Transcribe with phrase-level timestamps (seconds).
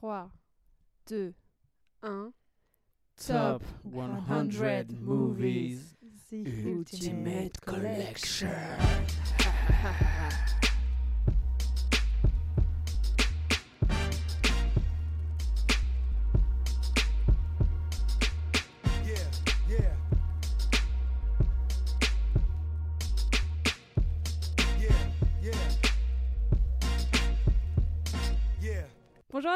[0.00, 0.30] 3,
[1.06, 1.34] 2,
[2.00, 2.32] 1.
[3.18, 5.94] Top 100 movies
[6.30, 8.50] The Ultimate Collection.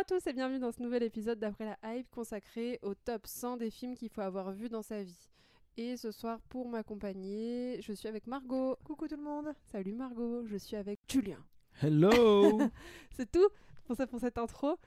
[0.01, 3.59] à tous et bienvenue dans ce nouvel épisode d'Après la Hype consacré au top 100
[3.59, 5.29] des films qu'il faut avoir vus dans sa vie.
[5.77, 8.79] Et ce soir, pour m'accompagner, je suis avec Margot.
[8.83, 9.53] Coucou tout le monde.
[9.71, 11.45] Salut Margot, je suis avec Julien.
[11.83, 12.11] Hello
[13.15, 13.47] C'est tout
[13.85, 14.79] pour, ça, pour cette intro.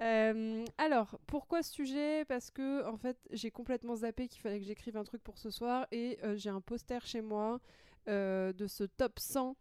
[0.00, 2.24] Euh, alors, pourquoi ce sujet?
[2.24, 5.50] Parce que, en fait, j'ai complètement zappé qu'il fallait que j'écrive un truc pour ce
[5.50, 7.60] soir et euh, j'ai un poster chez moi
[8.08, 9.56] euh, de ce top 100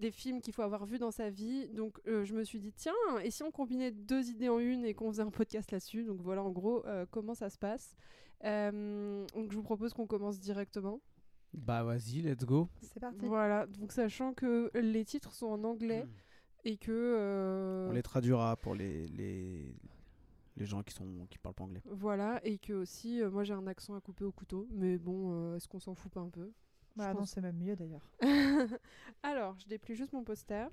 [0.00, 1.68] des films qu'il faut avoir vus dans sa vie.
[1.68, 2.92] Donc, euh, je me suis dit, tiens,
[3.22, 6.04] et si on combinait deux idées en une et qu'on faisait un podcast là-dessus?
[6.04, 7.94] Donc, voilà en gros euh, comment ça se passe.
[8.44, 11.00] Euh, donc, je vous propose qu'on commence directement.
[11.54, 12.68] Bah vas-y, let's go.
[12.82, 13.24] C'est parti.
[13.24, 16.04] Voilà, donc sachant que les titres sont en anglais
[16.64, 16.92] et que.
[16.92, 19.74] euh, On les traduira pour les, les,
[20.56, 21.80] les gens qui sont qui parlent pas anglais.
[21.86, 25.30] Voilà, et que aussi, euh, moi j'ai un accent à couper au couteau, mais bon,
[25.32, 26.52] euh, est-ce qu'on s'en fout pas un peu?
[26.96, 28.10] Bah non, c'est même mieux d'ailleurs.
[29.22, 30.66] Alors, je déplie juste mon poster.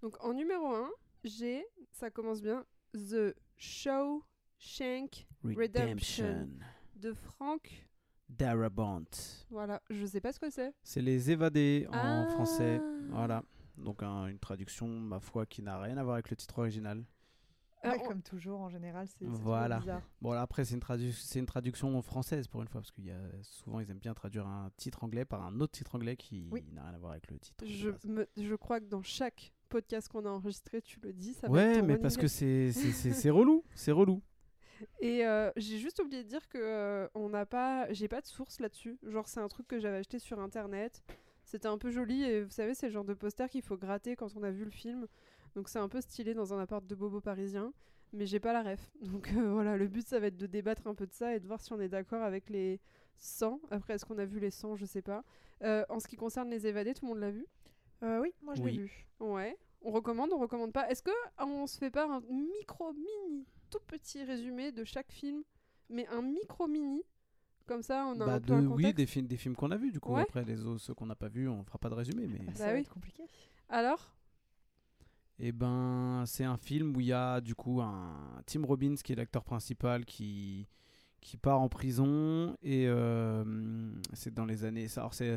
[0.00, 0.90] Donc en numéro 1,
[1.24, 2.64] j'ai, ça commence bien,
[2.94, 6.48] The Shawshank Redemption.
[6.96, 7.86] de Frank.
[8.28, 9.04] Darabont.
[9.50, 10.72] Voilà, je sais pas ce que c'est.
[10.82, 12.26] C'est les évadés en Ah.
[12.30, 12.80] français.
[13.10, 13.42] Voilà.
[13.76, 17.04] Donc un- une traduction, ma foi, qui n'a rien à voir avec le titre original.
[17.84, 19.78] Euh, Ouais, on- Comme toujours, en général, c'est Voilà.
[19.80, 20.02] bizarre.
[20.20, 23.06] Bon là après c'est une, tradu- c'est une traduction française pour une fois parce qu'il
[23.06, 26.16] y a souvent ils aiment bien traduire un titre anglais par un autre titre anglais
[26.16, 26.64] qui Oui.
[26.72, 27.64] n'a rien à voir avec le titre.
[27.66, 28.04] je, base.
[28.04, 31.82] me- je crois que dans chaque podcast qu'on a enregistré, tu le dis, ça Ouais
[31.82, 32.28] mais parce que gag.
[32.30, 34.22] c'est c'est- c'est c'est relou, c'est relou.
[35.00, 38.26] Et euh, j'ai juste oublié de dire que euh, on n'a pas, j'ai pas de
[38.26, 38.98] source là-dessus.
[39.08, 41.02] Genre c'est un truc que j'avais acheté sur internet.
[41.44, 44.14] C'était un peu joli et vous savez c'est le genre de poster qu'il faut gratter
[44.16, 45.06] quand on a vu le film.
[45.54, 47.72] Donc c'est un peu stylé dans un appart de bobo parisien.
[48.14, 48.90] Mais j'ai pas la ref.
[49.02, 51.40] Donc euh, voilà, le but ça va être de débattre un peu de ça et
[51.40, 52.80] de voir si on est d'accord avec les
[53.18, 53.60] 100.
[53.70, 55.24] Après est-ce qu'on a vu les 100 Je sais pas.
[55.62, 57.46] Euh, en ce qui concerne les évadés, tout le monde l'a vu?
[58.02, 58.78] Euh, oui, moi je l'ai Oui.
[58.78, 59.06] vu.
[59.20, 59.56] Ouais.
[59.84, 60.88] On recommande, on recommande pas.
[60.90, 65.42] Est-ce que on se fait pas un micro mini tout petit résumé de chaque film,
[65.88, 67.02] mais un micro mini?
[67.66, 69.70] Comme ça on a Bah, un peu de- un oui des films des films qu'on
[69.70, 70.22] a vus du coup Ouais.
[70.22, 72.52] après les autres ceux qu'on n'a pas vus on fera pas de résumé mais Bah,
[72.54, 72.80] ça Bah va oui.
[72.82, 73.22] être compliqué.
[73.68, 74.12] Alors
[75.38, 78.14] Eh ben, c'est un film où il y a du coup un
[78.46, 80.68] Tim Robbins qui est l'acteur principal qui
[81.20, 83.44] qui part en prison et euh,
[84.12, 84.86] c'est dans les années.
[84.96, 85.36] Alors c'est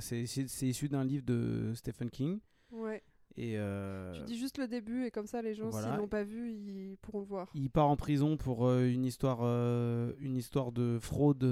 [0.62, 2.40] issu d'un livre de Stephen King
[2.72, 3.04] Ouais.
[3.38, 5.88] et euh, Tu dis juste le début et comme ça les gens voilà.
[5.90, 7.52] s'ils l'ont pas vu ils pourront le voir.
[7.54, 11.44] il part en prison pour euh, une histoire euh, une histoire de fraude.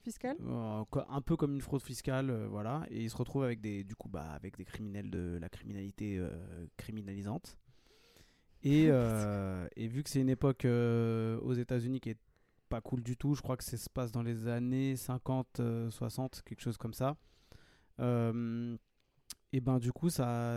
[0.00, 3.44] Euh, Fiscal euh, un peu comme une fraude fiscale, euh, voilà, et il se retrouve
[3.44, 6.30] avec des, du coup, bah, avec des criminels de la criminalité euh,
[6.76, 7.58] criminalisante.
[8.62, 8.84] Et,
[9.76, 12.18] et vu que c'est une époque aux États-Unis qui est
[12.68, 15.90] pas cool du tout, je crois que ça se passe dans les années 50, euh,
[15.90, 17.16] 60, quelque chose comme ça.
[19.52, 20.54] Et ben du coup, ça,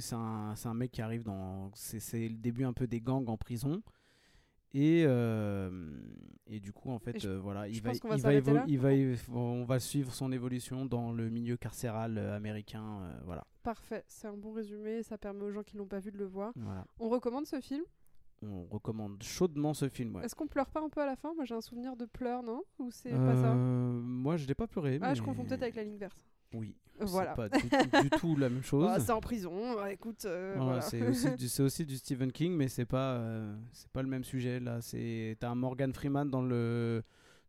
[0.00, 3.28] c'est un, un mec qui arrive dans, c'est c'est le début un peu des gangs
[3.28, 3.82] en prison.
[4.74, 5.70] Et, euh,
[6.46, 9.80] et du coup, en fait, je- euh, voilà, il va, il va, il on va
[9.80, 13.46] suivre son évolution dans le milieu carcéral euh, américain, euh, voilà.
[13.62, 16.26] Parfait, c'est un bon résumé, ça permet aux gens qui l'ont pas vu de le
[16.26, 16.52] voir.
[16.56, 16.86] voilà.
[17.00, 17.82] On recommande ce film?
[18.42, 20.14] On recommande chaudement ce film.
[20.14, 20.24] Ouais.
[20.24, 21.34] Est-ce qu'on pleure pas un peu à la fin?
[21.34, 22.62] Moi j'ai un souvenir de pleurs, non?
[22.78, 23.52] Ou c'est pas ça?
[23.54, 24.98] Moi, je l'ai pas pleuré.
[25.02, 26.24] Ah, je confonds peut-être avec la ligne verte.
[26.54, 26.74] Oui.
[27.00, 27.34] Euh, Voilà.
[27.36, 28.86] C'est pas du, du tout la même chose.
[28.88, 30.80] Ah, c'est en prison, ah, écoute, euh, Voilà, voilà.
[30.82, 34.08] C'est aussi, du- c'est aussi du Stephen King, mais c'est pas, euh, c'est pas le
[34.08, 34.58] même sujet.
[34.60, 37.02] Là, c'est t'as un Morgan Freeman dans le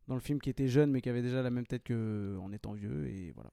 [0.07, 2.51] dans le film qui était jeune, mais qui avait déjà la même tête que en
[2.51, 3.51] étant vieux, et voilà.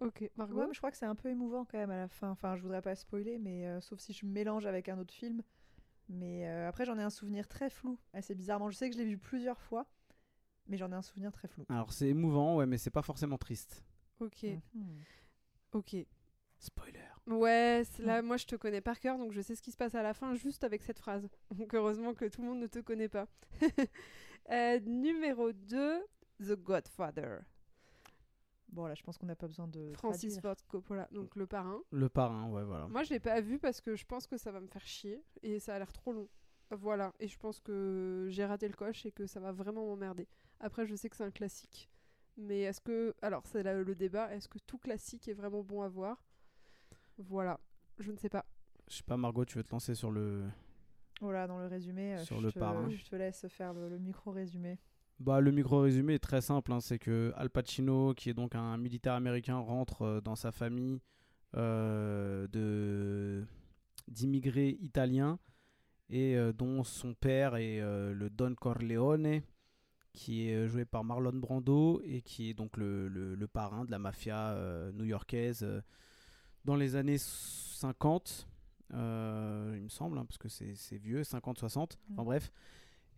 [0.00, 2.08] Ok, Margot Ouais, mais je crois que c'est un peu émouvant quand même à la
[2.08, 2.28] fin.
[2.30, 5.40] Enfin, je voudrais pas spoiler, mais euh, sauf si je mélange avec un autre film.
[6.10, 8.68] Mais euh, après, j'en ai un souvenir très flou, assez bizarrement.
[8.70, 9.86] Je sais que je l'ai vu plusieurs fois,
[10.68, 11.64] mais j'en ai un souvenir très flou.
[11.70, 13.82] Alors c'est émouvant, ouais, mais c'est pas forcément triste.
[14.20, 14.42] Ok,
[14.74, 15.02] Mhm.
[15.72, 15.96] ok.
[16.58, 17.00] Spoiler.
[17.26, 19.76] Ouais, c'est- là, moi, je te connais par cœur, donc je sais ce qui se
[19.76, 21.28] passe à la fin juste avec cette phrase.
[21.68, 23.26] Donc, heureusement que tout le monde ne te connaît pas.
[24.50, 26.04] Euh, numéro 2,
[26.38, 27.38] The Godfather.
[28.68, 29.92] Bon, là, je pense qu'on n'a pas besoin de.
[29.94, 30.42] Francis traduire.
[30.42, 31.80] Ford Coppola, donc le parrain.
[31.90, 32.86] Le parrain, ouais, voilà.
[32.88, 35.24] Moi, je l'ai pas vu parce que je pense que ça va me faire chier
[35.42, 36.28] et ça a l'air trop long.
[36.70, 40.28] Voilà, et je pense que j'ai raté le coche et que ça va vraiment m'emmerder.
[40.60, 41.88] Après, je sais que c'est un classique.
[42.36, 43.14] Mais est-ce que.
[43.22, 44.32] Alors, c'est là le débat.
[44.34, 46.22] Est-ce que tout classique est vraiment bon à voir?
[47.18, 47.60] Voilà.
[47.98, 48.44] Je ne sais pas.
[48.88, 50.44] Je sais pas, Margot, tu veux te lancer sur le.
[51.20, 52.90] Voilà, dans le résumé, euh, Sur je le te, parrain.
[52.90, 54.78] je te laisse faire le, le micro-résumé.
[55.20, 56.72] Bah, le micro-résumé est très simple.
[56.72, 60.50] hein, c'est que Al Pacino, qui est donc un militaire américain, rentre euh, dans sa
[60.50, 61.00] famille
[61.56, 63.46] euh, de
[64.08, 65.38] d'immigrés italiens
[66.10, 69.40] et euh, dont son père est euh, le Don Corleone,
[70.14, 73.84] qui est euh, joué par Marlon Brando et qui est donc le, le- le parrain
[73.84, 75.80] de la mafia euh, new-yorkaise euh,
[76.64, 78.48] dans les années 50,
[78.94, 82.24] euh, il me semble, hein, parce que c'est c'est vieux, 50-60, enfin Mm.
[82.24, 82.52] bref.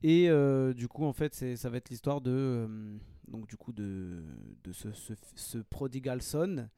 [0.03, 0.29] Et
[0.75, 4.23] du coup, en fait, ça va être l'histoire de, donc du coup, de,
[4.65, 6.69] de ce, ce, ce prodigal son,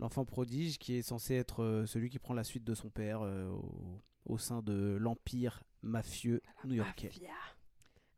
[0.00, 4.00] l'enfant prodige, qui est censé être celui qui prend la suite de son père au,
[4.26, 7.10] au sein de l'empire mafieux new-yorkais.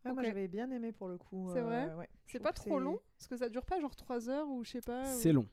[0.08, 1.50] Ouais, Moi j'avais bien aimé pour le coup.
[1.52, 2.08] C'est euh, vrai ouais.
[2.26, 4.70] Je C'est pas trop long Parce que ça dure pas genre 3 heures ou je
[4.72, 5.14] sais pas.
[5.14, 5.46] ou- C'est long.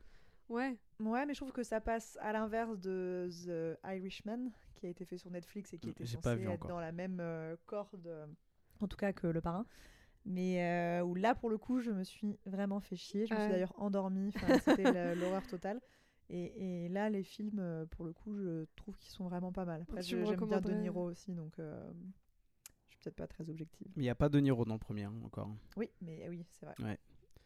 [0.50, 0.78] Ouais.
[1.00, 5.06] Ouais, mais je trouve que ça passe à l'inverse de The Irishman, qui a été
[5.06, 6.70] fait sur Netflix et qui Mm, était censé pas vu être encore.
[6.70, 8.26] dans la même euh, corde, euh,
[8.80, 9.66] en tout cas que Le Parrain.
[10.26, 10.64] Mais
[11.00, 13.26] euh, où là, pour le coup, je me suis vraiment fait chier.
[13.26, 14.32] Je me suis d'ailleurs endormie.
[14.36, 14.84] Enfin, C'était
[15.16, 15.82] l'horreur totale.
[16.30, 19.66] Et, et là, les films, euh, pour le coup, je trouve qu'ils sont vraiment pas
[19.66, 19.82] mal.
[19.82, 21.92] Après, j'aime bien De Niro aussi, donc euh,
[23.04, 23.88] peut-être pas très objective.
[23.96, 25.50] Mais il n'y a pas de Niro dans le premier hein, encore.
[25.78, 26.76] Oui, mais oui, c'est vrai.
[26.80, 26.98] Ouais.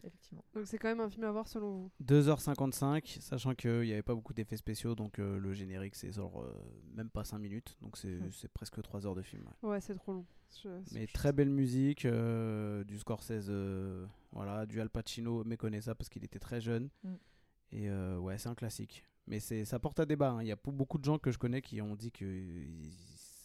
[0.04, 0.46] Effectivement.
[0.54, 1.92] Donc c'est quand même un film à voir selon vous?
[2.04, 6.40] 2h55, sachant qu'il n'y avait pas beaucoup d'effets spéciaux, donc euh, le générique c'est genre
[6.44, 6.54] euh,
[6.94, 8.32] même pas 5 minutes, donc c'est Hmm.
[8.32, 9.44] c'est presque 3 heures de film.
[9.64, 9.70] ouais.
[9.70, 10.26] Ouais, c'est trop long.
[10.64, 15.96] Je- Mais très belle musique, euh, du Scorsese, euh, voilà, du Al Pacino, méconnaît ça
[15.96, 16.90] parce qu'il était très jeune.
[17.04, 17.14] Mm.
[17.72, 19.04] Et euh, ouais, c'est un classique.
[19.26, 20.30] Mais c'est ça porte à débat.
[20.32, 20.42] hein.
[20.44, 22.90] Il y a beaucoup de gens que je connais qui ont dit qu'ils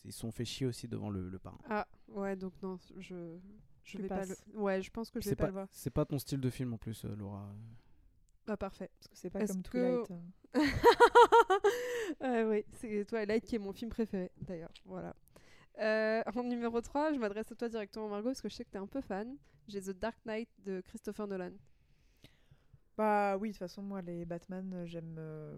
[0.05, 1.59] ils sont fait chier aussi devant le, le parrain.
[1.69, 3.39] Ah, ouais, donc non, je.
[3.85, 4.37] Je Tu vais pas le...
[4.55, 5.69] Ouais, je pense que je vais pas, pas, le voir.
[5.73, 7.53] c'est pas ton style de film en plus, euh, Laura.
[8.47, 8.91] Ah, parfait.
[8.97, 10.11] Parce que c'est pas Est-ce comme que- Twilight.
[10.55, 10.67] euh.
[12.23, 14.71] Euh, oui, c'est Twilight qui est mon film préféré, d'ailleurs.
[14.85, 15.17] Voilà.
[15.81, 18.71] Euh, en numéro 3, je m'adresse à toi directement, Margot, parce que je sais que
[18.71, 19.37] t'es un peu fan.
[19.69, 21.53] J'ai The Dark Knight de Christopher Nolan.
[22.97, 25.57] Bah oui, de toute façon, moi, les Batman, euh, j'aime euh,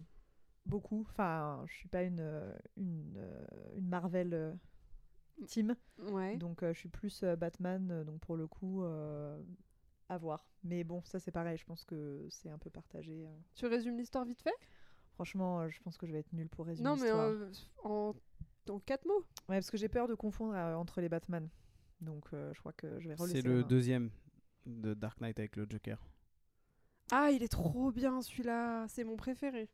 [0.65, 1.00] beaucoup.
[1.11, 3.19] Enfin, je suis pas une, une,
[3.77, 4.53] une Marvel euh,
[5.47, 6.37] team, Ouais.
[6.37, 9.41] donc euh, je suis plus euh, Batman, euh, donc pour le coup, euh,
[10.09, 10.47] à voir.
[10.63, 13.27] Mais bon, ça c'est pareil, je pense que c'est un peu partagé.
[13.27, 13.37] euh.
[13.55, 14.55] Tu résumes l'histoire vite fait?
[15.15, 17.51] Franchement, je pense que je vais être nulle pour résumer Non, mais euh,
[17.85, 18.15] en...
[18.69, 19.25] en quatre mots.
[19.49, 21.49] Ouais, parce que j'ai peur de confondre euh, entre les Batman.
[22.01, 24.11] Donc euh, je crois que je vais C'est le deuxième
[24.67, 26.05] de Dark Knight avec le Joker.
[27.13, 28.87] Ah, il est trop bien celui-là.
[28.89, 29.69] C'est mon préféré.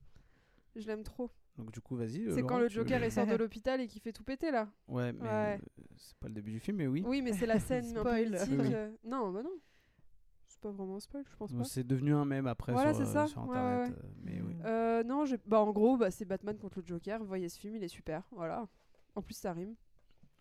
[0.76, 1.30] Je l'aime trop.
[1.60, 2.24] Donc du coup, vas-y.
[2.30, 4.68] C'est Laurent, quand le Joker il sort de l'hôpital et qui fait tout péter là.
[4.88, 5.60] Ouais, mais Ouais.
[5.60, 7.02] euh, c'est pas le début du film, mais oui.
[7.06, 8.48] Oui, mais c'est la scène un peu mythique.
[8.58, 9.52] Oui, euh, Non, bah non.
[10.48, 11.64] C'est pas vraiment un spoil, je pense pas.
[11.64, 13.26] C'est devenu un mème après Voilà, sur, c'est euh, ça.
[13.28, 13.90] sur internet.
[13.90, 14.56] ouais, euh, mais oui.
[14.64, 17.18] Euh, non, bah, en gros, bah, c'est Batman contre le Joker.
[17.20, 18.24] Vous voyez ce film, il est super.
[18.32, 18.68] Voilà.
[19.14, 19.74] En plus, ça rime.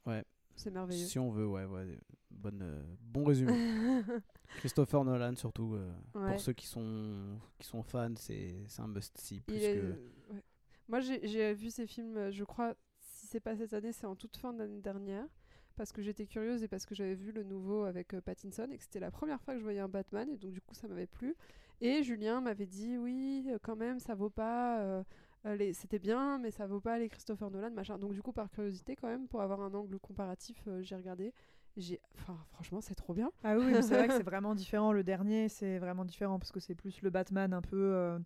[0.06, 0.25] Ouais.
[0.56, 1.06] C'est merveilleux.
[1.06, 1.98] Si on veut, ouais, ouais.
[2.31, 3.54] Bonne, euh, bon résumé.
[4.57, 5.75] Christopher Nolan surtout.
[5.75, 6.31] euh, Ouais.
[6.31, 9.42] Pour ceux qui sont, qui sont fans, c'est c'est un must-see.
[9.42, 10.33] Plus est- que...
[10.33, 10.44] ouais.
[10.89, 14.15] Moi, j'ai vu ces films, euh, je crois, si c'est pas cette année, c'est en
[14.15, 15.25] toute fin d'année dernière.
[15.75, 18.77] Parce que j'étais curieuse et parce que j'avais vu le nouveau avec euh, Pattinson et
[18.77, 20.89] que c'était la première fois que je voyais un Batman et donc du coup ça
[20.89, 21.36] m'avait plu.
[21.80, 24.81] Et Julien m'avait dit oui, euh, quand même, ça vaut pas.
[24.81, 25.03] euh,
[25.45, 27.97] les- C'était bien, mais ça vaut pas les Christopher Nolan, machin.
[27.97, 31.31] Donc du coup, par curiosité, quand même, pour avoir un angle comparatif, euh, j'ai regardé.
[31.77, 33.31] J'ai, enfin, franchement, c'est trop bien.
[33.45, 34.92] Ah oui, c'est vrai que c'est vraiment différent.
[34.92, 38.19] Le dernier, c'est vraiment différent parce que c'est plus le Batman un peu.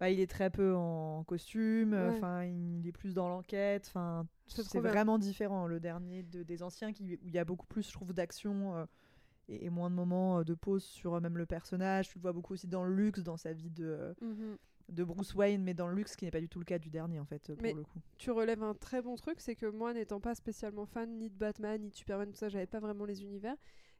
[0.00, 1.92] Bah, il est très peu en costume.
[1.92, 2.16] Ouais.
[2.16, 3.84] Enfin, il est plus dans l'enquête.
[3.88, 5.66] Enfin, C'est vraiment différent.
[5.66, 8.76] Le dernier de- des anciens, qui, où il y a beaucoup plus, je trouve, d'action
[8.76, 8.84] euh,
[9.48, 12.08] et, et moins de moments euh, de pause sur euh, même le personnage.
[12.08, 14.56] Tu le vois beaucoup aussi dans le luxe, dans sa vie de, Mhm.
[14.90, 16.90] de Bruce Wayne, mais dans le luxe, qui n'est pas du tout le cas du
[16.90, 17.98] dernier, en fait, pour Mais- le coup.
[18.18, 21.34] tu relèves un très bon truc, c'est que moi, n'étant pas spécialement fan ni de
[21.36, 23.56] Batman, ni de Superman, tout ça, j'avais pas vraiment les univers.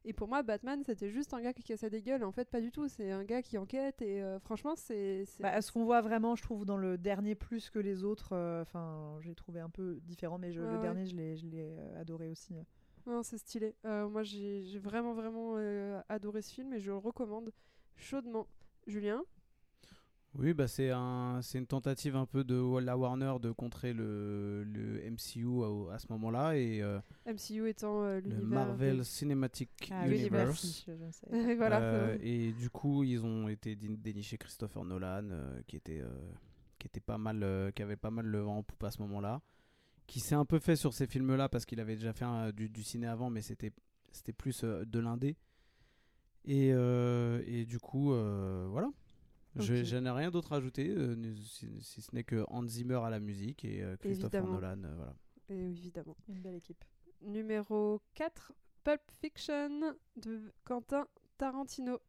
[0.09, 2.23] Et pour moi, Batman, c'était juste un gars qui cassait des gueules.
[2.23, 2.87] En fait, pas du tout.
[2.87, 4.01] C'est un gars qui enquête.
[4.01, 5.25] Et euh, franchement, c'est.
[5.41, 8.61] Bah, ce qu'on voit vraiment, je trouve, dans le dernier plus que les autres, euh,
[8.61, 10.79] enfin, j'ai trouvé un peu différent, mais je- le ouais.
[10.79, 12.55] dernier, je l'ai, je l'ai euh, adoré aussi.
[13.05, 13.75] Non, c'est stylé.
[13.85, 17.51] Euh, moi, j'ai vraiment, vraiment euh, adoré ce film et je le recommande
[17.95, 18.47] chaudement.
[18.85, 19.23] Julien?
[20.35, 24.63] Oui, bah c'est un, c'est une tentative un peu de la Warner de contrer le,
[24.65, 28.35] le MCU à, ce moment-là et euh, MCU étant euh, le.
[28.35, 30.85] Marvel Cinematic Ah Universe.
[30.87, 31.81] je, voilà.
[31.81, 35.27] Euh, et du coup, ils ont été dé- dénichés Christopher Nolan,
[35.65, 36.03] qui était,
[36.77, 39.41] qui était pas mal, qui avait pas mal le vent en poupe à ce moment-là,
[40.05, 42.69] qui s'est un peu fait sur ces films-là parce qu'il avait déjà fait un- du,
[42.69, 43.71] du ciné avant, mais c'était,
[44.11, 45.35] c'était plus de l'indé.
[46.45, 48.09] Et, et du coup,
[48.69, 48.89] voilà.
[49.59, 53.09] Je, n'ai rien d'autre à ajouter, euh, si, si ce n'est que Hans Zimmer à
[53.09, 54.61] la musique et euh, Christopher Évidemment.
[54.61, 55.15] Nolan, euh, voilà.
[55.49, 56.15] Et évidemment.
[56.27, 56.83] Une belle équipe.
[57.21, 61.99] numéro 4, Pulp Fiction de Quentin Tarantino.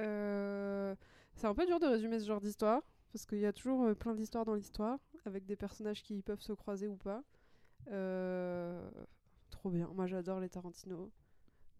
[0.00, 0.94] Euh,
[1.34, 3.94] c'est un peu dur de résumer ce genre d'histoire, parce qu'il y a toujours euh,
[3.94, 7.22] plein d'histoires dans l'histoire, avec des personnages qui peuvent se croiser ou pas.
[7.90, 8.90] Euh,
[9.50, 11.10] trop bien, moi j'adore les Tarantino.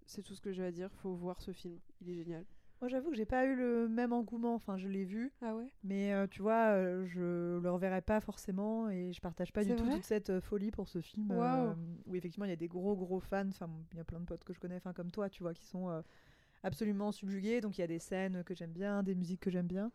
[0.07, 2.45] C'est tout ce que j'ai à dire, faut voir ce film, il est génial.
[2.81, 4.55] Moi, j'avoue que j'ai pas eu le même engouement.
[4.55, 5.67] Enfin, je l'ai vu, Ah ouais?
[5.83, 9.75] Mais euh, tu vois, euh, je le reverrai pas forcément et je partage pas du
[9.75, 11.31] tout toute cette euh, folie pour ce film.
[11.33, 11.75] Euh,
[12.07, 13.49] où effectivement, il y a des gros gros fans.
[13.49, 15.55] Enfin, il y a plein de potes que je connais, enfin comme toi, tu vois,
[15.55, 16.03] qui sont
[16.63, 17.61] absolument subjugués.
[17.61, 19.91] Donc, il y a des scènes que j'aime bien, des musiques que j'aime bien.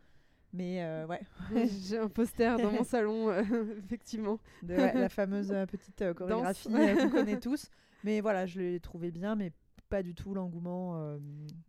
[0.54, 1.22] Mais euh, ouais,
[1.88, 3.44] J'ai un poster dans mon salon, euh,
[3.84, 4.40] effectivement.
[4.62, 7.70] de ouais, la fameuse petite euh, chorégraphie qu'on connaît tous.
[8.04, 9.52] Mais voilà, je l'ai trouvé bien, mais
[9.94, 10.98] pas du tout l'engouement.
[10.98, 11.20] euh,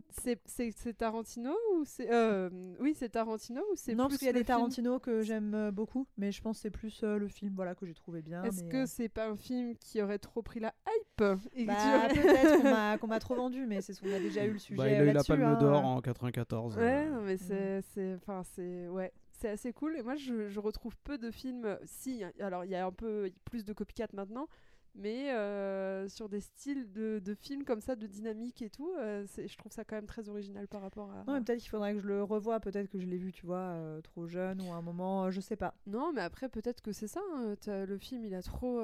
[0.09, 2.11] C'est c'est- c'est Tarantino ou c'est.
[2.11, 2.49] euh,
[2.81, 3.95] oui, c'est Tarantino ou c'est.
[3.95, 6.41] Non, plus parce qu'il y a des film Tarantino que j'aime euh, beaucoup, mais je
[6.41, 8.43] pense que c'est plus euh, le film voilà, que j'ai trouvé bien.
[8.45, 11.67] Est-ce mais, que euh, c'est pas un film qui aurait trop pris la hype et
[11.67, 12.63] bah, aurais- peut-être
[13.01, 14.95] qu'on m'a- trop vendu, mais c'est ce qu'on a déjà eu le sujet Bah, il
[14.95, 15.23] a eu la.
[15.23, 16.77] Palme hein, d'Or en 94.
[16.79, 17.83] Ouais, euh, non, mais c'est.
[17.93, 18.89] c'est- Enfin, c'est.
[18.89, 19.13] Ouais.
[19.33, 19.97] C'est assez cool.
[19.99, 21.77] Et moi, je, je retrouve peu de films.
[21.85, 24.47] Si, alors il y a un peu plus de copycat maintenant,
[24.95, 29.27] mais euh, sur des styles de, de films comme ça, de dynamique et tout, euh,
[29.37, 31.25] je trouve ça quand même très original par rapport à.
[31.27, 33.45] Non, mais peut-être qu'il faudrait que je le revoie, peut-être que je l'ai vu, tu
[33.47, 35.75] vois, euh, trop jeune ou à un moment, euh, je sais pas.
[35.87, 37.21] Non, mais après, peut-être que c'est ça.
[37.35, 37.55] hein.
[37.67, 38.81] Le film, il a trop.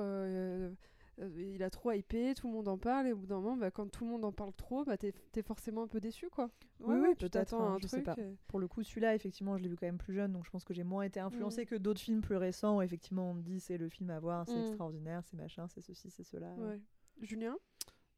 [1.21, 3.57] Euh, il a trop hypé, tout le monde en parle, et au bout d'un moment,
[3.57, 6.29] bah, quand tout le monde en parle trop, bah, t'es es forcément un peu déçu,
[6.31, 6.51] quoi.
[6.81, 8.05] Oui, Ouais, oui, peut-être, hein, un je sais truc.
[8.17, 8.23] pas.
[8.23, 10.51] et- Pour le coup, celui-là, effectivement, je l'ai vu quand même plus jeune, donc je
[10.51, 11.67] pense que j'ai moins été influencée Mm.
[11.67, 14.47] que d'autres films plus récents où effectivement on me dit c'est le film à voir,
[14.47, 14.61] c'est Mm.
[14.61, 16.55] extraordinaire, c'est machin, c'est ceci, c'est cela.
[16.57, 16.81] Ouais.
[17.21, 17.57] Julien?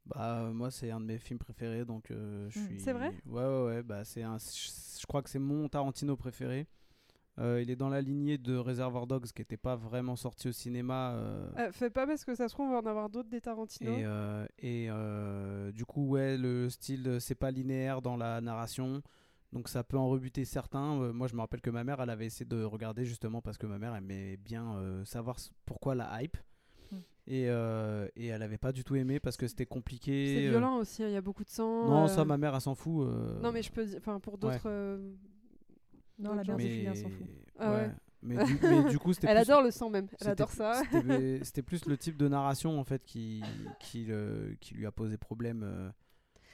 [0.06, 2.64] Bah, euh, moi, c'est un de mes films préférés, donc euh, je Mm.
[2.66, 2.80] suis.
[2.80, 3.10] C'est vrai?
[3.26, 3.82] Ouais, ouais, ouais.
[3.82, 4.38] Bah, c'est un...
[4.38, 6.68] Je je crois que c'est mon Tarantino préféré.
[7.38, 10.52] Euh, il est dans la lignée de Reservoir Dogs, qui n'était pas vraiment sorti au
[10.52, 11.12] cinéma.
[11.14, 13.40] euh, Euh, Fais pas parce que ça se trouve, on va en avoir d'autres des
[13.40, 13.90] Tarantino.
[13.90, 14.46] Et, euh,
[15.68, 19.02] et du coup, ouais, le style, c'est pas linéaire dans la narration.
[19.52, 20.98] Donc ça peut en rebuter certains.
[21.00, 23.58] Euh, moi, je me rappelle que ma mère, elle avait essayé de regarder justement parce
[23.58, 25.36] que ma mère aimait bien euh, savoir
[25.66, 26.38] pourquoi la hype.
[26.90, 26.96] Mm.
[27.26, 30.36] Et, euh, et elle avait pas du tout aimé parce que c'était compliqué.
[30.36, 31.86] C'est violent aussi, il y a beaucoup de sang.
[31.86, 33.06] Non, ça, ma mère, elle s'en fout.
[33.42, 33.98] Non, mais je peux dire.
[33.98, 34.98] Enfin, pour d'autres.
[36.22, 36.62] Non, la mère de.
[36.62, 37.26] Julien s'en fout.
[37.58, 37.90] Ah ouais.
[38.24, 40.06] Mais, du, mais du coup, c'était Elle plus- adore le sang même.
[40.12, 40.82] Elle c'était adore plus- ça.
[41.44, 43.42] C'était plus le type de narration en fait qui,
[43.80, 45.62] qui, le- qui lui a posé problème.
[45.64, 45.90] euh,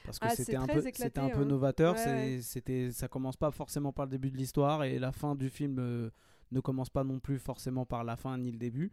[0.05, 1.45] parce que Ah, c'était un, peu, c'était un peu hein.
[1.45, 1.95] novateur.
[1.97, 2.39] Ouais.
[2.41, 5.77] C'était, ça commence pas forcément par le début de l'histoire et la fin du film
[5.79, 6.09] euh,
[6.53, 8.91] ne commence pas non plus forcément par la fin ni le début.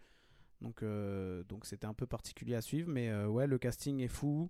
[0.60, 2.90] Donc, euh, donc c'était un peu particulier à suivre.
[2.92, 4.50] Mais ouais, le casting est fou.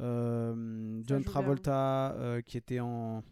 [0.00, 1.22] John bien.
[1.22, 3.22] Travolta qui était en,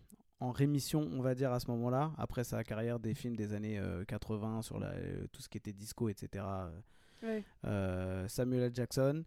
[0.40, 3.78] en rémission, on va dire, à ce moment-là, après sa carrière des films des années
[3.78, 6.44] euh, 80 sur la, euh, tout ce qui était disco, etc.
[6.46, 6.70] euh,
[7.22, 7.42] Ouais.
[7.64, 8.70] euh, Samuel L.
[8.74, 9.24] Jackson,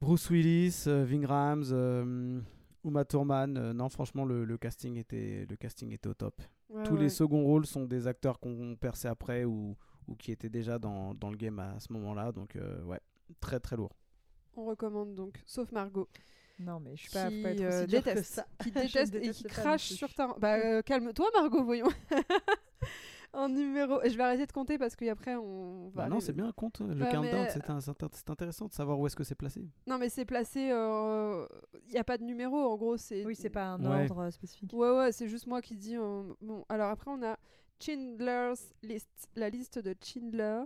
[0.00, 2.40] Bruce Willis, euh, Ving euh,
[2.84, 3.56] Uma Thurman.
[3.58, 6.40] euh, non, franchement, le, le casting était, le casting était au top.
[6.70, 7.00] Ouais, Tous ouais.
[7.00, 9.76] les seconds rôles sont des acteurs qu'on perçait après ou,
[10.08, 12.32] ou qui étaient déjà dans, dans le game à ce moment-là.
[12.32, 13.00] Donc, euh, ouais,
[13.40, 13.92] très très lourd.
[14.56, 16.08] On recommande donc, sauf Margot,
[16.58, 18.46] Non, mais je suis pas, qui pas être euh, aussi dure que déteste, ça.
[18.62, 20.28] qui Je déteste et qui crache sur ta.
[20.38, 21.88] Bah euh, calme-toi Margot, voyons.
[23.32, 24.02] en numéro.
[24.02, 26.04] Et je vais arrêter de compter parce qu'après on va.
[26.04, 26.80] Bah non, c'est bien, compte.
[26.80, 29.66] Le Ouais, countdown, mais- c'est intéressant de savoir où est-ce que c'est placé.
[29.86, 30.60] Non mais c'est placé.
[30.60, 32.96] Il n'y a pas de numéro en gros.
[32.96, 33.24] C'est.
[33.26, 34.02] Oui, c'est pas un Ouais.
[34.08, 34.72] ordre euh, spécifique.
[34.72, 35.96] Ouais ouais, c'est juste moi qui dis.
[35.96, 37.36] euh, Bon, alors après on a
[37.78, 40.62] Schindler's List, la liste de Schindler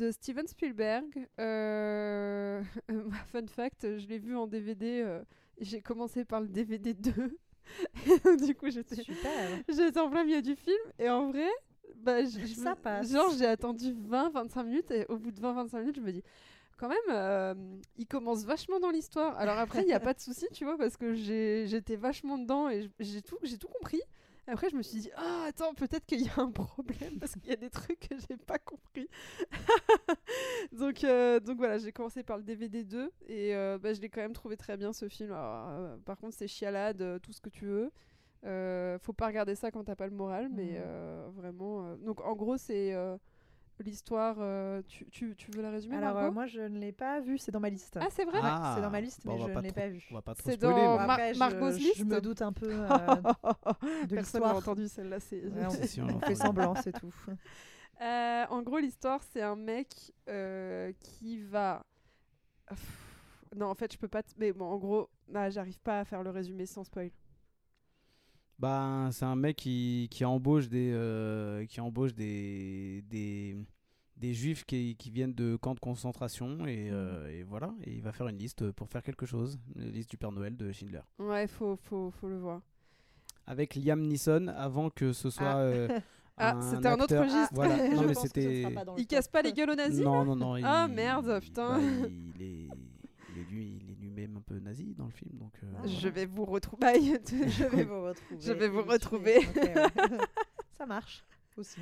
[0.00, 1.04] de Steven Spielberg.
[1.38, 2.62] Euh,
[3.32, 5.02] Fun fact, je l'ai vu en DVD.
[5.04, 5.22] euh,
[5.60, 7.10] J'ai commencé par le DVD 2.
[8.06, 10.78] Et donc, du coup, j'étais en plein milieu du film.
[10.98, 11.48] Et en vrai,
[11.96, 13.12] bah, je- je Ça me- passe.
[13.12, 14.90] genre, j'ai attendu 20-25 minutes.
[14.90, 16.22] Et au bout de 20-25 minutes, je me dis,
[16.78, 17.54] quand même, euh,
[17.98, 19.36] il commence vachement dans l'histoire.
[19.38, 22.68] Alors après, il n'y a pas de souci, tu vois, parce que j'étais vachement dedans
[22.70, 24.00] et j- j'ai tout, j'ai tout compris.
[24.50, 27.46] Après, je me suis dit, ah, attends, peut-être qu'il y a un problème parce qu'il
[27.46, 29.08] y a des trucs que j'ai pas compris.
[30.72, 34.08] donc, euh, donc voilà, j'ai commencé par le DVD 2 et euh, bah, je l'ai
[34.08, 35.30] quand même trouvé très bien ce film.
[35.30, 37.92] Alors, euh, par contre, c'est chialade, tout ce que tu veux.
[38.98, 41.94] Faut pas regarder ça quand t'as pas le moral, mais euh, vraiment.
[41.98, 42.92] Donc, en gros, c'est
[43.82, 44.36] l'histoire.
[44.40, 47.38] euh, tu, tu, tu veux la résumer Alors, euh, moi, je ne l'ai pas vu,
[47.38, 47.98] c'est dans ma liste.
[48.00, 48.38] Ah, c'est vrai?
[48.42, 50.06] Ah, c'est dans ma liste, bon, mais je ne l'ai pas vu.
[50.10, 52.42] On va pas trop C'est dans mais- Mar- Après, je- Margot's je, list me doute
[52.42, 52.86] un peu euh,
[54.08, 55.20] de Personne n'a entendu celle-là.
[55.20, 55.44] C'est...
[55.44, 57.14] Ouais, on, Si, si, on on va fait semblant, c'est tout.
[58.02, 59.88] Euh, en gros, l'histoire, c'est un mec
[60.26, 61.84] euh, qui va.
[63.54, 64.22] Non, en fait, je peux pas.
[64.38, 67.10] Mais bon, en gros, bah, j'arrive pas à faire le résumé sans spoil.
[68.60, 73.56] Ben, c'est un mec qui, qui embauche des euh, qui embauche des, des
[74.18, 76.92] des juifs qui, qui viennent de camps de concentration et, Mhm.
[76.92, 77.72] euh, et voilà.
[77.84, 80.56] Et il va faire une liste pour faire quelque chose, une liste du Père Noël
[80.58, 81.00] de Schindler.
[81.18, 82.60] Ouais, faut, faut, faut le voir.
[83.46, 85.46] Avec Liam Neeson avant que ce soit.
[85.52, 85.58] Ah.
[85.60, 85.88] euh,
[86.42, 87.50] Ah, c'était un autre registre.
[87.52, 88.62] Voilà, Je non mais pense que ce c'était.
[88.62, 90.54] sera pas dans le Il casse pas les gueules aux nazis Non, non, non.
[90.64, 91.78] Ah, merde, putain.
[91.78, 92.68] bah, il, est,
[93.34, 93.78] il, est lui,
[94.20, 95.32] lui-même un peu nazi dans le film.
[95.38, 95.86] Donc, euh, Ah.
[95.86, 96.86] Je vais vous retrouver.
[97.26, 98.40] Je vais vous retrouver.
[98.40, 99.36] Je vais vous retrouver.
[99.38, 99.74] Ok, ouais.
[100.78, 101.24] Ça marche
[101.56, 101.80] aussi.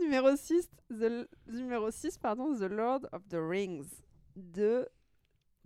[0.00, 1.28] numéro 6, the...
[1.48, 3.86] numéro 6 pardon, The Lord of the Rings
[4.36, 4.86] de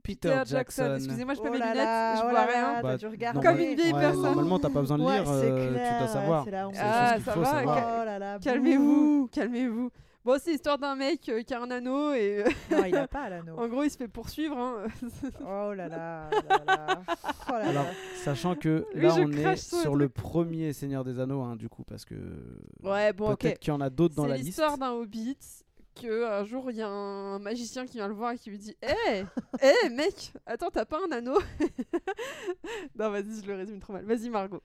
[0.03, 0.83] Peter, Peter Jackson.
[0.85, 0.95] Jackson.
[0.97, 2.73] Excusez-moi, je mets Oh mes là lunettes, là, je oh vois là rien.
[2.83, 4.23] là, Bah, Comme une vieille ouais, personne.
[4.23, 6.45] Normalement, t'as pas besoin de Ouais, lire, c'est euh, clair, tu dois ouais, savoir.
[6.45, 6.75] c'est la honte.
[6.75, 7.63] C'est Ah, ça faut va,
[8.03, 9.91] Oh là là, Calmez-vous, calmez-vous.
[10.23, 12.51] Bon, c'est l'histoire d'un mec euh, qui a un anneau et euh.
[12.71, 13.55] Non, il a pas l'anneau.
[13.59, 14.57] en gros il se fait poursuivre.
[14.57, 14.85] hein.
[15.41, 17.03] Oh là là, oh là là.
[17.49, 17.87] Oh là Alors,
[18.23, 21.69] sachant que Oui, là, je on est sur le premier Seigneur des Anneaux, hein, du
[21.71, 22.15] coup, parce que
[22.83, 23.41] Ouais, bon, ok.
[23.41, 24.47] peut-être qu'il y en a d'autres dans C'est la liste.
[24.49, 25.39] l'histoire d'un hobbit
[26.01, 28.59] que un jour il y a un magicien qui vient le voir et qui lui
[28.59, 29.25] dit Hé
[29.63, 31.39] Hé mec Attends, t'as pas un anneau?
[32.99, 34.05] Non, vas-y, je le résume trop mal.
[34.05, 34.63] Vas-y, Margot.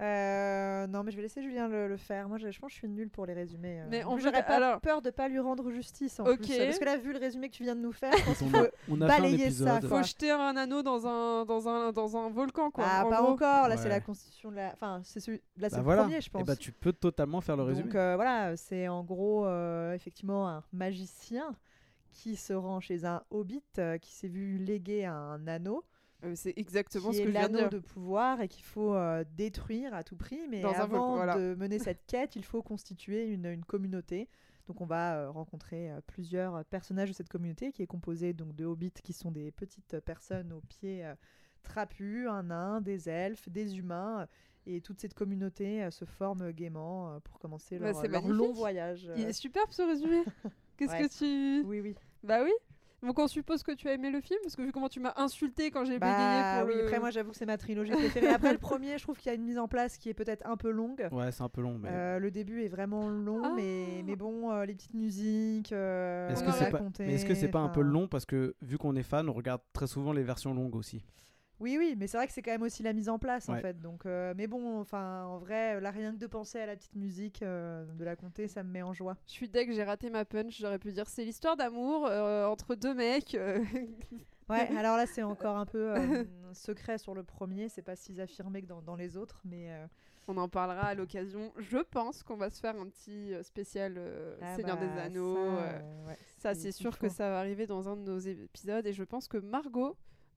[0.00, 2.28] Euh, non, mais je vais laisser Julien le, le faire.
[2.28, 3.80] Moi, je, je pense que je suis nulle pour les résumés.
[3.80, 3.86] euh.
[3.90, 6.38] Mais En on plus, j'aurais pas alors- peur de pas lui rendre justice en Ok.
[6.38, 6.58] plus.
[6.58, 8.54] Parce que là, vu le résumé que tu viens de nous faire, je pense On
[8.54, 9.88] a, on a balayer ça, quoi.
[10.00, 12.84] Faut jeter un anneau dans un, dans un, dans un volcan, quoi.
[12.86, 13.32] Ah, en pas gros.
[13.32, 13.68] encore.
[13.68, 14.72] Là, c'est la constitution de la.
[14.72, 15.40] Enfin, c'est celui...
[15.58, 16.02] là, c'est Bah le voilà.
[16.02, 16.44] premier, je Et pense.
[16.44, 17.84] bah, tu peux totalement faire le résumé.
[17.86, 21.54] Donc euh, voilà, c'est en gros euh, effectivement un magicien
[22.10, 25.84] qui se rend chez un hobbit euh, qui s'est vu léguer un anneau
[26.34, 27.70] c'est exactement qui ce est que je viens de dire.
[27.70, 30.40] de pouvoir et qu'il faut euh, détruire à tout prix.
[30.48, 31.36] Mais Dans avant voilà.
[31.38, 34.28] de mener cette quête, il faut constituer une, une communauté.
[34.66, 38.54] Donc on va euh, rencontrer euh, plusieurs personnages de cette communauté qui est composée donc
[38.54, 41.14] de hobbits qui sont des petites personnes aux pieds euh,
[41.62, 44.20] trapus, un nain, des elfes, des humains.
[44.22, 44.26] euh,
[44.66, 49.10] Et toute cette communauté euh, se forme gaiement euh, pour commencer Bah, leur, long voyage.
[49.16, 49.28] Il euh.
[49.28, 50.22] est superbe ce résumé.
[50.78, 51.08] Qu'est-ce Ouais.
[51.08, 51.66] que tu.
[51.66, 51.94] Oui, oui.
[52.22, 52.50] Bah oui.
[53.04, 55.12] Donc on suppose que tu as aimé le film parce que vu comment tu m'as
[55.16, 56.84] insulté quand j'ai bégayé Bah, pour oui, le.
[56.84, 58.28] Après, moi, j'avoue que c'est ma trilogie préférée.
[58.28, 60.46] Après, le premier, je trouve qu'il y a une mise en place qui est peut-être
[60.46, 61.06] un peu longue.
[61.12, 61.78] Ouais, c'est un peu long.
[61.78, 61.88] Mais...
[61.92, 63.52] Euh, le début est vraiment long, Ah.
[63.56, 65.72] mais, mais bon, euh, les petites musiques.
[65.72, 68.08] euh, Est-ce que c'est pas, raconter, mais est-ce que c'est pas un peu long?
[68.08, 71.04] Parce que vu qu'on est fan, on regarde très souvent les versions longues aussi.
[71.60, 73.54] Oui, oui, mais c'est vrai que c'est quand même aussi la mise en place en
[73.62, 73.80] fait.
[73.80, 76.96] Donc, euh, mais bon, enfin, en vrai, là, rien que de penser à la petite
[76.96, 79.16] musique euh, de la comté, ça me met en joie.
[79.26, 80.58] Je suis deg, j'ai raté ma punch.
[80.60, 83.34] J'aurais pu dire c'est l'histoire d'amour euh, entre deux mecs.
[83.34, 83.64] euh,
[84.50, 87.70] Ouais, alors là, c'est encore un peu euh, secret sur le premier.
[87.70, 89.86] C'est pas si affirmé que dans, dans les autres, mais euh,
[90.28, 91.50] On en parlera à l'occasion.
[91.56, 95.00] Je pense qu'on va se faire un petit euh, spécial euh, ah Seigneur bah, des
[95.00, 95.34] Anneaux.
[95.34, 98.02] Ça, euh, euh, ouais, Ça, il- c'est sûr que ça va arriver dans un de
[98.02, 98.86] nos épisodes.
[98.86, 99.96] Et je pense que Margot,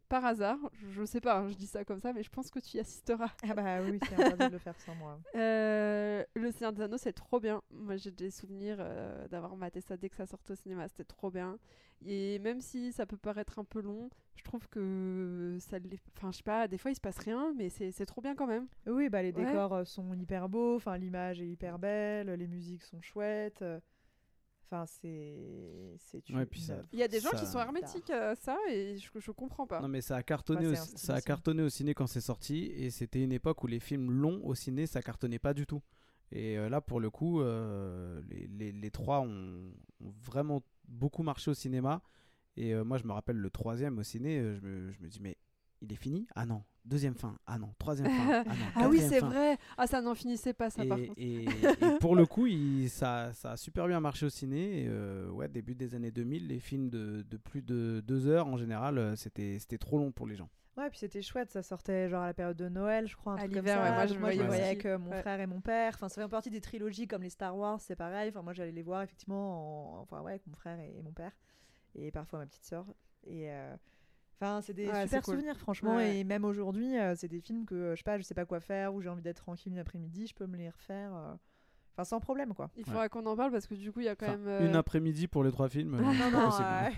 [0.10, 2.50] par hasard, je, je sais pas, hein, je dis ça comme ça, mais je pense
[2.50, 3.30] que tu y assisteras.
[3.48, 5.20] Ah bah oui, c'est interdit de le faire sans moi.
[5.36, 7.62] Euh, le Seigneur des Anneaux, c'est trop bien.
[7.72, 10.88] Moi, j'ai des souvenirs euh, d'avoir maté ça dès que ça sortait au cinéma.
[10.88, 11.58] C'était trop bien.
[12.06, 16.00] Et même si ça peut paraître un peu long, je trouve que ça l'est.
[16.18, 18.48] Enfin, je sais pas, des fois il se passe rien, mais c'est trop bien quand
[18.48, 18.68] même.
[18.86, 19.46] Oui, bah les Ouais.
[19.46, 23.64] décors euh, sont hyper beaux, enfin l'image est hyper belle, les musiques sont chouettes.
[24.74, 27.60] Euh, Enfin, c'est c'est Ouais, une- puis ça- Il y a des gens qui sont
[27.60, 29.80] hermétiques à ça et je, je comprends pas.
[29.82, 32.90] Non mais ça a cartonné, au, ça a cartonné au ciné quand c'est sorti et
[32.92, 35.82] c'était une époque où les films longs au ciné ça cartonnait pas du tout.
[36.32, 41.24] Et euh, là pour le coup, euh, les, les- les trois ont, ont vraiment beaucoup
[41.24, 42.02] marché au cinéma.
[42.58, 45.08] Et euh, moi je me rappelle le troisième au ciné, euh, je me, je me
[45.08, 45.38] dis mais
[45.82, 46.28] il est fini?
[46.36, 47.38] Ah non, deuxième fin.
[47.46, 48.44] Ah non, troisième fin.
[48.48, 49.58] Ah non, Ah oui, c'est vrai.
[49.78, 51.20] Ah, ça n'en finissait pas, ça, par Et, contre.
[51.22, 51.44] et-
[51.96, 54.84] et pour le coup, il- ça, ça a super bien marché au ciné.
[54.84, 58.48] Et, euh, ouais, début des années 2000, les films de, de plus de deux heures,
[58.48, 60.50] en général, euh, c'était c'était trop long pour les gens.
[60.78, 63.38] Ouais, puis c'était chouette, ça sortait genre à la période de Noël, je crois, un
[63.38, 63.84] À truc comme l'hiver, ça.
[63.84, 65.22] ouais, moi, je Donc voyais avec euh, mon Ouais.
[65.22, 65.94] frère et mon père.
[65.96, 68.30] Enfin, ça fait partie des trilogies comme les Star Wars, c'est pareil.
[68.30, 71.12] Enfin, moi, j'allais les voir effectivement, en- enfin ouais, avec mon frère et, et mon
[71.14, 71.32] père,
[71.96, 72.86] et parfois ma petite sœur.
[73.26, 73.76] Et euh,
[74.40, 75.36] enfin, c'est des Ouais, super cool.
[75.36, 75.96] souvenirs, franchement.
[75.98, 76.18] Ouais.
[76.20, 78.46] Et même aujourd'hui, euh, c'est des films que euh, je sais pas, je sais pas
[78.46, 81.14] quoi faire ou j'ai envie d'être tranquille une après-midi, je peux me les refaire.
[81.16, 81.34] euh,
[81.94, 82.70] Enfin, sans problème, quoi.
[82.78, 84.48] Il faudra qu'on en parle parce que du coup, il y a quand Enfin, même.
[84.48, 85.98] euh, Une après-midi pour les trois films.
[86.00, 86.90] Non, non, euh,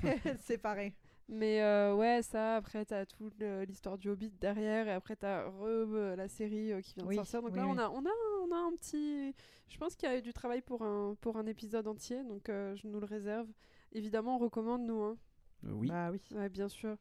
[0.41, 0.93] c'est pareil.
[1.29, 6.15] Mais euh, ouais, ça, après, t'as toute l'histoire du Hobbit derrière, et après, t'as re,
[6.17, 7.41] la série qui vient de Oui, sortir.
[7.41, 7.71] Donc oui, là, oui.
[7.75, 8.09] on, a, on, a,
[8.49, 9.33] on a un petit.
[9.69, 12.49] Je pense qu'il y a eu du travail pour un, pour un épisode entier, donc
[12.49, 13.47] euh, je nous le réserve.
[13.93, 15.01] Évidemment, on recommande, nous.
[15.03, 15.17] Hein.
[15.65, 15.87] Euh, oui.
[15.87, 16.19] Bah oui.
[16.35, 16.97] Ouais, bien sûr.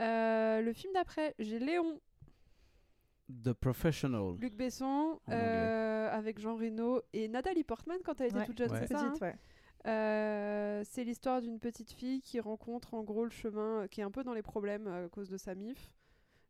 [0.00, 2.00] Euh, le film d'après, j'ai Léon,
[3.44, 4.36] The Professional.
[4.38, 8.70] Luc Besson, euh, avec Jean Reno et Nathalie Portman quand elle était Ouais, toute jeune,
[8.70, 8.80] Ouais.
[8.86, 9.32] c'est ça hein.
[9.86, 14.10] Euh, c'est l'histoire d'une petite fille qui rencontre en gros le chemin, qui est un
[14.10, 15.92] peu dans les problèmes à cause de sa MIF,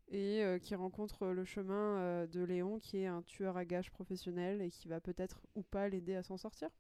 [0.08, 3.90] et euh, qui rencontre le chemin euh, de Léon, qui est un tueur à gages
[3.90, 6.70] professionnel et qui va peut-être ou pas l'aider à s'en sortir.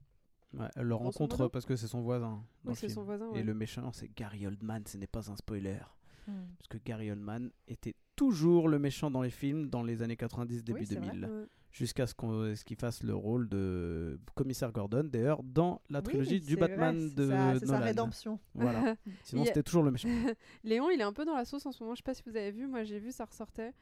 [0.54, 2.42] Ouais, elle le rencontre parce que c'est son voisin.
[2.64, 2.92] dans Oui, le c'est film.
[2.94, 3.30] son voisin.
[3.34, 5.80] Et le méchant, c'est Gary Oldman, ce n'est pas un spoiler.
[6.26, 6.46] Hmm.
[6.58, 10.64] Parce que Gary Oldman était toujours le méchant dans les films dans les années 90,
[10.64, 11.08] début Oui, c'est vrai.
[11.12, 11.24] 2000.
[11.26, 11.44] Ouais.
[11.72, 16.04] Jusqu'à ce qu'on- ce qu'il fasse le rôle de commissaire Gordon, d'ailleurs, dans la Oui,
[16.04, 17.84] trilogie du vrai, Batman c'est de sa- C'est sa Nolan.
[17.84, 18.40] rédemption.
[18.54, 18.96] Voilà.
[19.24, 20.08] Sinon, c'était toujours le méchant.
[20.64, 21.94] Léon, il est un peu dans la sauce en ce moment.
[21.94, 22.66] Je sais pas si vous avez vu.
[22.66, 23.74] Moi, j'ai vu, ça ressortait.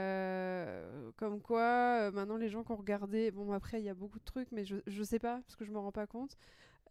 [0.00, 3.30] Euh, comme quoi, euh, maintenant, les gens qui ont regardé.
[3.30, 5.64] Bon, après, il y a beaucoup de trucs, mais je, je sais pas, parce que
[5.64, 6.36] je me rends pas compte.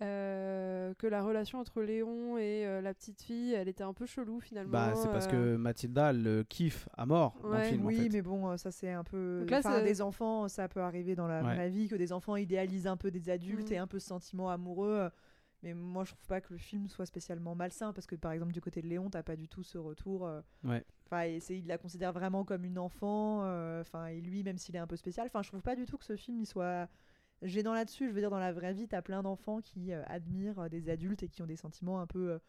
[0.02, 4.06] Euh, que la relation entre Léon et euh, la petite fille, elle était un peu
[4.06, 4.72] chelou finalement.
[4.72, 7.64] Bah, c'est parce euh, que Mathilda elle le kiffe à mort dans le Ouais.
[7.70, 7.84] film.
[7.84, 8.10] en Oui, fait.
[8.10, 9.40] mais bon, euh, ça c'est un peu.
[9.42, 11.54] Donc là, enfin, c'est- des enfants, ça peut arriver dans la Ouais.
[11.56, 13.74] vraie vie, que des enfants idéalisent un peu des adultes Mhm.
[13.76, 14.90] et un peu ce sentiment amoureux.
[15.00, 15.10] euh,
[15.62, 18.54] Mais moi, je trouve pas que le film soit spécialement malsain, parce que par exemple,
[18.54, 20.26] du côté de Léon, t'as pas du tout ce retour.
[20.26, 20.86] euh, Ouais.
[21.06, 23.42] Enfin, il la considère vraiment comme une enfant.
[23.44, 25.28] euh, Enfin, et lui, même s'il est un peu spécial.
[25.28, 26.88] Enfin, je trouve pas du tout que ce film il soit
[27.42, 28.08] gênant là-dessus.
[28.08, 30.90] Je veux dire, dans la vraie vie, t'as plein d'enfants qui euh, admirent euh, des
[30.90, 32.40] adultes et qui ont des sentiments un peu euh,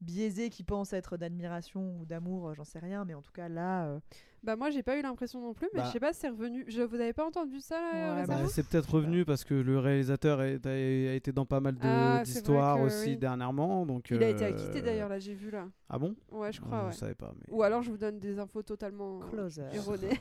[0.00, 3.04] biaisés, qui pensent être d'admiration ou d'amour, j'en sais rien.
[3.04, 3.86] Mais en tout cas, là.
[3.86, 4.00] euh,
[4.44, 5.86] Bah, moi, j'ai pas eu l'impression non plus, mais Bah.
[5.86, 6.64] je sais pas si c'est revenu.
[6.68, 9.54] Je, vous avez pas entendu ça là, Ouais, récemment Bah, c'est peut-être revenu parce que
[9.54, 13.08] le réalisateur est- a, a été dans pas mal de- Ah, c'est d'histoires que aussi
[13.10, 13.16] oui.
[13.16, 13.84] dernièrement.
[13.86, 15.66] Donc, Il a été euh, acquitté d'ailleurs, là, j'ai vu là.
[15.88, 16.14] Ah bon?
[16.30, 16.92] Ouais, je crois, ouais.
[16.92, 19.64] Je savais pas, mais Ou alors je vous donne des infos totalement Closer.
[19.72, 20.20] erronées.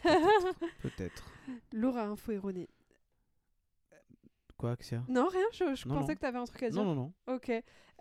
[0.81, 1.23] peut-être.
[1.73, 2.67] Lourd à info erronée.
[4.57, 6.15] Quoi, Axia Non, rien, je, je Non, pensais non.
[6.15, 6.83] que t'avais un truc à dire.
[6.83, 7.33] Non, non, non.
[7.35, 7.51] Ok.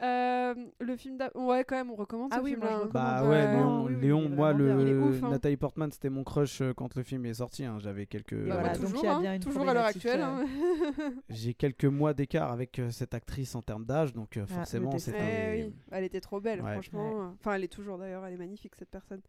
[0.03, 2.73] Euh, le film d'ap- Ouais, quand même, on recommande Ah ce oui, film moi, je
[2.75, 2.79] là.
[2.85, 2.93] recommande.
[2.93, 5.31] Bah ouais, Ouais, Léon, oui, oui, Léon, moi, le ouf, hein.
[5.31, 7.65] Nathalie Portman, c'était mon crush euh, quand le film est sorti.
[7.65, 7.79] hein.
[7.79, 10.21] J'avais quelques, Bah, voilà, toujours, hein, bien toujours à l'heure actuelle.
[10.21, 11.13] euh, hein.
[11.31, 14.93] j'ai quelques mois d'écart avec euh, cette actrice en termes d'âge, donc euh, Ah, forcément,
[14.95, 16.73] un Eh elle était trop belle, Ouais.
[16.73, 17.33] franchement.
[17.41, 19.23] Enfin, elle est toujours d'ailleurs, elle est magnifique cette personne.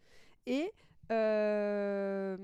[0.45, 0.71] Et
[1.11, 2.37] euh...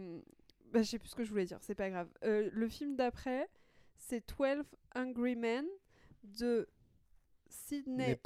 [0.72, 2.08] bah, je sais plus ce que je voulais dire, c'est pas grave.
[2.24, 3.48] Euh, le film d'après,
[4.08, 4.64] c'est 12
[4.96, 5.66] Angry Men
[6.24, 6.68] de
[7.48, 8.18] Sidney.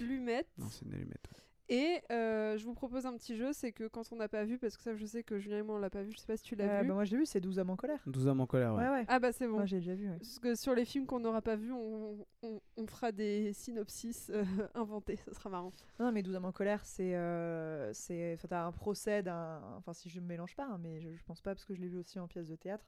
[0.00, 0.44] Lumet.
[0.58, 1.28] Non, c'est une allumette.
[1.68, 4.58] Et euh, je vous propose un petit jeu, c'est que quand on n'a pas vu,
[4.58, 6.26] parce que ça je sais que Julien et moi on l'a pas vu, je sais
[6.26, 6.88] pas si tu l'as euh, vu.
[6.88, 8.00] bah, moi, je l'ai vu, c'est 12 hommes en colère.
[8.06, 8.82] 12 hommes en colère, ouais.
[8.82, 9.04] Ouais, ouais.
[9.08, 9.54] Ah bah c'est bon.
[9.54, 10.10] Moi, j'ai déjà vu.
[10.10, 10.18] ouais.
[10.18, 14.28] Parce que sur les films qu'on n'aura pas vus, on, on- on fera des synopsis
[14.34, 15.72] euh, inventés, ça sera marrant.
[15.98, 17.14] Non, mais 12 hommes en colère, c'est.
[17.14, 19.62] Euh, c'est t'as un procès d'un.
[19.78, 21.80] Enfin, si je me mélange pas, hein, mais je, je pense pas, parce que je
[21.80, 22.84] l'ai vu aussi en pièce de théâtre,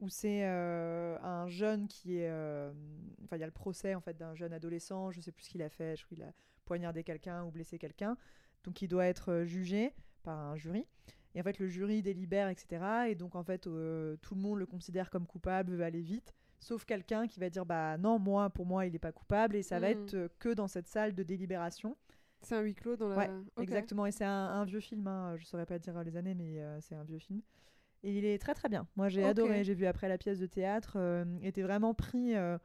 [0.00, 2.28] où c'est euh, un jeune qui est.
[2.30, 2.72] euh,
[3.24, 5.50] Enfin, il y a le procès en fait d'un jeune adolescent, je sais plus ce
[5.50, 6.32] qu'il a fait, je crois qu'il a
[6.64, 8.16] poignardé quelqu'un ou blessé quelqu'un,
[8.64, 10.86] donc il doit être euh, jugé par un jury.
[11.34, 12.82] Et en fait, le jury délibère, etc.
[13.08, 16.34] Et donc, en fait, euh, tout le monde le considère comme coupable, veut aller vite.
[16.58, 19.54] Sauf quelqu'un qui va dire Bah non, moi, pour moi, il n'est pas coupable.
[19.54, 20.02] Et ça va Mhm.
[20.02, 21.96] être que dans cette salle de délibération.
[22.42, 23.16] C'est un huis clos dans la.
[23.16, 23.62] Ouais, Ok.
[23.62, 26.60] Exactement, et c'est un, un vieux film, hein, je saurais pas dire les années, mais
[26.80, 27.42] c'est un vieux film.
[28.02, 28.86] Et il est très très bien.
[28.96, 32.56] Moi j'ai adoré, j'ai vu après la pièce de théâtre, euh, était vraiment pris euh,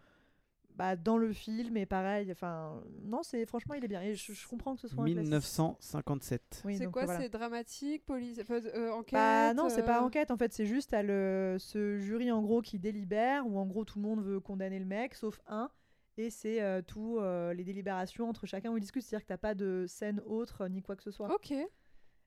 [0.75, 4.01] bah, dans le film, et pareil, enfin, non, c'est franchement il est bien.
[4.01, 5.31] Et je, je comprends que ce soit un classique.
[5.31, 6.61] 1957.
[6.65, 7.05] Oui, c'est quoi?
[7.05, 7.21] voilà.
[7.21, 10.65] C'est dramatique, police, enfin, euh, enquête Bah non, c'est pas euh, enquête en fait, c'est
[10.65, 14.23] juste t'as le ce jury en gros qui délibère où en gros tout le monde
[14.23, 15.69] veut condamner le mec sauf un
[16.17, 19.37] et c'est euh, tout euh, les délibérations entre chacun où ils discutent, c'est-à-dire que t'as
[19.37, 21.33] pas de scène autre ni quoi que ce soit.
[21.33, 21.53] Ok.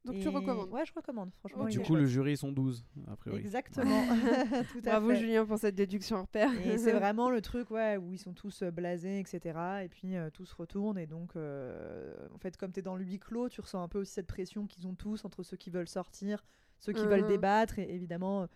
[0.05, 0.71] Donc Et- tu recommandes.
[0.71, 1.31] Ouais, je recommande.
[1.41, 3.41] Franchement, Du coup, le jury, ils sont 12, a priori.
[3.41, 4.03] Exactement.
[4.73, 5.17] Tout à Bravo fait.
[5.17, 6.51] Julien pour cette déduction hors pair.
[6.67, 9.59] Et c'est vraiment le truc ouais, où ils sont tous euh, blasés, etc.
[9.85, 10.97] Et puis euh, tout se retourne.
[10.99, 13.89] Et donc, euh, en fait, comme tu es dans le huis clos, tu ressens un
[13.89, 16.45] peu aussi cette pression qu'ils ont tous entre ceux qui veulent sortir,
[16.79, 17.29] ceux qui veulent Mhm.
[17.29, 17.79] débattre.
[17.81, 18.47] Et évidemment, euh,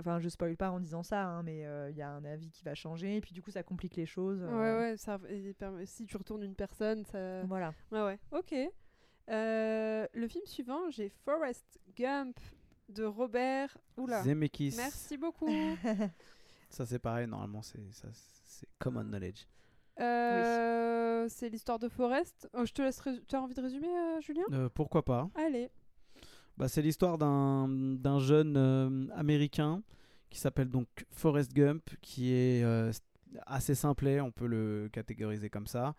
[0.00, 2.50] enfin, je spoil pas en disant ça, hein, mais euh, il y a un avis
[2.50, 3.16] qui va changer.
[3.16, 4.40] Et puis, du coup, ça complique les choses.
[4.42, 5.20] Ouais, euh, ouais, ça,
[5.84, 7.42] si tu retournes une personne, ça.
[7.44, 7.74] Voilà.
[7.92, 8.18] Ouais, ouais.
[8.32, 8.54] Ok.
[9.28, 12.38] Euh, le film suivant, j'ai Forrest Gump
[12.88, 13.76] de Robert.
[13.96, 14.22] Oula.
[14.22, 14.74] Zemeckis.
[14.76, 15.48] Merci beaucoup.
[16.70, 18.08] Ça, c'est pareil, normalement, c'est ça,
[18.44, 19.46] c'est common knowledge.
[20.00, 22.48] Euh, C'est l'histoire de Forrest.
[22.54, 23.00] Oh, je te laisse.
[23.00, 24.42] rés- Tu as envie de résumer, euh, Julien?
[24.52, 25.70] Euh, pourquoi pas Allez.
[26.56, 29.82] bah, C'est l'histoire d'un d'un jeune euh, américain
[30.28, 32.92] qui s'appelle donc Forrest Gump, qui est euh,
[33.46, 35.94] assez simplet, on peut le catégoriser comme ça,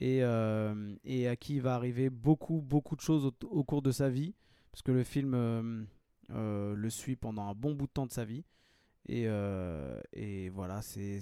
[0.00, 3.82] et, euh, et à qui il va arriver beaucoup, beaucoup de choses au, au cours
[3.82, 4.34] de sa vie,
[4.72, 5.82] parce que le film euh,
[6.30, 8.44] euh, le suit pendant un bon bout de temps de sa vie.
[9.08, 9.28] Et,
[10.12, 11.20] et voilà, c'est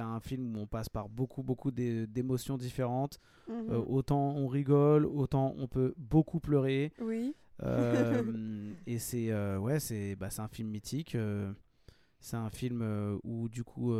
[0.00, 3.20] un film où on passe par beaucoup, beaucoup d'é- d'émotions différentes.
[3.48, 3.84] Mhm.
[3.86, 6.92] Autant on rigole, autant on peut beaucoup pleurer.
[7.00, 7.36] Oui.
[7.62, 11.14] Euh, et c'est euh, ouais, c'est bah, un film mythique.
[11.14, 11.52] euh,
[12.18, 12.82] c'est un film
[13.22, 13.94] où du coup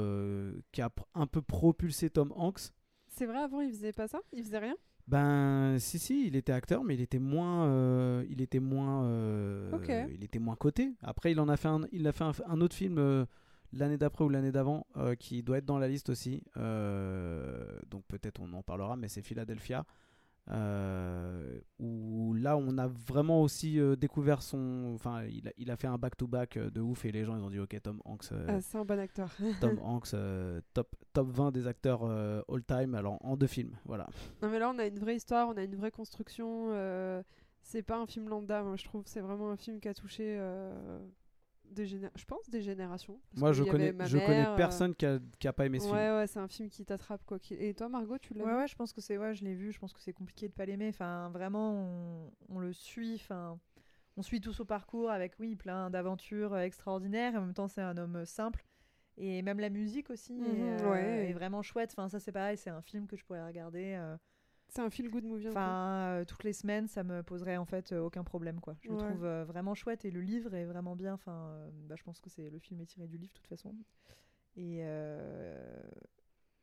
[0.72, 2.72] qui a un peu propulsé Tom Hanks.
[3.20, 4.22] C'est vrai, avant, il faisait pas ça?
[4.32, 4.74] Il faisait rien?
[5.06, 10.08] Ben si si, il était acteur, mais il était moins, euh, il était moins, euh,
[10.10, 10.94] il était moins coté.
[11.02, 13.26] Après, il en a fait un, il a fait un, un autre film, euh,
[13.74, 14.86] l'année d'après ou l'année d'avant
[15.18, 16.42] qui doit être dans la liste aussi.
[16.56, 19.84] Donc peut-être on en parlera, mais c'est Philadelphia.
[20.50, 25.76] Euh, où là on a vraiment aussi euh, découvert son enfin il a, il a
[25.76, 28.00] fait un back to back de ouf et les gens ils ont dit ok Tom
[28.04, 29.30] Hanks euh, Ah, c'est un bon acteur.
[29.60, 30.14] Tom Hanks
[30.74, 34.08] top top 20 des acteurs all time alors en deux films voilà
[34.42, 36.70] Non mais là on a une vraie histoire, on a une vraie construction.
[37.62, 39.02] c'est pas un film lambda, moi je trouve.
[39.06, 40.38] C'est vraiment un film qui a touché
[41.70, 43.20] des géné- je pense des générations.
[43.30, 45.78] Parce moi je connais je mère, connais euh, personne qui, a, qui a pas aimé
[45.78, 47.38] ce Ouais film ouais, c'est un film qui t'attrape quoi.
[47.50, 48.56] Et toi Margot, tu l'as Ouais, vu?
[48.58, 49.72] ouais, je pense que c'est, ouais, je l'ai vu.
[49.72, 50.88] Je pense que c'est compliqué de pas l'aimer.
[50.88, 53.14] Enfin, vraiment, on, on le suit.
[53.14, 53.58] Enfin,
[54.16, 57.34] on suit tout son parcours avec, oui, plein d'aventures extraordinaires.
[57.34, 58.64] Et en même temps, c'est un homme simple.
[59.16, 61.30] Et même la musique aussi est, Mhm, euh, ouais.
[61.30, 61.92] est vraiment chouette.
[61.96, 62.56] Enfin, ça, c'est pareil.
[62.56, 63.94] C'est un film que je pourrais regarder.
[63.96, 64.16] euh,
[64.70, 65.48] C'est un feel good movie.
[65.48, 68.76] Enfin, euh, toutes les semaines, ça me poserait en fait euh, aucun problème, quoi.
[68.80, 71.14] Je le trouve euh, vraiment chouette et le livre est vraiment bien.
[71.14, 73.48] Enfin, euh, bah, je pense que c'est le film est tiré du livre de toute
[73.48, 73.74] façon.
[74.56, 75.82] Et euh,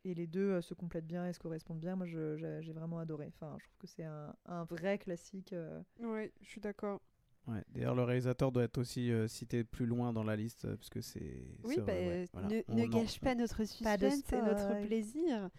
[0.06, 1.96] et les deux euh, se complètent bien et se correspondent bien.
[1.96, 3.32] Moi, je- j'ai vraiment adoré.
[3.36, 5.54] Enfin, je trouve que c'est un, un vrai classique.
[5.54, 5.82] euh.
[6.00, 7.02] Ouais, je suis d'accord.
[7.48, 10.76] Ouais, D'ailleurs, le réalisateur doit être aussi euh, cité plus loin dans la liste, euh,
[10.76, 11.46] parce que c'est.
[11.64, 12.48] Oui, c'est bah, vrai, ouais, voilà.
[12.50, 15.50] ne, ne en- gâche pas notre suspense et notre plaisir.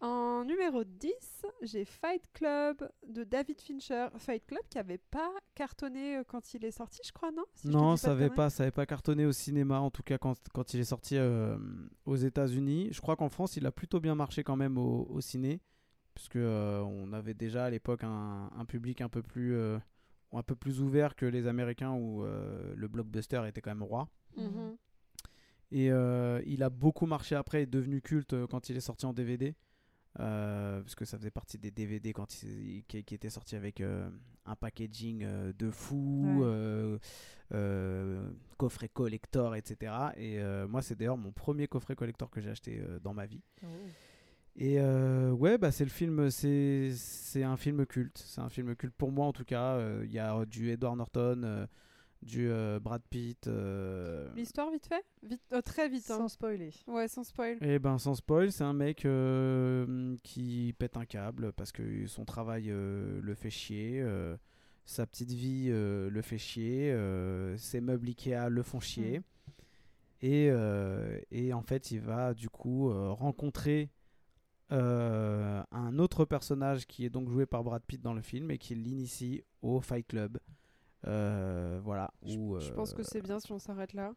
[0.00, 1.10] En numéro 10,
[1.62, 4.08] j'ai Fight Club de David Fincher.
[4.18, 7.68] Fight Club qui avait pas cartonné euh, quand il est sorti, je crois, non Si
[7.68, 8.36] Non, ça de avait conneries.
[8.36, 11.16] pas, ça avait pas cartonné au cinéma, en tout cas quand, quand il est sorti
[11.16, 11.56] euh,
[12.04, 12.88] aux États-Unis.
[12.92, 15.62] Je crois qu'en France, il a plutôt bien marché quand même au, au ciné,
[16.14, 19.78] puisque euh, on avait déjà à l'époque un, un public un peu plus, euh,
[20.32, 24.10] un peu plus ouvert que les Américains où euh, le blockbuster était quand même roi.
[24.36, 24.76] Mhm.
[25.72, 29.14] Et euh, il a beaucoup marché après, est devenu culte quand il est sorti en
[29.14, 29.54] DVD.
[30.20, 33.80] Euh, parce que ça faisait partie des DVD quand il, qui, qui était sorti avec
[33.80, 34.08] euh,
[34.46, 36.42] un packaging euh, de fou,
[37.50, 38.18] Ouais.
[38.56, 39.92] coffret collector, etc.
[40.16, 43.42] Et moi, c'est d'ailleurs mon premier coffret collector que j'ai acheté dans ma vie.
[44.58, 46.92] Et euh, ouais, bah c'est le film, c'est
[47.42, 48.18] un film culte.
[48.26, 49.78] C'est un film culte pour moi en tout cas.
[50.02, 51.66] Il y a du Edward Norton,
[52.26, 53.46] du euh, Brad Pitt.
[53.46, 55.04] euh, L'histoire, vite fait?
[55.22, 56.10] Vite, euh, Très vite.
[56.10, 56.18] hein.
[56.18, 56.70] Sans spoiler.
[56.86, 57.56] Ouais, sans spoil.
[57.62, 62.24] Et ben sans spoil, c'est un mec euh, qui pète un câble parce que son
[62.24, 64.36] travail euh, le fait chier, euh,
[64.84, 69.22] sa petite vie euh, le fait chier, euh, ses meubles Ikea le font chier.
[70.22, 73.90] Et, euh, et en fait, il va du coup euh, rencontrer
[74.72, 78.58] euh, un autre personnage qui est donc joué par Brad Pitt dans le film et
[78.58, 80.38] qui l'initie au Fight Club.
[81.06, 82.10] Euh, voilà.
[82.22, 84.12] Je, où, je pense que euh, c'est bien si on s'arrête là.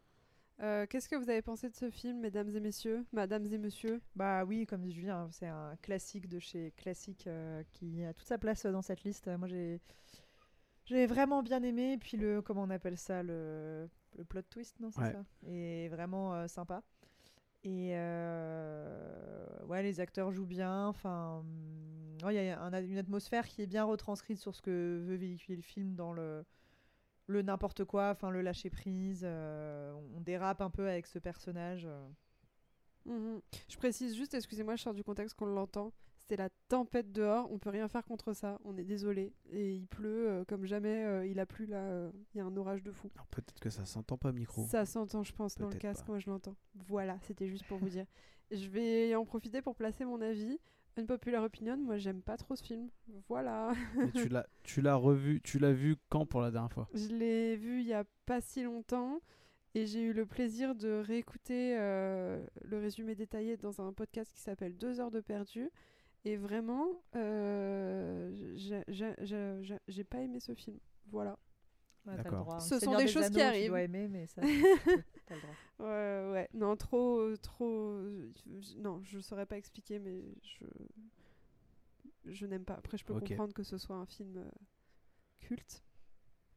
[0.62, 4.02] Euh, Qu'est-ce que vous avez pensé de ce film, mesdames et messieurs Madames et messieurs
[4.14, 8.26] Bah oui, comme dit Julien, c'est un classique de chez classique euh, qui a toute
[8.26, 9.28] sa place dans cette liste.
[9.38, 9.80] Moi, j'ai
[10.84, 11.96] j'ai vraiment bien aimé.
[11.98, 15.12] Puis le comment on appelle ça le, le plot twist, non, c'est Ouais.
[15.12, 15.24] ça?
[15.46, 16.82] Et vraiment euh, sympa.
[17.62, 20.86] Et euh, ouais, les acteurs jouent bien.
[20.88, 24.60] Enfin, hum, ouais, il y a un- une atmosphère qui est bien retranscrite sur ce
[24.62, 26.44] que veut véhiculer le film dans le
[27.30, 29.22] le n'importe quoi, enfin le lâcher prise.
[29.24, 31.86] euh, on dérape un peu avec ce personnage.
[31.86, 32.08] euh.
[33.06, 33.40] Mhm.
[33.68, 35.92] Je précise juste, excusez-moi, je sors du contexte qu'on l'entend.
[36.28, 39.32] C'est la tempête dehors, on peut rien faire contre ça, on est désolé.
[39.50, 42.44] Et il pleut euh, comme jamais, euh, il a plu là, euh, il y a
[42.44, 43.10] un orage de fou.
[43.16, 44.64] alors peut-être que ça s'entend pas micro.
[44.66, 46.12] Ça s'entend, je pense, dans le casque, pas.
[46.12, 46.54] moi je l'entends.
[46.74, 48.06] Voilà, c'était juste pour vous dire.
[48.52, 50.58] Je vais en profiter pour placer mon avis.
[50.96, 52.88] Unpopular opinion, moi j'aime pas trop ce film.
[53.28, 53.72] Voilà.
[53.96, 56.88] Mais tu l'as, tu l'as revu, tu l'as vu quand pour la dernière fois?
[56.94, 59.20] Je l'ai vu il y a pas si longtemps
[59.74, 64.40] et j'ai eu le plaisir de réécouter euh, le résumé détaillé dans un podcast qui
[64.40, 65.70] s'appelle Deux heures de perdu.
[66.24, 70.78] Et vraiment, euh, j'ai pas aimé ce film.
[71.06, 71.38] Voilà.
[72.10, 72.44] Ouais, t'as le D'accord.
[72.44, 72.60] droit.
[72.60, 73.62] Ce sont des des choses qui arrivent.
[73.64, 75.54] Tu dois aimer, mais ça, t'as le droit.
[75.80, 76.48] Ouais, ouais.
[76.52, 77.98] Non, trop, trop.
[78.76, 80.66] Non, je saurais pas expliquer, mais je.
[82.26, 82.74] Je n'aime pas.
[82.74, 84.50] Après, je peux comprendre que ce soit un film euh,
[85.40, 85.82] culte.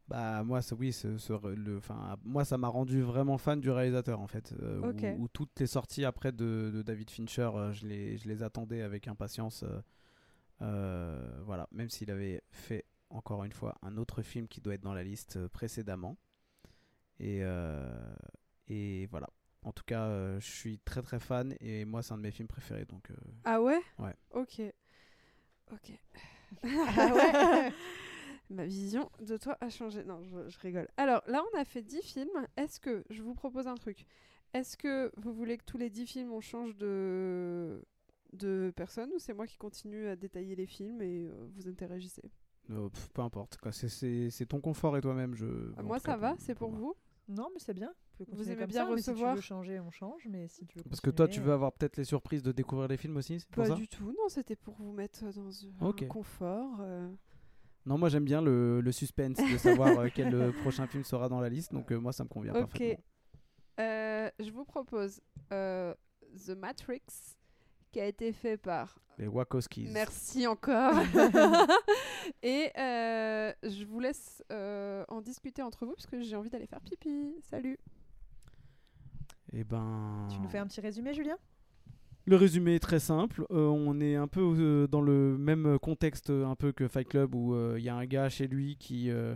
[0.10, 1.08] Bah moi ça oui ce,
[1.56, 5.58] le enfin moi ça m'a rendu vraiment fan du réalisateur en fait euh, où- toutes
[5.62, 9.64] les sorties après de, de David Fincher euh, je les je les attendais avec impatience
[9.64, 9.80] euh,
[10.62, 14.82] euh, voilà même s'il avait fait encore une fois un autre film qui doit être
[14.82, 16.18] dans la liste euh, précédemment
[17.20, 18.16] et euh,
[18.68, 19.30] et voilà
[19.64, 22.32] en tout cas euh, je suis très très fan et moi c'est un de mes
[22.32, 23.80] films préférés donc euh, Ah ouais?
[24.00, 24.16] Ouais.
[24.32, 24.62] Ok.
[25.72, 25.92] Ok.
[26.64, 27.72] Ah ouais?
[28.50, 30.04] Ma vision de toi a changé.
[30.04, 30.88] Non, je, je rigole.
[30.98, 32.48] Alors là, on a fait 10 films.
[32.58, 34.06] Est-ce que, je vous propose un truc,
[34.54, 37.84] est-ce que vous voulez que tous les 10 films, on change de,
[38.34, 42.30] de personne ou c'est moi qui continue à détailler les films et euh, vous interagissez?
[42.70, 45.46] Euh, pff, peu importe quoi c'est- c'est c'est ton confort et toi-même je
[45.78, 46.96] Ah, en Moi, tout cas, ça va, c'est pour vous?
[47.28, 47.94] Non, mais c'est bien.
[48.32, 49.36] Vous, aimez bien ça, mais Si tu recevoir?
[49.36, 50.28] veux changer, on change.
[50.30, 52.52] Mais si tu veux Parce que toi, tu continuer, veux avoir peut-être les surprises de
[52.52, 53.76] découvrir les films aussi, c'est pour Pas ça?
[53.76, 56.08] du tout, non, c'était pour vous mettre dans un Ok.
[56.08, 56.78] confort.
[56.82, 57.10] euh.
[57.86, 61.28] Non, moi j'aime bien le, le suspense de savoir euh, quel euh, prochain film sera
[61.28, 62.62] dans la liste, donc euh, moi ça me convient Ok.
[62.62, 63.04] parfaitement.
[63.80, 65.20] Euh, je vous propose
[65.52, 65.94] euh,
[66.46, 67.02] The Matrix,
[67.94, 68.98] qui a été fait par.
[69.20, 69.88] Les Wachowskis.
[69.92, 70.96] Merci encore.
[72.44, 76.66] Et euh, je vous laisse euh, en discuter entre vous parce que j'ai envie d'aller
[76.66, 77.36] faire pipi.
[77.50, 77.78] Salut.
[79.54, 80.28] Et ben.
[80.32, 81.38] Tu nous fais un petit résumé, Julien?
[82.26, 83.46] Le résumé est très simple.
[83.52, 87.36] Euh, on est un peu euh, dans le même contexte un peu que Fight Club
[87.36, 89.36] où euh, il y a un gars chez lui qui, euh,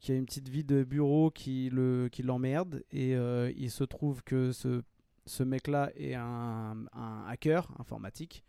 [0.00, 3.84] qui a une petite vie de bureau qui le qui l'emmerde et euh, il se
[3.84, 4.82] trouve que ce,
[5.26, 8.44] ce mec-là est un, un hacker informatique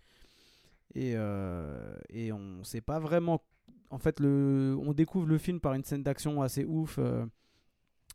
[0.96, 3.44] et, euh, et on sait pas vraiment.
[3.90, 6.98] En fait, le, on découvre le film par une scène d'action assez ouf.
[7.00, 7.26] euh.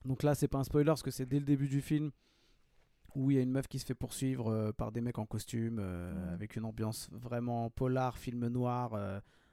[0.04, 2.10] donc là, c'est pas un spoiler parce que c'est dès le début du film
[3.14, 5.26] où il y a une meuf qui se fait poursuivre euh, par des mecs en
[5.26, 5.78] costume
[6.32, 8.94] avec une ambiance vraiment polar, film noir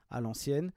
[0.10, 0.72] à l'ancienne.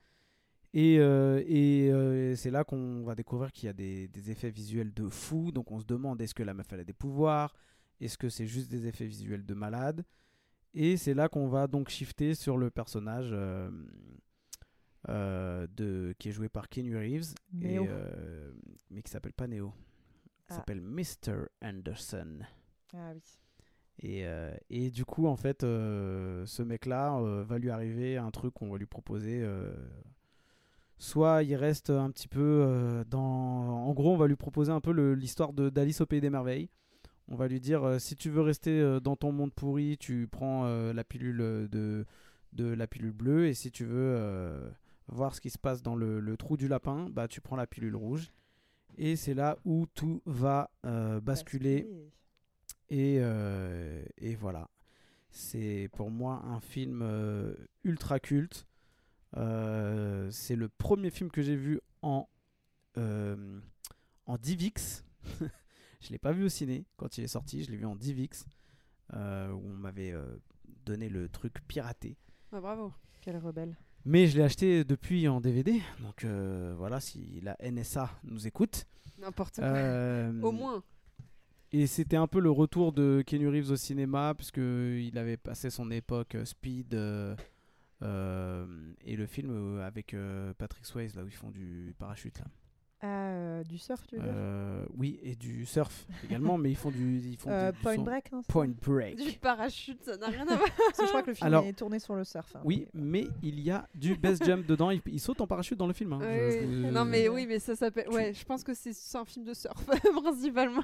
[0.75, 4.51] Et, euh, et euh, c'est là qu'on va découvrir qu'il y a des, des effets
[4.51, 5.53] visuels de fou.
[5.53, 7.55] Donc on se demande est-ce que la meuf elle a des pouvoirs?
[8.05, 10.05] Est-ce que c'est juste des effets visuels de malade?
[10.75, 13.71] Et c'est là qu'on va donc shifter sur le personnage euh,
[15.09, 17.35] euh, de, qui est joué par Keanu Reeves.
[17.61, 18.53] et, euh,
[18.91, 19.73] mais qui s'appelle pas Neo.
[20.27, 20.55] Il Ah.
[20.57, 21.47] s'appelle Mr.
[21.63, 22.39] Anderson.
[22.95, 23.23] Ah oui.
[24.03, 24.25] Et,
[24.71, 28.87] et du coup, en fait, ce mec-là va lui arriver un truc qu'on va lui
[28.87, 29.47] proposer.
[30.99, 33.21] soit il reste un petit peu dans.
[33.21, 36.69] En gros, on va lui proposer un peu l'histoire d'Alice au Pays des Merveilles.
[37.29, 40.29] On va lui dire euh, si tu veux rester euh, dans ton monde pourri, tu
[40.31, 42.05] prends euh, la pilule de,
[42.53, 43.47] de la pilule bleue.
[43.47, 44.73] Et si tu veux
[45.09, 47.67] voir ce qui se passe dans le, le trou du lapin, bah, tu prends la
[47.67, 48.33] pilule rouge.
[48.99, 50.71] Et c'est là où tout va
[51.23, 51.89] basculer.
[52.91, 53.17] Et,
[54.19, 54.69] et voilà.
[55.31, 57.03] C'est pour moi un film
[57.85, 58.67] ultra culte.
[59.37, 62.29] Euh, c'est le premier film que j'ai vu en,
[62.99, 63.61] euh,
[64.27, 65.05] en DivX.
[66.03, 68.45] je l'ai pas vu au ciné quand il est sorti, je l'ai vu en DivX.
[69.15, 70.25] euh, où on m'avait euh,
[70.87, 72.17] donné le truc piraté.
[72.53, 72.93] Ah, bravo.
[73.21, 73.77] Quel rebelle.
[74.05, 75.81] Mais je l'ai acheté depuis en DVD.
[76.01, 78.87] Donc euh, voilà, si la NSA nous écoute.
[79.19, 80.31] N'importe quoi.
[80.43, 80.83] Au moins.
[81.73, 85.71] Et c'était un peu le retour de Keanu Reeves au cinéma, puisque il avait passé
[85.71, 87.37] son époque Speed et
[88.03, 90.15] le film avec
[90.59, 92.41] Patrick Swayze, là où ils font du parachute.
[92.41, 92.47] Là.
[93.05, 96.77] Ah, euh, du surf, tu veux dire Euh, oui, et du surf également, mais ils
[96.77, 97.19] font du.
[97.19, 99.17] Ils font Euh, du- du Point son- Break, non c'est Point Break.
[99.17, 100.69] Du parachute, ça n'a rien à voir.
[100.97, 102.55] Je crois que le film Alors- est tourné sur le surf.
[102.55, 104.91] hein, Oui, mais il y a du best jump dedans.
[104.91, 106.13] Il, il saute en parachute dans le film.
[106.13, 106.19] hein.
[106.23, 106.83] Oui, Je- oui.
[106.85, 108.07] je- Non, mais oui, mais ça s'appelle.
[108.09, 109.85] tu- Ouais, je pense que c'est c'est un film de surf,
[110.23, 110.83] principalement.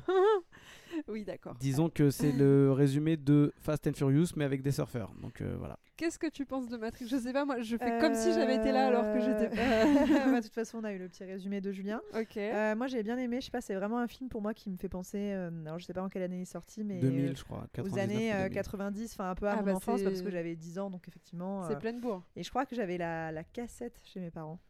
[1.09, 1.55] oui, d'accord.
[1.61, 5.13] Disons que c'est le résumé de Fast and Furious, mais avec des surfeurs.
[5.21, 5.79] Donc euh, voilà.
[5.97, 7.09] Qu'est-ce que tu penses de Matrix?
[7.09, 9.61] Je sais pas, moi, je fais comme si j'avais été là alors que j'étais pas.
[9.61, 9.85] Euh,
[10.33, 12.01] bah, De toute façon, on a eu le petit résumé de Julien.
[12.15, 12.37] ok.
[12.37, 13.41] Euh, moi, j'ai bien aimé.
[13.41, 15.33] Je sais pas, c'est vraiment un film pour moi qui me fait penser.
[15.33, 17.59] alors, je sais pas en quelle année il est sorti, mais 2000, euh, je crois.
[17.59, 18.55] aux 99 années ou euh, 2000.
[18.55, 21.09] 90, enfin un peu à Ah, mon bah, enfance, parce que j'avais 10 ans, donc
[21.09, 21.65] effectivement.
[21.67, 22.23] C'est euh, pleine bourre.
[22.37, 24.61] Et je crois que j'avais la, la cassette chez mes parents.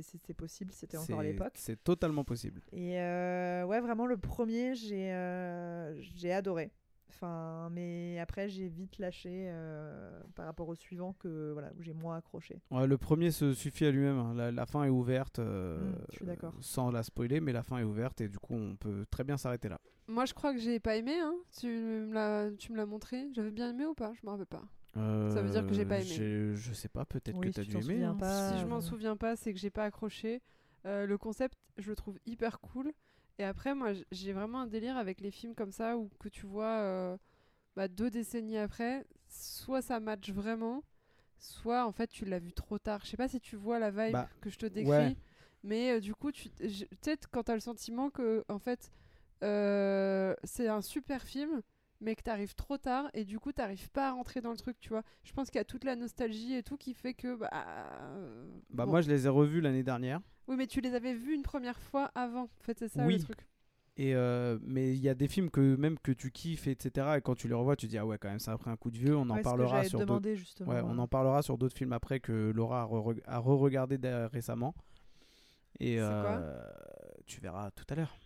[0.00, 1.52] C'est- possible, c'était encore à l'époque.
[1.56, 2.62] C'est totalement possible.
[2.72, 6.70] Et euh, ouais, vraiment, le premier, j'ai euh, j'ai adoré.
[7.10, 11.92] Enfin, mais après, j'ai vite lâché euh, par rapport au suivant que voilà, où j'ai
[11.92, 12.62] moins accroché.
[12.70, 14.18] Ouais, le premier se suffit à lui-même.
[14.18, 14.32] hein.
[14.34, 15.38] La, la fin est ouverte.
[15.38, 16.54] euh, Mm, je suis d'accord.
[16.60, 19.36] Sans la spoiler, mais la fin est ouverte et du coup, on peut très bien
[19.36, 19.78] s'arrêter là.
[20.08, 21.18] Moi, je crois que j'ai pas aimé.
[21.20, 21.34] Hein.
[21.60, 23.28] Tu me l'as, tu me l'as montré.
[23.34, 24.12] J'avais bien aimé ou pas?
[24.14, 24.62] Je me rappelle pas.
[25.00, 26.10] Veut dire que j'ai pas aimé.
[26.20, 28.04] Euh, j'ai- Je sais pas, peut-être Oui, que t'as si dû aimer.
[28.04, 28.14] hein.
[28.14, 28.52] pas.
[28.52, 30.42] si je m'en euh, souviens pas, c'est que j'ai pas accroché.
[30.84, 32.92] Euh, le concept, je le trouve hyper cool.
[33.38, 36.44] Et après, moi, j'ai vraiment un délire avec les films comme ça où que tu
[36.46, 37.16] vois euh,
[37.76, 40.82] bah, deux décennies après, soit ça match vraiment,
[41.38, 43.00] soit en fait tu l'as vu trop tard.
[43.04, 45.16] Je sais pas si tu vois la vibe Bah, que je te décris, ouais.
[45.64, 48.92] mais euh, du coup, tu peut-être quand t'as le sentiment que en fait
[49.42, 51.62] euh, c'est un super film,
[52.02, 54.76] mais que t'arrives trop tard et du coup t'arrives pas à rentrer dans le truc,
[54.80, 55.02] tu vois.
[55.24, 58.44] Je pense qu'il y a toute la nostalgie et tout qui fait que bah, euh,
[58.70, 58.90] Bah, bon.
[58.92, 60.20] moi, je les ai revus l'année dernière.
[60.48, 62.42] oui, mais tu les avais vus une première fois avant.
[62.44, 63.14] En fait, c'est ça Oui.
[63.18, 63.46] le truc.
[63.98, 67.18] Et euh, mais il y a des films que même que tu kiffes, etc.
[67.18, 68.76] Et quand tu les revois, tu dis ah ouais, quand même, ça a pris un
[68.76, 69.14] coup de vieux.
[69.16, 70.28] On en Ouais, parlera sur d'autres.
[70.66, 73.98] Ouais, on en parlera sur d'autres films après que Laura a re- a re-regardé
[74.32, 74.74] récemment.
[75.78, 76.58] Et euh,
[77.26, 78.16] tu verras tout à l'heure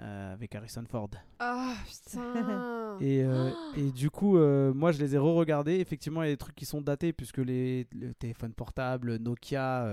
[0.00, 1.10] euh, avec Harrison Ford.
[1.38, 5.80] Ah putain Et, euh, et du coup, euh, moi je les ai re-regardés.
[5.80, 9.88] Effectivement, il y a des trucs qui sont datés puisque les, le téléphone portable, Nokia,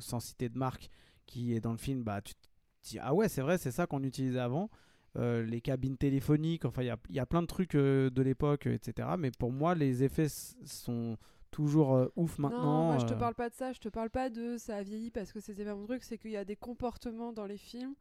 [0.00, 0.88] sans citer de marque,
[1.26, 2.48] qui est dans le film, bah tu te
[2.82, 4.70] dis ah ouais c'est vrai c'est ça qu'on utilisait avant.
[5.16, 8.66] Les cabines téléphoniques, enfin il y a, il y a plein de trucs de l'époque,
[8.66, 9.08] etc.
[9.18, 11.16] Mais pour moi les effets sont
[11.52, 12.62] toujours euh, ouf maintenant.
[12.64, 14.82] Non, moi je te parle pas de ça, je te parle pas de ça a
[14.82, 17.58] vieilli parce que c'était pas mon truc, c'est qu'il y a des comportements dans les
[17.58, 17.94] films,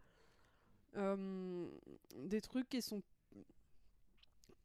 [0.96, 3.02] des trucs qui sont.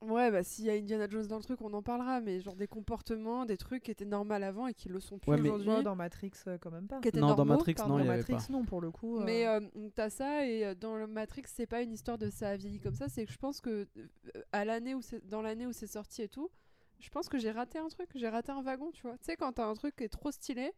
[0.02, 2.54] Ouais, bah s'il y a Indiana Jones dans le truc, on en parlera, mais genre
[2.54, 5.66] des comportements, des trucs qui étaient normaux avant et qui le sont plus Ouais, aujourd'hui.
[5.68, 7.00] Moi, dans Matrix, euh, quand même pas.
[7.00, 7.94] qui étaient Non, dans normaux, Matrix, pardon.
[7.94, 8.52] non, il y dans avait Matrix, pas.
[8.52, 9.18] non, pour le coup.
[9.20, 9.60] euh, Mais euh,
[9.94, 12.78] t'as ça et euh, dans le Matrix, c'est pas une histoire de ça a vieilli
[12.78, 15.72] comme ça, c'est que je pense que euh, à l'année où c'est dans l'année où
[15.72, 16.50] c'est sorti et tout,
[17.00, 19.16] je pense que j'ai raté un truc, j'ai raté un wagon, tu vois.
[19.16, 20.72] Tu sais quand t'as un truc qui est trop stylé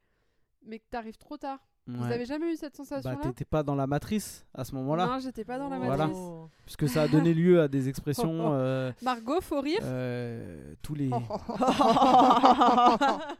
[0.62, 1.66] mais que t'arrives trop tard.
[1.91, 2.12] Vous ouais.
[2.12, 5.18] avez jamais eu cette sensation Bah t'étais pas dans la matrice à ce moment-là, Non,
[5.20, 5.84] j'étais pas dans la oh.
[5.84, 6.07] Voilà.
[6.09, 6.22] matrice.
[6.66, 8.28] puisque ça a donné lieu à des expressions.
[8.53, 9.78] euh, Margot, faut rire.
[9.84, 11.09] euh, tous les.
[11.11, 11.18] Oh.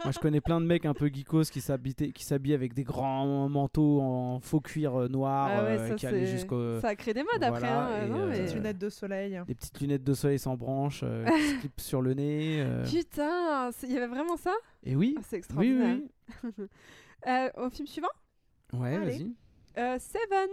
[0.05, 2.85] Moi, je connais plein de mecs un peu geekos qui s'habitaient- qui s'habillent avec des
[2.85, 6.81] grands manteaux en faux cuir euh, noir Ah ouais, euh, ça, qui allaient c'est- jusqu'au.
[6.81, 7.69] Ça a créé des modes après.
[7.69, 9.41] hein, et, non, euh, mais- Petites lunettes de soleil.
[9.47, 12.63] Des petites lunettes de soleil sans branches euh, qui se clipent sur le nez.
[12.63, 12.85] euh.
[12.85, 14.55] Putain, c'est- il y avait vraiment ça?
[14.85, 15.97] Et oui, Ah, C'est oui, extraordinaire.
[16.45, 16.51] oui.
[16.59, 16.65] oui.
[17.27, 18.07] Euh, au film suivant?
[18.73, 19.35] Ouais, vas-y.
[19.79, 20.49] Euh, Seven.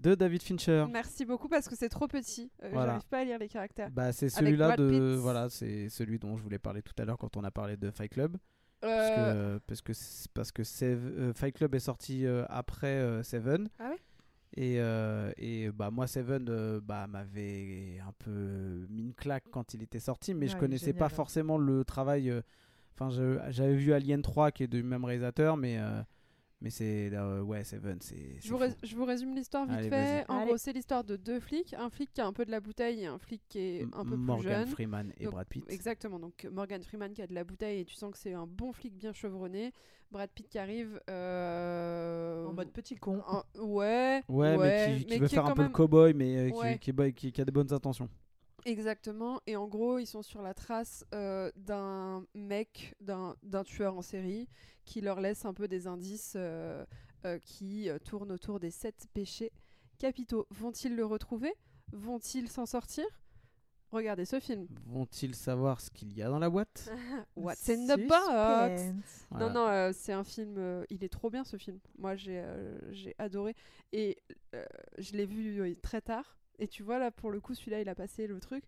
[0.00, 0.84] De David Fincher.
[0.90, 2.50] Merci beaucoup parce que c'est trop petit.
[2.62, 2.86] Euh, Voilà.
[2.92, 3.90] J'arrive pas à lire les caractères.
[3.90, 5.14] Bah, c'est celui-là de.
[5.18, 7.90] Voilà, c'est celui dont je voulais parler tout à l'heure quand on a parlé de
[7.90, 8.36] Fight Club.
[8.80, 12.98] Parce Euh, que, parce que, c'est- parce que euh, Fight Club est sorti euh, après
[12.98, 13.68] euh, Seven.
[13.78, 13.96] Ah ouais?
[14.56, 19.72] Et, euh, et bah, moi, Seven euh, bah, m'avait un peu mis une claque quand
[19.74, 22.30] il était sorti, mais Ouais, je connaissais génial, pas forcément le travail.
[22.30, 22.42] euh,
[22.96, 23.08] Enfin,
[23.50, 26.00] j'avais vu Alien 3 qui est du même réalisateur, mais, euh,
[26.64, 27.10] mais c'est.
[27.12, 28.36] euh, ouais, Seven, c'est.
[28.40, 28.48] je,
[28.82, 30.24] je vous résume l'histoire vite Allez, fait.
[30.28, 30.46] En Allez.
[30.46, 31.74] gros, c'est l'histoire de deux flics.
[31.74, 34.02] Un flic qui a un peu de la bouteille et un flic qui est un
[34.04, 34.68] peu plus Morgan jeune.
[34.68, 35.64] Freeman et Donc, Brad Pitt.
[35.70, 38.46] Exactement, donc Morgan Freeman qui a de la bouteille et tu sens que c'est un
[38.46, 39.72] bon flic bien chevronné.
[40.10, 43.22] Brad Pitt qui arrive euh, En mode petit con.
[43.26, 46.54] en- ouais, Ouais, mais qui, qui veut faire un peu le même- cowboy, mais euh,
[46.56, 46.78] Ouais.
[46.78, 48.08] qui a des bonnes intentions.
[48.64, 54.02] Exactement, et en gros, ils sont sur la trace euh, d'un mec, d'un tueur en
[54.02, 54.48] série,
[54.84, 56.84] qui leur laisse un peu des indices euh,
[57.26, 59.52] euh, qui tournent autour des sept péchés
[59.98, 60.46] capitaux.
[60.50, 61.52] Vont-ils le retrouver?
[61.92, 63.04] Vont-ils s'en sortir?
[63.90, 64.66] Regardez ce film.
[64.86, 66.90] Vont-ils savoir ce qu'il y a dans la boîte?
[67.36, 68.82] What's in the box?
[69.30, 69.48] Voilà.
[69.48, 70.56] Non, non, euh, c'est un film.
[70.58, 71.78] euh, il est trop bien ce film.
[71.98, 73.54] Moi, j'ai euh, j'ai adoré.
[73.92, 74.18] Et
[74.54, 74.64] euh,
[74.98, 76.36] je l'ai vu euh, très tard.
[76.58, 78.64] Et tu vois, là, pour le coup, celui-là, il a passé le truc.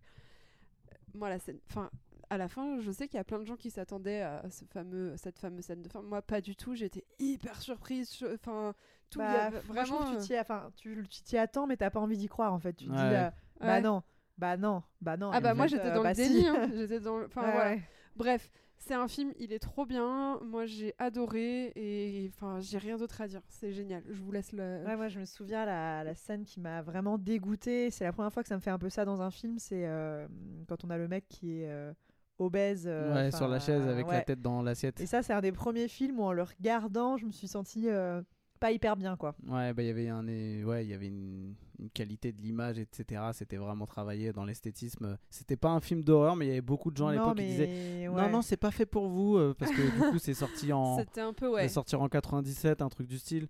[1.13, 1.59] Moi, la scène.
[1.69, 1.89] Enfin,
[2.29, 4.65] à la fin, je sais qu'il y a plein de gens qui s'attendaient à ce
[4.65, 6.01] fameux, cette fameuse scène de fin.
[6.01, 6.75] Moi, pas du tout.
[6.75, 8.23] J'étais hyper surprise.
[8.33, 8.73] Enfin,
[9.09, 9.19] tout.
[9.19, 10.11] y Bah, vraiment.
[10.15, 12.59] que tu t'y enfin, tu tu t'y attends, mais t'as pas envie d'y croire en
[12.59, 12.73] fait.
[12.73, 13.15] Tu te dis, Ouais.
[13.15, 13.29] euh,
[13.61, 13.81] bah Ouais.
[13.81, 14.03] non,
[14.37, 15.31] bah non, bah non.
[15.33, 16.29] Ah bah moi j'étais euh, dans bah le si.
[16.33, 16.69] déni, hein.
[16.75, 17.25] j'étais dans le...
[17.25, 17.69] Enfin Ouais, voilà.
[17.71, 17.81] ouais.
[18.17, 22.97] Bref, c'est un film, il est trop bien, moi j'ai adoré et enfin j'ai rien
[22.97, 24.03] d'autre à dire, c'est génial.
[24.09, 24.83] Je vous laisse le...
[24.85, 27.89] Ouais, moi je me souviens la, la scène qui m'a vraiment dégoûtée.
[27.91, 29.59] C'est la première fois que ça me fait un peu ça dans un film.
[29.59, 30.27] C'est euh,
[30.67, 31.91] quand on a le mec qui est euh,
[32.39, 32.85] obèse.
[32.87, 34.23] euh, Ouais, sur la chaise avec la ouais.
[34.23, 35.01] tête dans l'assiette.
[35.01, 37.89] Et ça, c'est un des premiers films où en le regardant, je me suis sentie
[37.89, 38.21] euh,
[38.59, 39.35] pas hyper bien quoi.
[39.47, 42.79] Ouais, bah il y avait un, ouais, il y avait une, une qualité de l'image,
[42.79, 43.21] etc.
[43.33, 45.17] C'était vraiment travaillé dans l'esthétisme.
[45.29, 47.43] C'était pas un film d'horreur, mais il y avait beaucoup de gens à l'époque mais
[47.45, 48.21] qui disaient ouais.
[48.21, 50.97] non, non, c'est pas fait pour vous euh, parce que du coup c'est sorti en,
[50.99, 51.67] C'était un peu ouais.
[51.69, 53.47] sortir en 97, un truc du style.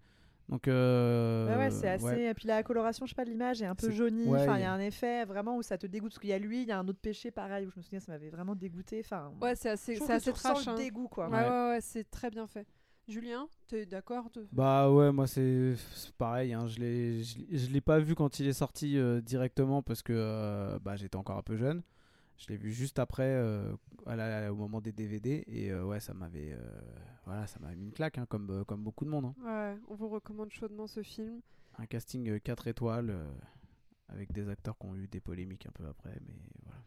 [0.50, 2.06] Donc euh, Ouais, ouais, c'est assez.
[2.06, 2.24] ouais.
[2.30, 4.28] Et puis la coloration, je sais pas, de l'image est un peu C'est- jaunie.
[4.28, 6.12] ouais, Enfin, il y a- un effet vraiment où ça te dégoûte.
[6.12, 7.82] Parce qu'il y a lui, il y a un autre péché pareil où je me
[7.82, 9.02] souviens, ça m'avait vraiment dégoûté.
[9.04, 10.66] Enfin, Ouais, c'est assez, c'est assez trash.
[10.66, 10.76] le hein.
[10.76, 11.28] dégoût quoi.
[11.30, 11.44] Ouais, Ouais.
[11.50, 12.66] ouais, ouais, c'est très bien fait.
[13.08, 15.76] Julien, t'es d'accord Bah ouais, moi c'est
[16.18, 16.54] pareil.
[16.54, 16.80] Hein, je
[17.24, 21.16] je l'ai- pas vu quand il est sorti euh, directement parce que euh, bah, j'étais
[21.16, 21.84] encore un peu jeune.
[22.38, 23.74] Je l'ai vu juste après, euh,
[24.06, 26.56] la- au moment des DVD, et ouais, ça m'avait,
[27.26, 29.26] voilà, ça mis une claque, hein, comme comme beaucoup de monde.
[29.26, 29.36] hein.
[29.44, 31.42] Ouais, on vous recommande chaudement ce film.
[31.80, 33.16] Un casting 4 étoiles
[34.10, 36.80] avec des acteurs qui ont eu des polémiques un peu après, mais voilà.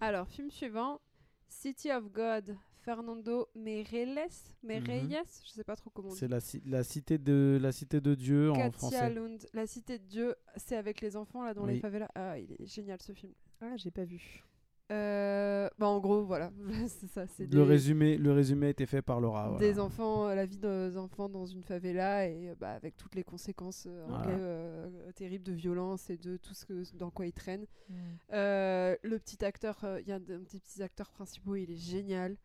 [0.00, 1.00] Alors, film suivant,
[1.48, 4.18] City of God, Fernando Meirelles,
[4.62, 5.08] Meirelles,
[5.44, 6.10] je sais pas trop comment.
[6.10, 9.10] C'est la, ci- la cité de la cité de Dieu en français.
[9.14, 12.08] Lund, La Cité de Dieu, c'est avec les enfants là dans les favelas.
[12.14, 13.32] Ah, il est génial ce film.
[13.60, 14.44] Ah, j'ai pas vu.
[14.90, 16.50] Euh, bah en gros, voilà,
[16.88, 17.24] c'est ça.
[17.38, 19.48] Le des, résumé, le résumé a été fait par Laura.
[19.48, 19.58] voilà.
[19.58, 23.14] des enfants, euh, la vie des enfants dans une favela et euh, bah, avec toutes
[23.14, 24.28] les conséquences euh, Voilà.
[24.32, 27.64] euh, terribles de violence et de tout ce que, dans quoi ils traînent.
[28.32, 31.76] Euh, le petit acteur, euh, il y a un des petits acteurs principaux, il est
[31.76, 32.36] génial.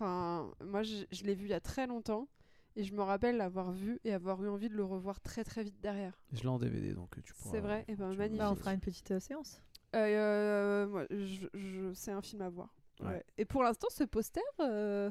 [0.00, 2.28] Enfin, moi je, je l'ai vu il y a très longtemps
[2.76, 5.64] et je me rappelle l'avoir vu et avoir eu envie de le revoir très très
[5.64, 6.16] vite derrière.
[6.32, 7.50] Je l'ai en DVD donc tu pourras.
[7.50, 8.38] C'est vrai, et ben tu me- magnifique.
[8.38, 9.60] Bah, on fera une petite euh, séance.
[9.96, 12.72] Euh, moi, je- je- c'est un film à voir.
[13.00, 13.08] Ouais.
[13.08, 13.24] Ouais.
[13.38, 15.10] Et pour l'instant, ce poster, euh,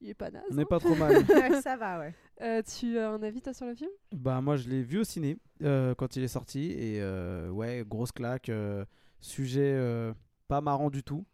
[0.00, 0.44] il est pas naze.
[0.50, 0.66] On n'est hein.
[0.68, 1.12] pas trop mal.
[1.62, 2.14] Ça va, ouais.
[2.40, 3.90] Euh, tu as un avis toi sur le film?
[4.14, 7.84] Bah moi je l'ai vu au ciné euh, quand il est sorti et euh, ouais
[7.86, 8.84] grosse claque, euh,
[9.20, 10.12] sujet euh,
[10.48, 11.26] pas marrant du tout.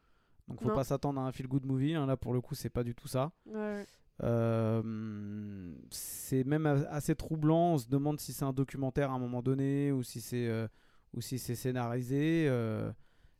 [0.48, 0.74] Donc faut Non.
[0.74, 1.94] pas s'attendre à un feel good movie.
[1.94, 2.06] hein.
[2.06, 3.32] Là pour le coup c'est pas du tout ça.
[3.46, 3.84] Ouais.
[4.22, 7.74] Euh, c'est même a- assez troublant.
[7.74, 10.68] On se demande si c'est un documentaire à un moment donné ou si c'est euh,
[11.14, 12.46] ou si c'est scénarisé.
[12.48, 12.92] euh,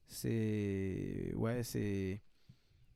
[0.07, 2.21] c'est ouais c'est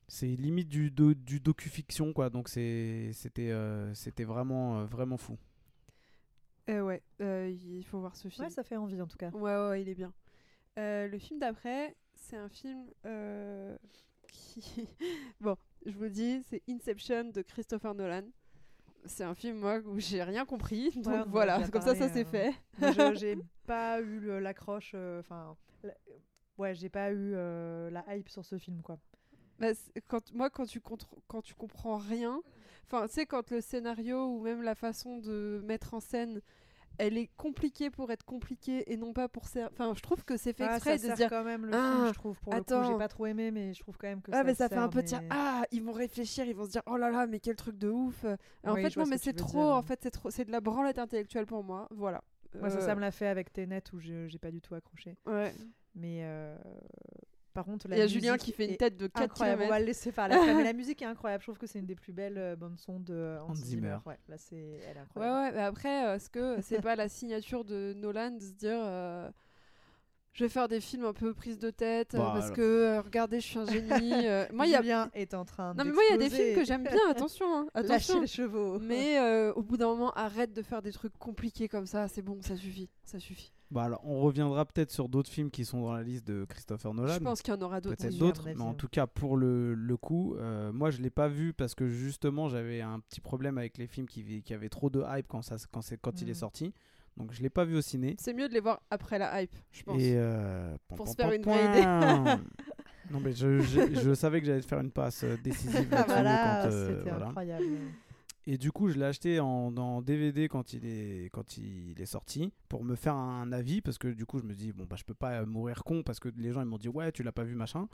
[0.09, 2.30] c'est limite du do- du docu-fiction quoi.
[2.30, 5.36] Donc c'est c'était euh, c'était vraiment euh, vraiment fou.
[6.68, 8.44] Euh, ouais, euh, il faut voir ce film.
[8.44, 9.30] Ouais, ça fait envie en tout cas.
[9.30, 10.12] Ouais, ouais, ouais, il est bien.
[10.78, 11.94] Euh, le film d'après,
[12.29, 13.77] c'est un film euh,
[14.29, 14.89] qui.
[15.41, 18.24] bon, je vous dis, c'est Inception de Christopher Nolan.
[19.05, 20.91] C'est un film, moi, où j'ai rien compris.
[20.97, 22.53] Donc voilà, comme ça, ça parlé, c'est euh.
[22.83, 23.14] fait.
[23.18, 25.95] J'ai pas eu l'accroche, euh, enfin, la-
[26.59, 28.99] ouais, j'ai pas eu euh, la hype sur ce film, quoi.
[29.59, 29.68] Bah,
[30.09, 32.43] quand, moi, quand tu, contr- quand tu comprends rien,
[32.85, 36.41] enfin, tu sais, quand le scénario ou même la façon de mettre en scène,
[36.99, 40.36] elle est compliquée pour être compliquée et non pas pour ser- Enfin, je trouve que
[40.36, 41.28] c'est fait Ah, exprès ça de se sert dire.
[41.30, 42.38] quand même le Ah, film, je trouve.
[42.40, 42.90] Pour le coup, attends.
[42.92, 44.44] j'ai pas trop aimé, mais je trouve quand même que Ah, ça.
[44.44, 46.97] mais ça fait un peu dire Ah, ils vont réfléchir, ils vont se dire Oh
[46.97, 48.24] là là, mais quel truc de ouf.
[48.24, 49.59] Et en fait, non, mais c'est trop.
[49.64, 49.74] dire.
[49.74, 50.30] En fait, c'est trop.
[50.30, 51.88] C'est de la branlette intellectuelle pour moi.
[51.90, 52.22] Voilà.
[52.59, 54.74] Moi, ça, Euh, ça me l'a fait avec Tenet où je- j'ai pas du tout
[54.74, 55.16] accroché.
[55.26, 55.53] Ouais.
[55.94, 56.57] Mais euh,
[57.57, 59.62] par contre, la Il y a Julien qui fait une tête de 4 incroyable.
[59.64, 61.42] On va le laisser faire la mais la musique est incroyable.
[61.42, 63.80] Je trouve que c'est une des plus belles euh, bandes son de Hans Hans Zimmer.
[63.88, 63.98] Zimmer.
[64.07, 65.38] Ouais, là, c'est elle est Ouais, incroyable.
[65.40, 68.78] ouais, mais après, euh, est-ce que c'est pas la signature de Nolan de se dire
[68.78, 69.30] euh,
[70.34, 72.57] je vais faire des films un peu prise de tête Bah, parce alors.
[72.57, 74.26] que euh, regardez, je suis un génie.
[74.28, 74.44] euh.
[74.52, 76.28] Moi, il y a Julien est en train non mais moi il y a des
[76.28, 77.00] films que j'aime bien.
[77.09, 78.20] Attention, hein, attention.
[78.20, 78.78] les chevaux.
[78.78, 82.07] Mais euh, au bout d'un moment, arrête de faire des trucs compliqués comme ça.
[82.09, 83.54] C'est bon, ça suffit, ça suffit.
[83.71, 86.95] Bah alors, on reviendra peut-être sur d'autres films qui sont dans la liste de Christopher
[86.95, 87.14] Nolan.
[87.14, 87.97] Je pense qu'il y en aura d'autres.
[87.97, 91.27] peut-être d'autres, mais en tout cas pour le, le coup, euh, moi je l'ai pas
[91.27, 94.89] vu parce que justement j'avais un petit problème avec les films qui, qui avaient trop
[94.89, 96.35] de hype quand, ça, quand, c'est- quand il est Mm.
[96.35, 96.75] sorti.
[97.17, 98.14] Donc je l'ai pas vu au ciné.
[98.21, 100.01] C'est mieux de les voir après la hype, je pense.
[100.01, 101.81] Et euh, Pour pom, se pom, faire une vraie idée.
[103.11, 106.05] non mais je, je, je savais que j'allais te faire une passe euh, décisive Ah,
[106.07, 107.27] voilà, euh, c'était voilà.
[107.29, 107.64] incroyable.
[108.49, 113.14] Et du coup, je l'ai acheté en, DVD quand il, est, sorti pour me faire
[113.14, 115.82] un avis parce que du coup, je me dis, bon, bah, je peux pas mourir
[115.82, 117.88] con parce que les gens ils m'ont dit, ouais, tu l'as pas vu, machin.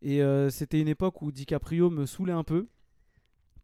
[0.00, 2.68] Et euh, c'était une époque où DiCaprio me saoulait un peu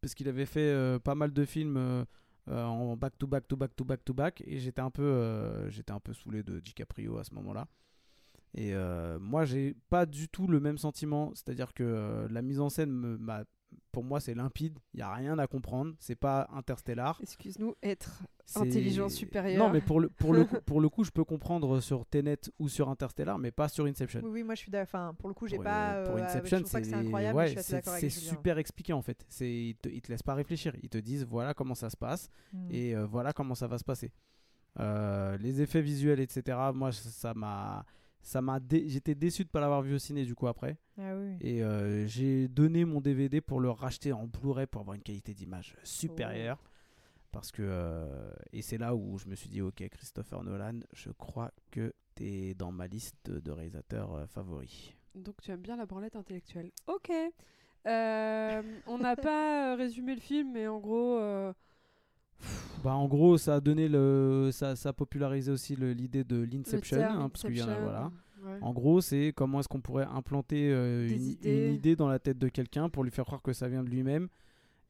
[0.00, 2.04] parce qu'il avait fait euh, pas mal de films euh,
[2.48, 5.92] en back to back to back to back to back et j'étais un peu, j'étais
[5.92, 7.68] un peu saoulé de DiCaprio à ce moment-là.
[8.54, 12.60] Et euh, moi, j'ai pas du tout le même sentiment, c'est-à-dire que euh, la mise
[12.60, 13.44] en scène me- m'a
[13.92, 17.18] pour moi c'est limpide, il y a rien à comprendre, c'est pas interstellar.
[17.22, 18.22] Excuse-nous, être
[18.56, 19.64] Intelligence supérieure.
[19.64, 22.40] Non mais pour le, pour, le coup, pour le coup je peux comprendre sur Tenet
[22.58, 24.22] ou sur Interstellar mais pas sur Inception.
[24.24, 25.14] Oui, oui, moi je suis d'accord.
[25.14, 25.94] Pour le coup, j'ai pas.
[25.94, 27.36] euh, pour euh, Inception c'est incroyable.
[27.38, 29.24] ouais, c'est super expliqué en fait.
[29.40, 32.28] Ils te, ils te laissent pas réfléchir, ils te disent voilà comment ça se passe
[32.52, 32.68] Mm.
[32.72, 34.10] et voilà comment ça va se passer.
[34.78, 36.58] Les effets visuels etc.
[36.74, 37.84] Moi ça m'a
[38.22, 41.14] ça m'a dé- j'étais déçu de pas l'avoir vu au ciné du coup après Ah
[41.16, 41.36] oui.
[41.40, 45.32] et euh, j'ai donné mon DVD pour le racheter en Blu-ray pour avoir une qualité
[45.34, 46.62] d'image supérieure.
[47.32, 47.62] Parce que.
[47.64, 51.92] euh, et c'est là où je me suis dit, ok, Christopher Nolan, je crois que
[52.16, 54.92] t'es dans ma liste de réalisateurs euh, favoris.
[55.14, 56.72] Donc tu aimes bien la branlette intellectuelle.
[56.88, 57.10] Ok.
[57.86, 61.52] Euh, on n'a pas résumé le film, mais en gros, euh,
[62.82, 64.50] Bah, en gros, ça a donné le.
[64.52, 66.98] Ça, ça a popularisé aussi l'idée de l'Inception.
[67.02, 68.10] hein, parce qu'il y en a, Inception, voilà.
[68.44, 68.58] ouais.
[68.62, 72.48] En gros, c'est comment est-ce qu'on pourrait implanter euh, une idée dans la tête de
[72.48, 74.28] quelqu'un pour lui faire croire que ça vient de lui-même.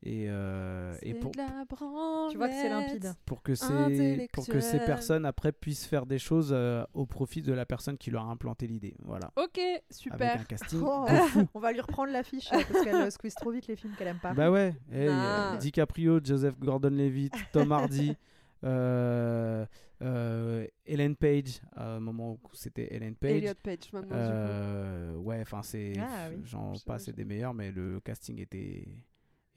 [0.02, 3.12] Et, euh, et pour, de la branlette Tu vois que c'est limpide.
[3.26, 7.42] pour que, ces, pour que ces personnes après puissent faire des choses euh, au profit
[7.42, 8.94] de la personne qui leur a implanté l'idée.
[9.00, 9.30] Voilà.
[9.36, 10.40] Ok, Avec super.
[10.40, 11.06] un casting Oh,
[11.54, 14.18] on va lui reprendre l'affiche euh, parce qu'elle squeeze trop vite les films qu'elle aime
[14.20, 14.32] pas.
[14.32, 14.74] Bah ouais.
[14.90, 18.16] Hey, euh, DiCaprio, Joseph Gordon-Levitt, Tom Hardy,
[18.64, 19.66] euh,
[20.02, 23.32] euh, Ellen Page, à un moment où c'était Ellen Page.
[23.32, 24.16] Elliot Page maintenant.
[24.16, 24.28] du coup.
[24.38, 28.88] Euh, ouais, enfin c'est, Ah oui, j'en je- passe des meilleurs, mais le casting était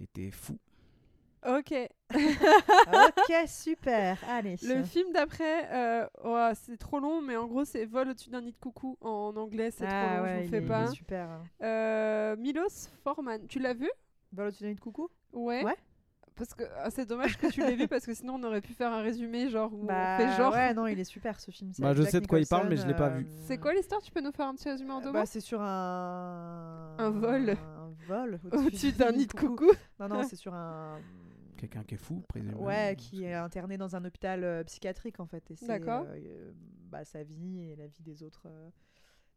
[0.04, 0.58] était fou.
[1.46, 1.74] Ok.
[2.14, 4.18] ok, super.
[4.30, 4.56] Allez.
[4.64, 8.42] Le film d'après, euh, ouah, c'est trop long, mais en gros, c'est Vol au-dessus d'un
[8.42, 9.70] nid de coucou en anglais.
[9.72, 10.84] C'est ah trop long, ouais, je fais est, il pas.
[10.84, 11.30] est super.
[11.30, 11.44] hein.
[11.62, 13.90] Euh, Milos Forman, tu l'as vu?
[14.32, 15.10] Vol au-dessus d'un nid de coucou?
[15.34, 15.64] Ouais.
[15.66, 15.76] Ouais.
[16.36, 18.74] Parce que ah, c'est dommage que tu l'aies vu parce que sinon on aurait pu
[18.74, 20.54] faire un résumé genre où Bah on fait genre.
[20.54, 21.72] ouais, non, il est super ce film.
[21.74, 23.28] c'est Bah, je Jack sais de quoi il parle, mais je l'ai pas vu.
[23.46, 24.02] C'est quoi l'histoire?
[24.02, 25.26] Tu peux nous faire un petit résumé en deux bah, mots?
[25.26, 26.96] C'est sur un...
[26.98, 27.52] Un vol.
[27.52, 29.72] Un vol Au-dessus d'un nid de coucou.
[30.00, 31.00] Non, non, c'est sur un...
[31.58, 32.62] Quelqu'un qui est fou, présumément.
[32.62, 35.50] Ouais, qui est interné dans un hôpital euh, psychiatrique en fait.
[35.50, 36.06] Et c'est D'accord.
[36.10, 36.52] euh, euh,
[36.92, 38.70] bah, sa vie et la vie des autres, euh,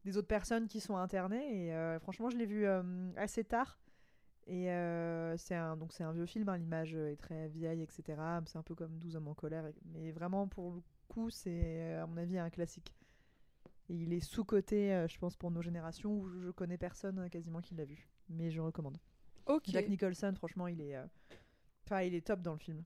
[0.04, 1.66] des autres personnes qui sont internées.
[1.66, 2.82] Et euh, franchement, je l'ai vu euh,
[3.16, 3.78] assez tard.
[4.46, 7.82] Et euh, c'est un, donc c'est un vieux film, hein, l'image euh, est très vieille,
[7.82, 8.20] etc.
[8.46, 9.64] C'est un peu comme 12 hommes en colère.
[9.92, 12.94] Mais vraiment, pour le coup, c'est euh, à mon avis un classique.
[13.88, 17.74] Et il est sous-coté, je pense, pour nos générations, où je connais personne quasiment qui
[17.76, 18.08] l'a vu.
[18.28, 18.98] Mais je recommande.
[19.64, 21.06] Jack Nicholson, franchement, il est, euh,
[21.86, 22.82] enfin, il est top dans le film.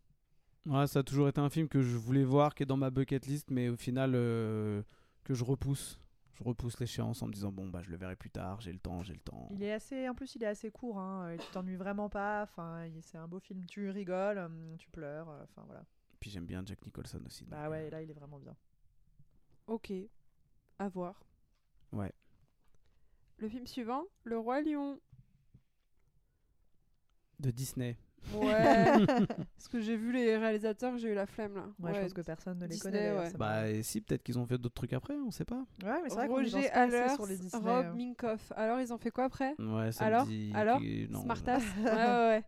[0.66, 2.90] Ouais, ça a toujours été un film que je voulais voir, qui est dans ma
[2.90, 4.82] bucket list, mais au final, euh,
[5.24, 5.98] que je repousse.
[6.40, 8.78] Je repousse l'échéance en me disant, bon, bah, je le verrai plus tard, j'ai le
[8.78, 9.48] temps, j'ai le temps.
[9.52, 10.98] Il est assez, en plus, il est assez court.
[10.98, 12.42] Hein, tu t'ennuies vraiment pas.
[12.44, 13.66] Enfin, c'est un beau film.
[13.66, 15.28] Tu rigoles, hum, tu pleures.
[15.28, 15.84] euh, Enfin voilà.
[16.18, 17.44] Puis j'aime bien Jack Nicholson aussi.
[17.44, 18.56] Bah ouais, euh, là, il est vraiment bien.
[19.66, 19.92] Ok.
[20.78, 21.22] À voir.
[21.92, 22.12] Ouais.
[23.36, 24.98] Le film suivant, Le Roi Lion.
[27.38, 27.96] De Disney.
[28.34, 28.84] Ouais.
[29.56, 31.64] Parce que j'ai vu les réalisateurs, j'ai eu la flemme là.
[31.80, 33.08] Ouais, je pense que personne ne les Disney, connaît.
[33.08, 33.32] d'ailleurs, ouais.
[33.38, 35.64] Bah, et si, peut-être qu'ils ont fait d'autres trucs après, on sait pas.
[35.82, 37.62] Ouais, mais c'est vrai qu'on Roger Allers, sur les Disney.
[37.62, 37.92] Rob euh.
[37.94, 38.52] Minkoff.
[38.56, 39.54] Alors ils ont fait quoi après?
[39.58, 40.24] Ouais, ça Alors?
[40.26, 40.52] me dit.
[40.54, 40.78] Alors?
[40.78, 41.62] que- non, Smartass.
[41.78, 42.44] ouais, ouais, ouais.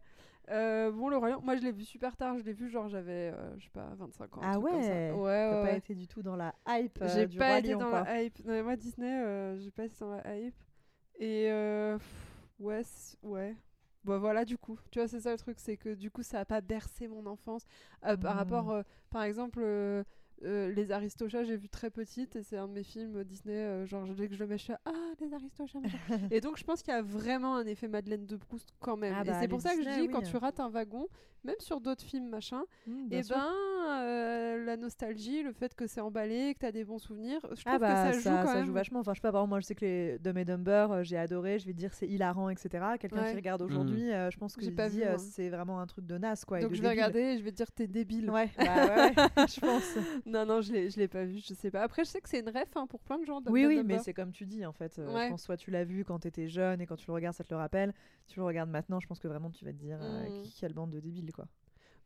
[0.50, 3.32] Euh, bon, le Lion, moi je l'ai vu super tard, je l'ai vu genre j'avais,
[3.32, 4.40] euh, je sais pas, 25 ans.
[4.42, 4.88] un Ah truc comme ça.
[4.88, 5.10] ouais.
[5.12, 5.78] Ouais, T'as ouais, pas ouais.
[5.78, 8.02] été du tout dans la hype euh, J'ai du pas Roi été Lion, dans quoi.
[8.02, 8.38] la hype.
[8.40, 10.54] Non, mais moi, Disney, euh, j'ai pas été dans la hype.
[11.20, 13.54] Et euh, pff, ouais, c- ouais.
[14.04, 14.78] Bon, voilà, du coup.
[14.90, 17.24] Tu vois, c'est ça le truc, c'est que du coup, ça a pas bercé mon
[17.26, 17.64] enfance.
[18.04, 18.36] Euh, Par Mm.
[18.36, 19.60] rapport, euh, par exemple,
[20.44, 23.54] euh, Les Aristochats, j'ai vu très petite et c'est un de mes films Disney.
[23.54, 24.90] euh, genre, dès que je le mets, je suis là, Ah,
[25.20, 25.78] les Aristochats.
[26.30, 29.14] et donc, je pense qu'il y a vraiment un effet Madeleine de Proust quand même.
[29.16, 30.08] Ah et bah, c'est pour ça que je dis, oui.
[30.12, 31.06] quand tu rates un wagon,
[31.44, 33.36] même sur d'autres films, machin, Mmh, bien et sûr.
[33.36, 33.52] ben,
[34.04, 37.62] euh, la nostalgie, le fait que c'est emballé, que t'as des bons souvenirs, je trouve
[37.66, 38.64] Ah bah que ça joue quand ça même.
[38.66, 39.00] joue vachement.
[39.00, 41.02] Enfin, je sais pas, par exemple, moi je sais que les Dumb and Dumber, euh,
[41.02, 42.84] j'ai adoré, je vais te dire c'est hilarant, etc.
[43.00, 43.30] Quelqu'un Ouais.
[43.30, 46.06] qui regarde aujourd'hui, euh, je pense que J'ai pas dit, euh, c'est vraiment un truc
[46.06, 46.60] de naze quoi.
[46.60, 47.02] et Donc de je vais débile.
[47.04, 48.30] regarder et je vais te dire t'es débile.
[48.30, 49.12] Ouais, bah ouais, ouais,
[49.48, 49.94] je pense.
[50.32, 51.82] Non, non, je l'ai, je l'ai pas vu, je sais pas.
[51.82, 53.40] Après, je sais que c'est une ref hein, pour plein de gens.
[53.48, 54.98] Oui, oui, mais c'est comme tu dis en fait.
[54.98, 55.24] euh, Ouais.
[55.26, 57.44] Je pense soit tu l'as vu quand t'étais jeune et quand tu le regardes, ça
[57.44, 57.92] te le rappelle.
[58.26, 60.42] Tu le regardes maintenant, je pense que vraiment tu vas te dire euh, Mm.
[60.58, 61.46] quelle bande de débiles quoi.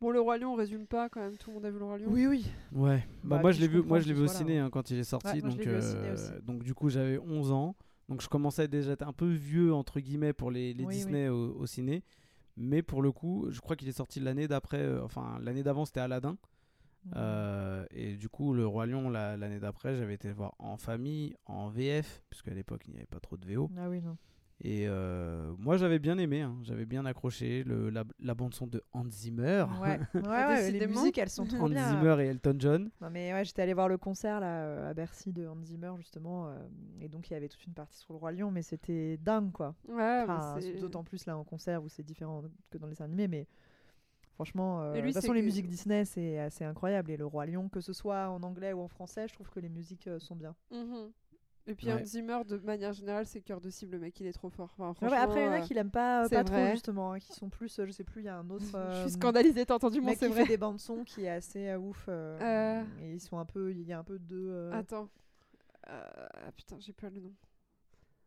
[0.01, 1.37] Bon, le Roi Lion, on résume pas quand même.
[1.39, 2.11] Tout le monde a vu le Roi Lion.
[2.11, 2.47] Oui, oui.
[2.73, 4.65] Ouais, bah, Bah, moi je l'ai vu, moi je l'ai que vu au ciné là,
[4.65, 6.33] hein, quand il est sorti, Ouais, moi, je donc l'ai vu au ciné euh, aussi.
[6.45, 7.75] donc du coup j'avais 11 ans,
[8.09, 10.95] donc je commençais déjà à être un peu vieux entre guillemets pour les, les Oui,
[10.97, 12.03] Disney Au, au ciné,
[12.59, 15.87] mais pour le coup je crois qu'il est sorti l'année d'après, euh, enfin l'année d'avant
[15.87, 16.37] c'était Aladdin,
[17.15, 20.77] Euh, et du coup le Roi Lion la- l'année d'après j'avais été le voir en
[20.77, 24.17] famille, en VF, puisqu'à l'époque il n'y avait pas trop de VO, Ah oui, non.
[24.61, 28.67] et euh, moi j'avais bien aimé, hein, j'avais bien accroché le, la, la bande son
[28.67, 31.01] de Hans Zimmer, Ouais, ouais, ouais, les Décidément.
[31.03, 31.89] musiques elles sont trop Hans bien.
[31.91, 32.91] Zimmer et Elton John.
[33.01, 35.93] Non mais ouais, j'étais allée voir le concert là euh, à Bercy de Hans Zimmer
[35.99, 36.59] justement, euh,
[37.01, 39.53] et donc il y avait toute une partie sur le roi lion, mais c'était dingue
[39.53, 39.77] quoi.
[39.87, 43.29] Ouais, Enfin, c'est- D'autant plus là en concert où c'est différent que dans les animés,
[43.29, 43.47] mais
[44.37, 47.27] franchement, euh, lui, de toute façon les que- musiques Disney c'est assez incroyable et le
[47.27, 50.07] roi lion, que ce soit en anglais ou en français, je trouve que les musiques
[50.07, 50.55] euh, sont bien.
[50.71, 51.11] Mhm.
[51.69, 51.95] Et puis Ouais.
[52.01, 53.93] Hans Zimmer, de manière générale, c'est cœur de cible.
[53.95, 54.73] Le mec, il est trop fort.
[54.79, 56.67] Enfin, Ouais, ouais, après il y en a franchement, qui l'aiment pas, euh, pas trop
[56.71, 58.65] justement, hein, qui sont plus, euh, je sais plus, il y a un autre.
[58.77, 60.43] euh, Je euh, suis scandalisée, t'as entendu mon mec c'est qui vrai.
[60.43, 62.07] fait des bandes son qui est assez euh, ouf.
[62.09, 62.85] euh, Euh.
[63.03, 64.37] Et ils sont un peu, il y a un peu de.
[64.49, 65.09] euh, Attends.
[65.89, 66.09] Euh,
[66.47, 67.33] ah, putain, j'ai pas le nom.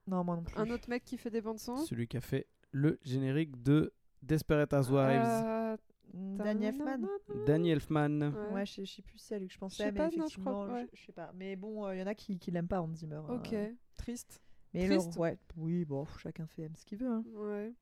[0.07, 0.57] Non moi non plus.
[0.60, 1.78] Un autre mec qui fait des bandes son.
[1.78, 5.78] Celui qui a fait le générique de Desperate Housewives.
[6.16, 7.07] Euh, Danny Elfman.
[7.45, 8.22] Danny Elfman.
[8.22, 8.53] ouais.
[8.53, 9.97] Ouais, je, je sais plus si c'est à lui que je Je pensais, sais mais
[9.97, 10.88] pas, non, je effectivement, crois- ouais.
[10.93, 11.32] je, je sais pas.
[11.36, 13.18] Mais bon, il y en a qui, qui l'aiment pas, Hans Zimmer.
[13.28, 13.36] hein.
[13.36, 13.55] Ok,
[13.97, 14.41] triste.
[14.74, 15.18] Mais le- Triste.
[15.18, 17.07] ouais, oui, bon, chacun fait aime ce qu'il veut.
[17.10, 17.24] hein.
[17.34, 17.74] Ouais.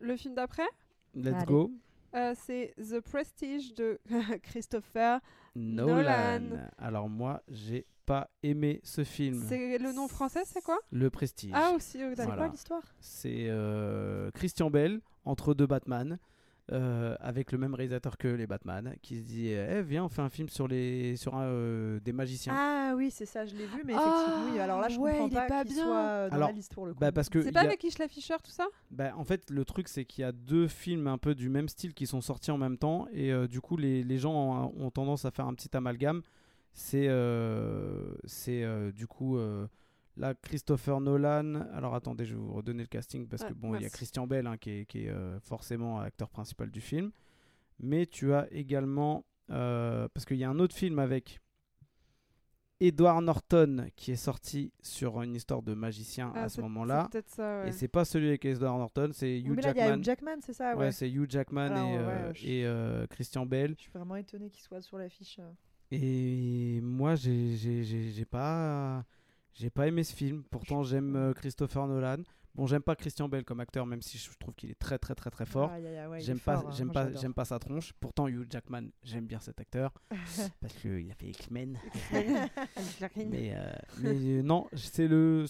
[0.00, 0.66] Le film d'après,
[1.14, 1.44] Let's Allez.
[1.46, 1.70] go.
[2.14, 4.00] euh, c'est The Prestige de
[4.42, 5.20] Christopher.
[5.54, 6.40] Nolan.
[6.40, 6.68] Nolan.
[6.78, 9.44] Alors moi, j'ai pas aimé ce film.
[9.48, 10.78] C'est le nom français, c'est quoi?
[10.90, 11.52] Le Prestige.
[11.54, 12.24] Ah aussi, oh, C'est d'accord.
[12.34, 12.42] Voilà.
[12.42, 12.94] quoi l'histoire?
[13.00, 16.18] C'est euh, Christian Bell entre deux Batman.
[16.72, 20.22] Euh, avec le même réalisateur que les Batman, qui se dit eh, Viens, on fait
[20.22, 22.54] un film sur, les, sur un, euh, des magiciens.
[22.56, 24.58] Ah oui, c'est ça, je l'ai vu, mais Ah, effectivement, oui.
[24.58, 25.84] Alors là, je ouais, comprends il est pas, pas qu'il bien.
[25.84, 27.00] soit euh, dans Alors, la liste pour le coup.
[27.00, 28.66] Bah, parce que C'est il pas y a- avec Isla Fisher, tout ça?
[28.90, 31.68] Bah, en fait, le truc, c'est qu'il y a deux films un peu du même
[31.68, 33.06] style qui sont sortis en même temps.
[33.12, 36.22] Et euh, du coup, les, les gens ont, ont tendance à faire un petit amalgame.
[36.74, 39.66] C'est euh, c'est, euh, du coup euh,
[40.16, 41.54] là Christopher Nolan.
[41.72, 43.90] Alors attendez, je vais vous redonner le casting parce Ouais, que bon, il y a.
[43.90, 47.10] Christian Bell hein, qui est, qui est, euh, forcément acteur principal du film.
[47.80, 49.24] Mais tu as également.
[49.50, 51.40] euh, parce qu'il y a un autre film avec.
[52.80, 57.02] Edward Norton qui est sorti sur une histoire de magicien Ah, à ce moment-là.
[57.04, 57.68] C'est peut-être ça, ouais.
[57.68, 59.98] Et c'est pas celui avec Edward Norton, c'est Hugh mais là, il y a Jackman.
[59.98, 60.92] Hugh Jackman, c'est ça, ouais, ouais.
[60.92, 63.74] c'est Hugh Jackman Alors, et, ouais, euh, je- et, euh, Christian Bale.
[63.76, 65.38] Je suis vraiment étonné qu'il soit sur l'affiche.
[65.92, 69.04] Et moi, j'ai j'ai- j'ai- j'ai pas,
[69.54, 70.42] j'ai pas aimé ce film.
[70.50, 72.22] Pourtant, j'aime euh, Christopher Nolan.
[72.54, 75.14] Bon, j'aime pas Christian Bale comme acteur, même si je trouve qu'il est très, très,
[75.14, 75.70] très, très fort.
[75.70, 76.70] Ouais, j'aime pas, hein.
[76.72, 77.94] j'aime pas, j'aime pas sa tronche.
[77.94, 79.94] Pourtant, Hugh Jackman, j'aime bien cet acteur
[80.60, 81.78] parce qu'il a fait X-Men.
[83.30, 85.46] mais euh, mais euh, non, c'est le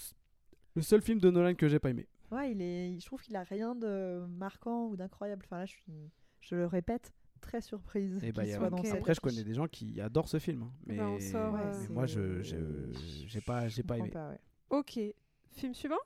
[0.75, 2.07] le seul film de Nolan que j'ai pas aimé.
[2.31, 5.43] Ouais, il est, je trouve qu'il a rien de marquant ou d'incroyable.
[5.45, 8.87] Enfin là, je suis, je le répète, très surprise bah, a- dans Ok.
[8.87, 11.55] cette Après, je connais des gens qui adorent ce film, hein, mais, ben, on sort,
[11.55, 12.41] Ouais, euh, mais moi, je
[13.27, 14.09] j'ai pas, j'ai pas aimé.
[14.11, 14.41] pas, ouais.
[14.71, 14.99] Ok.
[15.53, 15.99] Film suivant?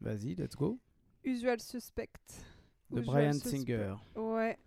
[0.00, 0.78] Vas-y, let's go.
[1.24, 2.10] Usual Suspect.
[2.90, 3.56] De Usual Brian Suspect.
[3.58, 3.94] Singer.
[4.16, 4.58] Ouais.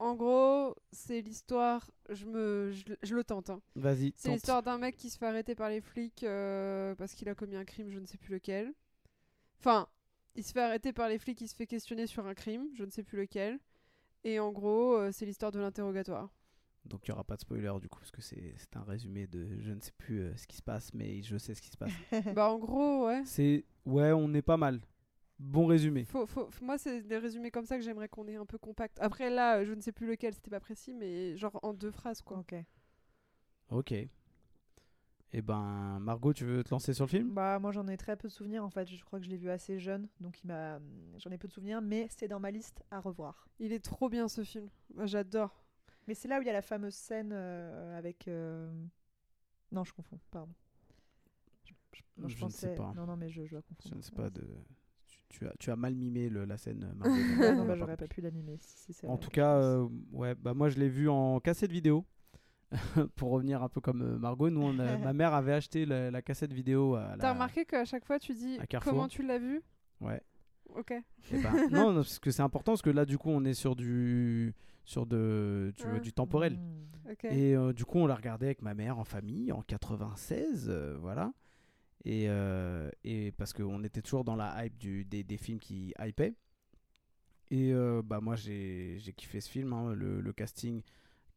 [0.00, 1.90] En gros, c'est l'histoire.
[2.08, 3.50] Je me, je, je le tente.
[3.50, 3.60] hein.
[3.76, 7.28] Vas-y, C'est l'histoire d'un mec qui se fait arrêter par les flics euh, parce qu'il
[7.28, 8.72] a commis un crime, je ne sais plus lequel.
[9.58, 9.86] Enfin,
[10.34, 12.84] il se fait arrêter par les flics, il se fait questionner sur un crime, je
[12.84, 13.60] ne sais plus lequel.
[14.24, 16.28] Et en gros, euh, c'est l'histoire de l'interrogatoire.
[16.84, 19.26] Donc il n'y aura pas de spoiler du coup, parce que c'est c'est un résumé
[19.26, 21.68] de je ne sais plus euh, ce qui se passe, mais je sais ce qui
[21.70, 21.92] se passe.
[22.34, 23.22] bah en gros, ouais.
[23.24, 24.80] c'est ouais, on est pas mal.
[25.38, 26.04] Bon résumé.
[26.04, 28.58] Faut, faut, f- moi, c'est des résumés comme ça que j'aimerais qu'on ait un peu
[28.58, 28.98] compact.
[29.00, 31.90] Après, là, euh, je ne sais plus lequel, c'était pas précis, mais genre en deux
[31.90, 32.38] phrases, quoi.
[32.40, 32.54] Ok.
[33.70, 33.94] Ok.
[35.32, 37.30] Et ben Margot, tu veux te lancer sur le film?
[37.30, 38.88] Bah moi j'en ai très peu de souvenirs en fait.
[38.88, 40.80] Je crois que je l'ai vu assez jeune, donc il m'a,
[41.18, 43.46] j'en ai peu de souvenirs, mais c'est dans ma liste à revoir.
[43.60, 44.68] Il est trop bien ce film.
[45.04, 45.62] J'adore.
[46.08, 48.26] Mais c'est là où il y a la fameuse scène euh, avec.
[48.26, 48.68] euh,
[49.70, 50.18] Non, je confonds.
[50.32, 50.52] Pardon.
[51.64, 52.92] Je, je- non, Je ne pensais- sais pas.
[52.96, 53.88] Non, non, mais je, je dois confondre.
[53.92, 54.44] Je ne sais pas de.
[55.28, 56.92] Tu, as, tu as mal mimé le- la scène.
[56.96, 58.56] Margot, non, bah, pas j'aurais pas pu l'animer.
[58.60, 61.38] Si, si c'est En la tout cas, euh, ouais, bah moi je l'ai vu en
[61.38, 62.04] cassette vidéo.
[63.16, 66.10] Pour revenir un peu comme euh, Margot, nous, on a- ma mère avait acheté la,
[66.10, 66.96] la cassette vidéo.
[67.18, 69.60] T'as remarqué qu'à chaque fois, tu dis comment tu l'as vu
[70.00, 70.20] Ouais.
[70.76, 70.92] Ok.
[71.32, 73.74] Eh ben, non, parce que c'est important parce que là, du coup, on est sur
[73.76, 74.54] du
[74.84, 76.00] sur de tu vois, Ouais.
[76.00, 76.58] du temporel.
[77.10, 77.24] Ok.
[77.24, 80.96] Et euh, du coup, on l'a regardé avec ma mère en famille en 96, euh,
[81.00, 81.32] voilà.
[82.04, 85.92] Et, euh, et parce qu'on était toujours dans la hype du, des, des films qui
[86.00, 86.34] hypaient.
[87.50, 87.72] Et
[88.04, 90.82] bah moi, j'ai j'ai kiffé ce film, hein, le, le casting.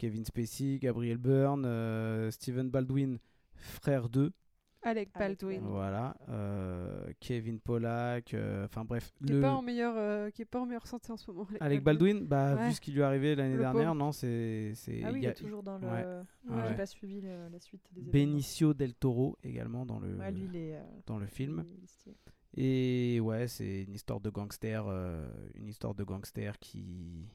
[0.04, 3.20] Kevin Spacey, Gabriel Byrne, euh, Steven Baldwin,
[3.56, 4.34] frère 2,
[4.82, 5.62] Alec Baldwin.
[5.62, 6.18] Voilà.
[6.28, 9.14] euh, Kevin Pollack, euh, enfin bref.
[9.26, 11.48] Qui est pas en meilleure, euh, qui est pas en meilleure santé en ce moment.
[11.62, 12.68] Alec Baldwin, bah, Ouais.
[12.68, 13.96] vu ce qui lui est arrivé l'année Le dernière, pauvre.
[13.96, 14.74] non, c'est.
[14.76, 15.88] c'est- Ah oui, il il y a est toujours dans le.
[15.88, 16.04] ouais.
[16.44, 16.64] Moi, Ouais.
[16.68, 18.12] j'ai pas suivi le- la suite des événements.
[18.34, 20.76] Benicio del Toro également dans le, Ouais, lui, il est.
[20.76, 21.64] euh, dans le film.
[21.78, 22.18] il est stylé.
[22.58, 25.26] Et ouais, c'est une histoire de gangster, euh,
[25.56, 27.26] une histoire de gangster qui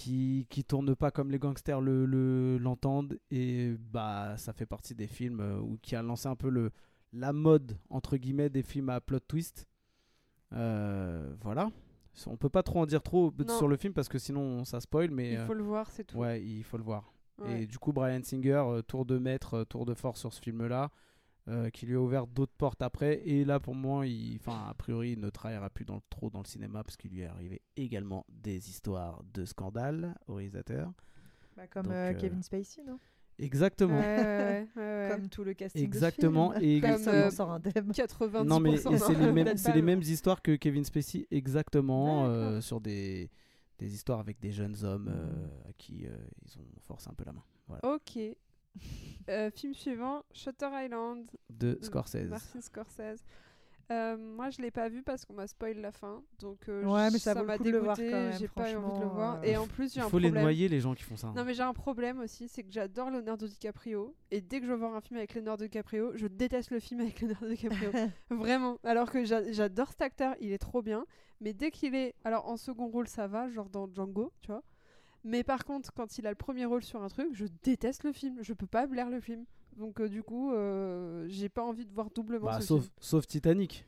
[0.00, 4.94] qui qui tourne pas comme les gangsters le le- l'entendent et bah ça fait partie
[4.94, 6.70] des films euh, où qui a lancé un peu le
[7.12, 9.66] la mode entre guillemets des films à plot twist.
[10.52, 11.70] Euh, voilà.
[12.26, 13.56] On peut pas trop en dire trop Non.
[13.58, 16.04] sur le film parce que sinon ça spoil, mais Il euh, faut le voir, c'est
[16.04, 16.16] tout.
[16.18, 17.12] ouais, il faut le voir.
[17.38, 17.62] Ouais.
[17.62, 20.90] Et du coup, Brian Singer, tour de maître, tour de force sur ce film-là,
[21.50, 23.20] euh, qui lui a ouvert d'autres portes après.
[23.26, 26.38] Et là, pour moi, il, enfin, a priori, il ne travaillera plus dans, trop dans
[26.40, 30.92] le cinéma parce qu'il lui est arrivé également des histoires de scandale au réalisateur.
[31.56, 32.98] Bah, comme Donc, euh, euh, Kevin Spacey, non?
[33.38, 33.98] Exactement.
[33.98, 35.08] Ouais, ouais, ouais, ouais.
[35.16, 35.82] Comme tout le casting.
[35.82, 36.80] Exactement, De ce et- film.
[36.82, 37.90] Personne Comme, euh, sort indemne.
[37.92, 38.44] 90%.
[38.44, 38.76] Non, mais et
[39.56, 43.30] c'est les, mêmes, les histoires que Kevin Spacey, exactement, euh, sur des,
[43.78, 46.10] des histoires avec des jeunes hommes euh, à qui euh,
[46.44, 47.42] ils ont forcé un peu la main.
[47.66, 47.94] Voilà.
[47.94, 48.18] Ok.
[49.28, 52.28] Euh, film suivant, Shutter Island, De Scorsese.
[52.28, 53.24] Martin Scorsese.
[53.92, 57.10] Euh, moi, je l'ai pas vu parce qu'on m'a spoil la fin, donc euh, Ouais,
[57.10, 59.44] mais ça m'a dégoûté, J'ai pas eu envie de le voir.
[59.44, 60.44] Et en plus, j'ai Il un faut les problème.
[60.44, 61.32] noyer, les gens qui font ça.
[61.34, 64.70] Non mais j'ai un problème aussi, c'est que j'adore Leonardo DiCaprio et dès que je
[64.70, 67.90] veux voir un film avec Leonardo DiCaprio, je déteste le film avec Leonardo DiCaprio.
[68.30, 68.78] Vraiment.
[68.84, 71.04] Alors que j'a- j'adore cet acteur, il est trop bien,
[71.40, 74.62] mais dès qu'il est alors en second rôle ça va, genre dans Django, tu vois.
[75.24, 78.12] Mais par contre, quand il a le premier rôle sur un truc, je déteste le
[78.12, 79.44] film, je peux pas blaire le film.
[79.76, 82.92] Donc euh, du coup, euh, j'ai pas envie de voir doublement Bah, ce sauf, film.
[83.00, 83.86] sauf Titanic.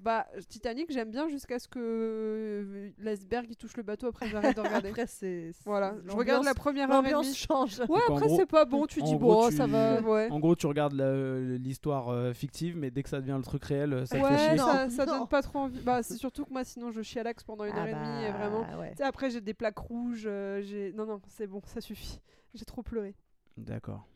[0.00, 4.54] Bah Titanic, j'aime bien jusqu'à ce que euh, l'iceberg il touche le bateau après j'arrête
[4.56, 4.88] de regarder.
[4.90, 5.50] Après, c'est.
[5.64, 7.34] voilà, je regarde la première heure et L'ambiance demie.
[7.34, 7.80] change.
[7.80, 10.28] Ouais, Donc, après c'est pas bon, tu dis gros, bon, tu- ça va, ouais.
[10.30, 14.06] En gros, tu regardes l'histoire euh, fictive, mais dès que ça devient le truc réel,
[14.06, 14.56] ça te fait Ouais, chier.
[14.56, 15.18] Non, ça, ça non.
[15.18, 15.80] donne pas trop envie.
[15.80, 18.30] Bah, c'est surtout que moi, sinon, je chialaxe pendant une Ah heure et demie, et
[18.32, 18.78] bah, vraiment.
[18.80, 18.90] ouais.
[18.92, 20.24] Tu sais, après, j'ai des plaques rouges.
[20.26, 20.92] euh, j'ai...
[20.92, 22.20] Non, non, c'est bon, ça suffit.
[22.54, 23.16] J'ai trop pleuré.
[23.56, 24.06] D'accord.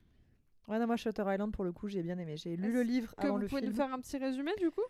[0.68, 2.37] Ouais, non, moi, Shutter Island, pour le coup, j'ai bien aimé.
[2.37, 3.72] J'ai lu le livre Que avant vous le pouvez film.
[3.72, 4.80] nous faire un petit résumé, du coup?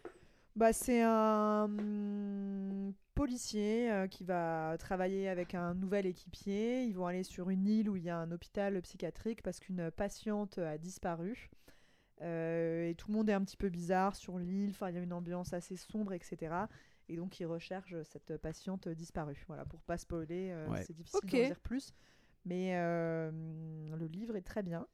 [0.55, 6.85] Bah, c'est un hum, policier euh, qui va travailler avec un nouvel équipier.
[6.85, 9.91] Ils vont aller sur une île où il y a un hôpital psychiatrique parce qu'une
[9.91, 11.51] patiente a disparu.
[12.21, 14.71] Euh, et tout le monde est un petit peu bizarre sur l'île.
[14.71, 16.55] Enfin, il y a une ambiance assez sombre, etc.
[17.09, 19.43] Et donc, ils recherchent cette patiente disparue.
[19.49, 20.83] Voilà, pour pas spoiler, euh, Ouais.
[20.83, 21.95] c'est difficile d'en dire plus.
[22.45, 23.31] Mais euh,
[23.97, 24.87] le livre est très bien.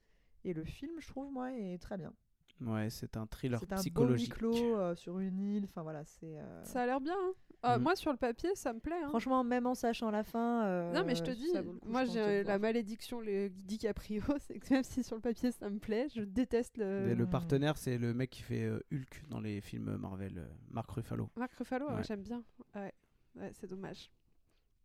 [0.45, 2.13] Et le film, je trouve, moi, est très bien.
[2.61, 4.33] Ouais, c'est un thriller C'est un beau huis psychologique.
[4.33, 5.63] clos euh, sur une île.
[5.65, 6.37] Enfin, voilà, c'est.
[6.39, 7.15] euh, Ça a l'air bien.
[7.17, 7.33] hein.
[7.61, 7.83] Ah, Mhm.
[7.83, 9.01] Moi, sur le papier, ça me plaît.
[9.03, 9.09] hein.
[9.09, 10.65] Franchement, même en sachant la fin.
[10.65, 14.73] euh, non, mais je te dis, coup, moi j'ai la malédiction le DiCaprio, c'est que
[14.73, 17.09] même si sur le papier ça me plaît, je déteste le.
[17.09, 17.29] Et le Mm.
[17.29, 21.29] partenaire, c'est le mec qui fait euh, Hulk dans les films Marvel, euh, Mark Ruffalo.
[21.35, 22.03] Marc Ruffalo, ouais, Ouais.
[22.03, 22.43] j'aime bien.
[22.75, 22.93] Ouais,
[23.35, 24.09] ouais c'est dommage.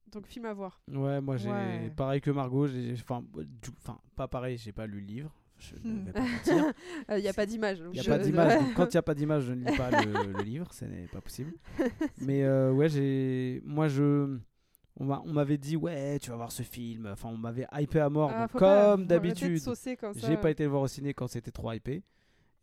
[0.09, 0.81] Donc, film à voir.
[0.89, 1.91] Ouais, moi j'ai Ouais.
[1.97, 5.75] pareil que Margot, j'ai enfin du- enfin pas pareil, j'ai pas lu le livre, je
[5.77, 6.05] ne Hmm.
[6.07, 6.73] vais pas mentir.
[7.11, 7.79] Il n'y a pas d'image.
[7.79, 9.65] Il n'y a je- pas d'image, donc quand il n'y a pas d'image, je ne
[9.71, 11.53] lis pas le, le livre, ce n'est pas possible.
[12.21, 14.39] Mais euh, ouais, j'ai moi je
[14.97, 17.99] on m'a- on m'avait dit ouais, tu vas voir ce film, enfin on m'avait hypé
[18.01, 19.59] à mort Ah, donc comme d'habitude.
[20.17, 22.03] J'ai pas été le voir au ciné quand c'était trop hypé.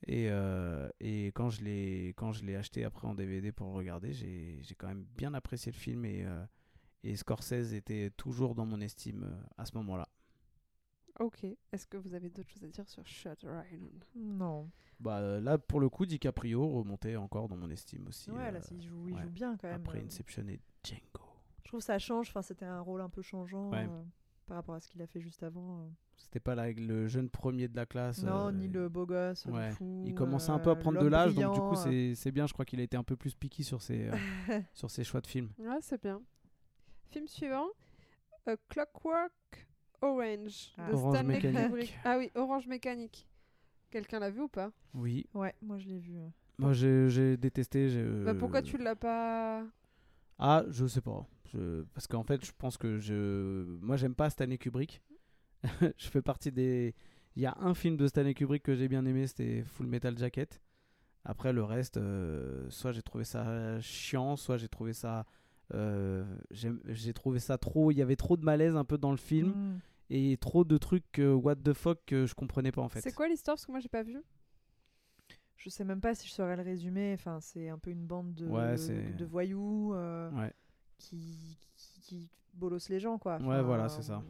[0.08, 3.74] Et, euh, et quand je l'ai quand je l'ai acheté après en DVD pour le
[3.74, 6.44] regarder, j'ai quand même bien apprécié le film et, euh,
[7.04, 10.08] et Scorsese était toujours dans mon estime euh, à ce moment-là.
[11.20, 11.46] Ok.
[11.72, 14.70] Est-ce que vous avez d'autres choses à dire sur Shutter Island Non.
[15.00, 18.30] Bah euh, là pour le coup DiCaprio remontait encore dans mon estime aussi.
[18.32, 19.22] Ouais, là, euh, il joue, il ouais.
[19.24, 19.82] joue bien quand même.
[19.82, 20.06] après euh.
[20.06, 21.26] Inception et Django.
[21.64, 22.30] Je trouve que ça change.
[22.30, 23.88] Enfin, c'était un rôle un peu changeant Ouais.
[23.90, 24.04] euh,
[24.46, 25.90] par rapport à ce qu'il a fait juste avant.
[26.18, 28.22] C'était pas le jeune premier de la classe.
[28.24, 29.72] Non, euh, ni le beau gosse, le ouais.
[29.72, 30.04] fou.
[30.06, 31.76] Il commençait un peu à prendre de l'âge, donc du coup euh.
[31.76, 32.48] c'est c'est bien.
[32.48, 34.16] Je crois qu'il a été un peu plus piqué sur ses euh,
[34.74, 35.50] sur ses choix de films.
[35.58, 36.22] Ouais, c'est bien.
[37.10, 37.68] Film suivant
[38.46, 39.68] A Clockwork
[40.02, 40.90] Orange Ah.
[40.90, 41.60] de Orange Stanley Mécanique.
[41.68, 42.00] Kubrick.
[42.04, 43.28] Ah oui, Orange Mécanique.
[43.90, 44.72] Quelqu'un l'a vu ou pas?
[44.94, 46.18] Oui, Ouais, moi je l'ai vu.
[46.18, 46.28] euh.
[46.58, 47.90] moi j'ai j'ai détesté.
[47.90, 49.64] j'ai, bah, Pourquoi euh, tu l'as pas
[50.40, 51.26] Ah, je sais pas.
[51.54, 51.84] Je...
[51.94, 53.66] Parce qu'en fait, je pense que je.
[53.82, 55.02] Moi, j'aime pas Stanley Kubrick.
[55.98, 56.96] je fais partie des.
[57.36, 60.18] Il y a un film de Stanley Kubrick que j'ai bien aimé, c'était Full Metal
[60.18, 60.62] Jacket.
[61.26, 65.26] Après, le reste, euh, soit j'ai trouvé ça chiant, soit j'ai trouvé ça.
[65.74, 67.92] euh, j'ai trouvé ça trop.
[67.92, 69.80] Il y avait trop de malaise un peu dans le film Mm.
[70.14, 73.02] Et trop de trucs euh, what the fuck que je comprenais pas en fait.
[73.02, 73.56] C'est quoi l'histoire?
[73.56, 74.22] Parce que moi j'ai pas vu.
[75.56, 77.14] Je sais même pas si je saurais le résumer.
[77.14, 78.76] Enfin, c'est un peu une bande de, Ouais,
[79.14, 80.52] de voyous euh, Ouais.
[80.98, 83.38] qui, qui, qui bolossent les gens, quoi.
[83.42, 84.24] Ouais, voilà, c'est ça.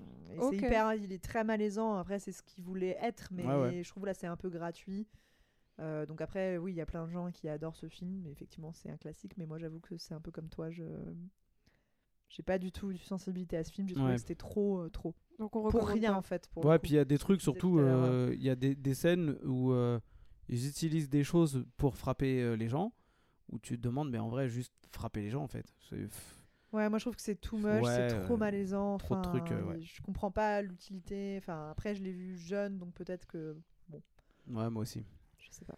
[0.49, 1.95] C'est hyper, il est très malaisant.
[1.95, 3.83] Après, c'est ce qu'il voulait être, mais Ouais, ouais.
[3.83, 5.07] je trouve là c'est un peu gratuit.
[5.79, 8.21] Euh, donc après, oui, il y a plein de gens qui adorent ce film.
[8.23, 10.69] mais Effectivement, c'est un classique, mais moi, j'avoue que c'est un peu comme toi.
[10.69, 10.83] Je
[12.29, 13.87] j'ai pas du tout eu de sensibilité à ce film.
[13.87, 14.15] J'ai trouvé Ouais.
[14.15, 15.13] que c'était trop, euh, trop.
[15.41, 16.17] Donc on Pour rien pas.
[16.19, 16.47] en fait.
[16.49, 18.93] Pour Ouais, puis il y a des trucs surtout, euh, il y a des, des
[18.93, 19.99] scènes où euh,
[20.47, 22.93] ils utilisent des choses pour frapper euh, les gens,
[23.51, 25.65] où tu te demandes, mais en vrai, juste frapper les gens en fait.
[26.71, 28.97] Ouais, moi je trouve que c'est too much, Ouais, c'est trop malaisant.
[28.99, 29.81] trop de enfin, trucs, euh, ouais.
[29.81, 31.37] Je comprends pas l'utilité.
[31.39, 33.57] Enfin, après, je l'ai vu jeune, donc peut-être que.
[34.47, 35.03] Ouais, moi aussi.
[35.39, 35.75] Je sais pas.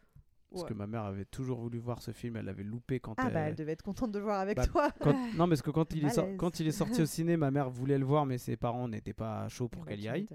[0.53, 0.69] Parce Ouais.
[0.69, 3.33] que ma mère avait toujours voulu voir ce film, elle l'avait loupé quand Ah elle.
[3.33, 4.91] bah, elle devait être contente de le voir avec Bah, toi.
[5.01, 6.39] quand- Non, mais parce que quand il, est sor- Malaise.
[6.39, 9.13] quand il est sorti au ciné, ma mère voulait le voir, mais ses parents n'étaient
[9.13, 10.27] pas chauds pour Bah, qu'elle y aille.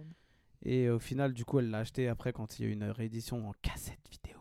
[0.62, 2.84] Et au final, du coup, elle l'a acheté après quand il y a eu une
[2.84, 4.38] réédition en cassette vidéo.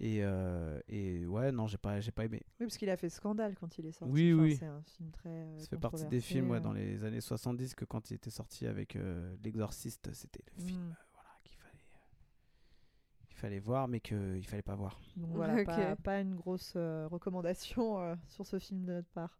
[0.00, 2.42] Et, euh, et ouais, non, j'ai pas, j'ai pas aimé.
[2.58, 4.12] Oui, parce qu'il a fait scandale quand il est sorti.
[4.12, 4.56] Oui, Enfin, oui.
[4.56, 5.28] C'est un film très.
[5.30, 6.60] euh, Ça fait partie des films ouais, euh.
[6.60, 8.98] dans les années 70 que quand il était sorti avec
[9.44, 10.90] L'Exorciste, c'était le film Mm.
[10.90, 15.00] euh, voilà, qu'il fallait, euh, qu'il fallait voir, mais qu'il fallait pas voir.
[15.16, 15.66] Donc voilà, Ok.
[15.66, 19.38] pas, pas une grosse euh, recommandation euh, sur ce film de notre part.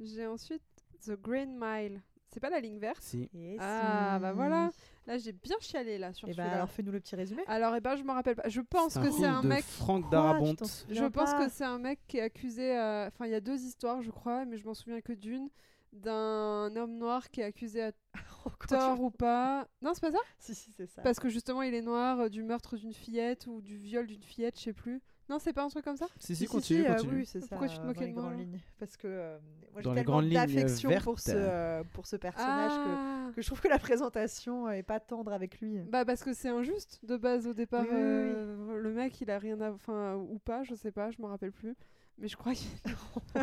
[0.00, 0.62] J'ai ensuite
[1.04, 2.02] The Green Mile.
[2.30, 3.28] C'est pas la ligne verte Si.
[3.58, 4.70] Ah bah voilà.
[5.06, 6.54] Là j'ai bien chialé là sur Et bah celui-là.
[6.56, 7.42] alors fais-nous le petit résumé.
[7.46, 8.48] Alors, et ben je me rappelle pas.
[8.48, 9.64] Je pense que c'est un de mec.
[9.64, 10.54] Franck Darabont.
[10.90, 12.76] Je pense pas que c'est un mec qui est accusé.
[12.78, 15.48] euh, Enfin, il y a deux histoires, je crois, mais je m'en souviens que d'une.
[15.92, 17.92] D'un homme noir qui est accusé à
[18.46, 19.66] Oh, tort tu- ou pas.
[19.82, 20.18] Non, c'est pas ça?
[20.38, 21.02] Si, si, c'est ça.
[21.02, 24.22] Parce que justement, il est noir euh, du meurtre d'une fillette ou du viol d'une
[24.22, 25.00] fillette, je sais plus.
[25.28, 26.06] Non, c'est pas un truc comme ça?
[26.18, 27.14] Si, si, Si, si, continue, euh, continue.
[27.16, 27.48] oui, c'est ça.
[27.48, 29.38] Pourquoi tu te moquais dans les de moi, grandes lignes Parce que euh,
[29.72, 32.88] moi Dans j'ai les tellement grandes lignes, d'affection pour ce euh, pour ce personnage que,
[32.88, 35.80] Ah que je trouve que la présentation est pas tendre avec lui.
[35.90, 37.82] Bah parce que c'est injuste de base au départ.
[37.82, 38.32] Oui, oui, oui, oui.
[38.36, 39.70] euh, Le mec il a rien à...
[39.72, 41.76] Enfin ou pas, je sais pas, je m'en rappelle plus.
[42.20, 42.52] Mais je crois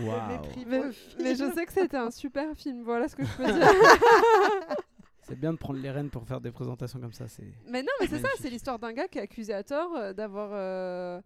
[0.00, 0.28] Waouh.
[0.28, 0.82] mépris mais,
[1.18, 3.68] mais je sais que c'était un super film, voilà ce que je peux dire.
[5.22, 7.28] C'est bien de prendre les rênes pour faire des présentations comme ça.
[7.28, 9.96] C'est mais non mais c'est ça, c'est l'histoire d'un gars qui est accusé à tort
[9.96, 10.50] euh, d'avoir...
[10.52, 11.20] euh,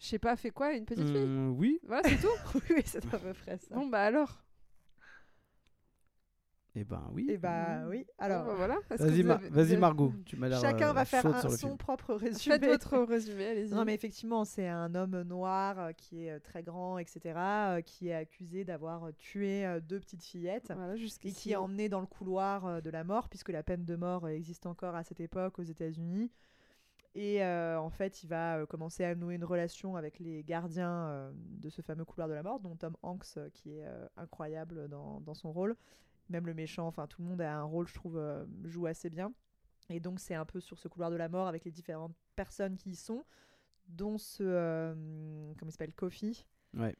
[0.00, 1.78] Je sais pas, fait quoi, une petite fille Hum, oui.
[1.86, 2.58] Voilà, c'est tout.
[2.70, 3.74] oui, c'est à peu près ça.
[3.74, 4.42] bon bah alors.
[6.76, 7.26] Et ben oui.
[7.30, 8.04] Et bah oui.
[8.06, 8.76] Bon, Alors, bah, voilà.
[8.90, 10.12] Vas-y, avez- Margot.
[10.26, 12.58] Tu m'as l'air chacun euh, va faire un- son propre résumé.
[12.58, 13.74] Faites votre résumé, allez-y.
[13.74, 17.80] Non, mais effectivement, c'est un homme noir euh, qui est euh, très grand, etc., euh,
[17.80, 22.06] qui est accusé d'avoir tué deux petites fillettes Voilà, et qui est emmené dans le
[22.06, 25.62] couloir de la mort, puisque la peine de mort existe encore à cette époque aux
[25.64, 26.30] États-Unis.
[27.14, 31.06] Et euh, en fait, il va euh, commencer à nouer une relation avec les gardiens
[31.08, 34.06] euh, de ce fameux couloir de la mort, dont Tom Hanks, euh, qui est euh,
[34.18, 35.76] incroyable dans, dans son rôle.
[36.28, 39.10] Même le méchant, enfin tout le monde a un rôle, je trouve, euh, joue assez
[39.10, 39.32] bien.
[39.88, 42.76] Et donc c'est un peu sur ce couloir de la mort avec les différentes personnes
[42.76, 43.24] qui y sont,
[43.88, 44.92] dont ce, euh,
[45.58, 46.94] comment il s'appelle, Kofi, Ouais.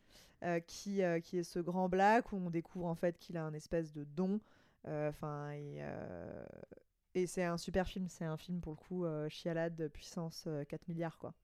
[0.44, 3.52] euh, qui, qui est ce grand black où on découvre en fait qu'il a un
[3.54, 4.40] espèce de don.
[4.88, 5.82] Enfin, et,
[7.14, 8.08] et c'est un super film.
[8.08, 11.34] C'est un film pour le coup chialade puissance euh, 4 milliards quoi.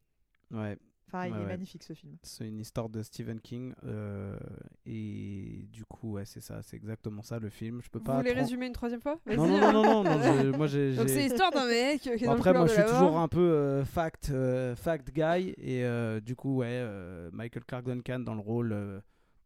[0.53, 0.79] Ouais,
[1.09, 1.47] Enfin, il Ouais, est ouais.
[1.47, 2.17] magnifique ce film.
[2.23, 3.75] c'est une histoire de Stephen King.
[3.85, 4.39] euh,
[4.87, 7.81] et du coup, ouais, c'est ça, c'est exactement ça le film.
[7.83, 8.17] Je peux Vous pas.
[8.19, 9.19] voulez trop- résumer une troisième fois?
[9.27, 10.95] Non, non, non, non, non, non, j'ai- moi j'ai.
[10.97, 13.19] Donc c'est l'histoire d'un mec qui est Bon, dans après, le moi je suis toujours
[13.19, 15.55] un peu euh, fact, euh, fact guy.
[15.59, 18.73] Et euh, du coup, ouais, euh, Michael Clark Duncan dans le rôle.
[18.73, 19.01] euh,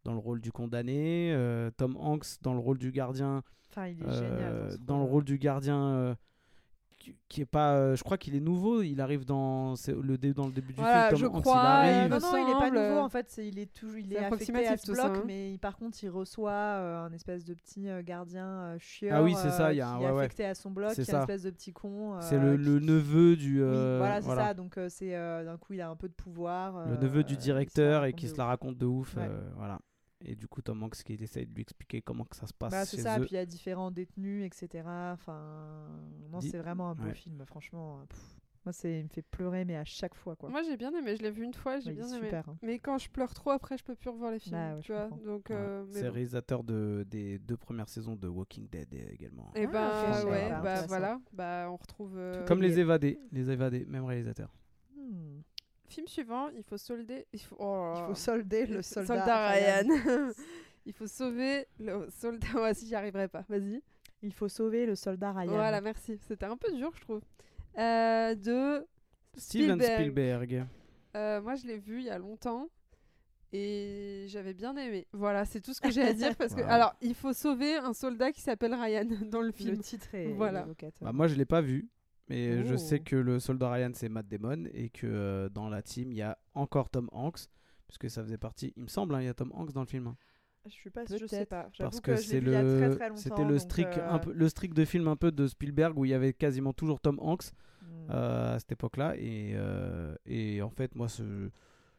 [0.04, 4.00] dans le rôle du condamné, euh, Tom Hanks dans le rôle du gardien, Enfin, il
[4.00, 4.70] est euh, génial.
[4.70, 6.14] ce dans le rôle du gardien euh,
[7.28, 10.46] qui, est pas, euh, je crois qu'il est nouveau, il arrive dans le dé- dans
[10.46, 12.11] le début du Voilà, film, je Hanks, crois, il euh, arrive.
[12.11, 13.40] Non, non, il est pas nouveau en fait.
[13.42, 15.22] Il est toujours, il c'est est affecté à ce bloc, ça, hein.
[15.26, 19.16] mais il- par contre, il reçoit euh, un espèce de petit euh, gardien euh, chieur.
[19.16, 20.24] Ah oui, c'est ça, il y a un- qui ouais, est ouais.
[20.24, 22.16] affecté à son bloc, C'est est un espèce de petit con.
[22.20, 23.62] C'est le, le qui- neveu du.
[23.62, 24.54] Oui, voilà, c'est ça.
[24.54, 26.86] Donc euh, c'est euh, d'un coup, il a un peu de pouvoir.
[26.88, 29.16] Le neveu du directeur et qui se la raconte de ouf.
[29.57, 29.78] Voilà.
[30.29, 32.72] Et du coup, Tom Hanks qui essaye de lui expliquer comment que ça se passe
[32.72, 33.20] Bah, c'est ça, eux.
[33.22, 34.83] puis il y a différents détenus, etc.
[35.12, 35.87] Enfin,
[36.33, 37.14] non, Dis- c'est vraiment un beau ouais.
[37.14, 38.05] film, franchement.
[38.09, 40.51] pff, moi, c'est, il me fait pleurer, mais à chaque fois, quoi.
[40.51, 42.24] Moi j'ai bien aimé, je l'ai vu une fois, j'ai Ouais, bien aimé.
[42.27, 42.49] super.
[42.49, 42.59] hein.
[42.62, 44.93] Mais quand je pleure trop après, je peux plus revoir les films, Bah ouais, tu
[44.93, 45.09] vois.
[45.24, 45.55] Donc Ouais.
[45.57, 46.12] euh, mais C'est bon.
[46.14, 49.53] réalisateur de, des deux premières saisons de Walking Dead euh, également.
[49.55, 52.81] Et Ah, ben ok, je savais ouais, bah voilà, bah on retrouve euh, Comme les
[52.81, 54.53] évadés, les évadés, même réalisateur.
[54.97, 55.43] Hmm.
[55.87, 60.30] Film suivant, il faut solder, il faut oh Il faut solder le soldat, soldat Ryan.
[60.87, 62.47] il faut sauver le soldat.
[62.62, 63.82] Ouais, si j'y arriverai pas, vas-y.
[64.22, 65.49] Il faut sauver le soldat Ryan.
[65.53, 66.18] Voilà, merci.
[66.26, 67.20] C'était un peu dur, je trouve.
[67.78, 68.87] Euh, de
[69.37, 70.01] Steven Spielberg.
[70.51, 70.66] Spielberg.
[71.16, 72.68] Euh, moi, je l'ai vu il y a longtemps
[73.53, 75.07] et j'avais bien aimé.
[75.12, 76.68] Voilà, c'est tout ce que j'ai à dire parce que Wow.
[76.68, 79.78] alors il faut sauver un soldat qui s'appelle Ryan dans le Le film.
[79.78, 80.66] titre est Voilà.
[81.01, 81.89] Bah, moi, je l'ai pas vu.
[82.29, 82.79] Mais je Oh.
[82.79, 84.64] sais que le soldat Ryan, c'est Matt Damon.
[84.72, 87.49] Et que euh, dans la team, il y a encore Tom Hanks.
[87.89, 89.87] Puisque ça faisait partie, il me semble, hein, il y a Tom Hanks dans le
[89.87, 90.09] film.
[90.09, 90.16] hein.
[90.64, 91.70] Je suis pas, je sais pas.
[91.79, 95.14] Parce que, c'est le, c'était le strict, euh, un peu, le strict de film un
[95.14, 97.53] peu de Spielberg où il y avait quasiment toujours Tom Hanks
[97.83, 97.87] hmm.
[98.11, 99.14] euh, à cette époque-là.
[99.16, 101.51] Et, euh, et en fait, moi, ce-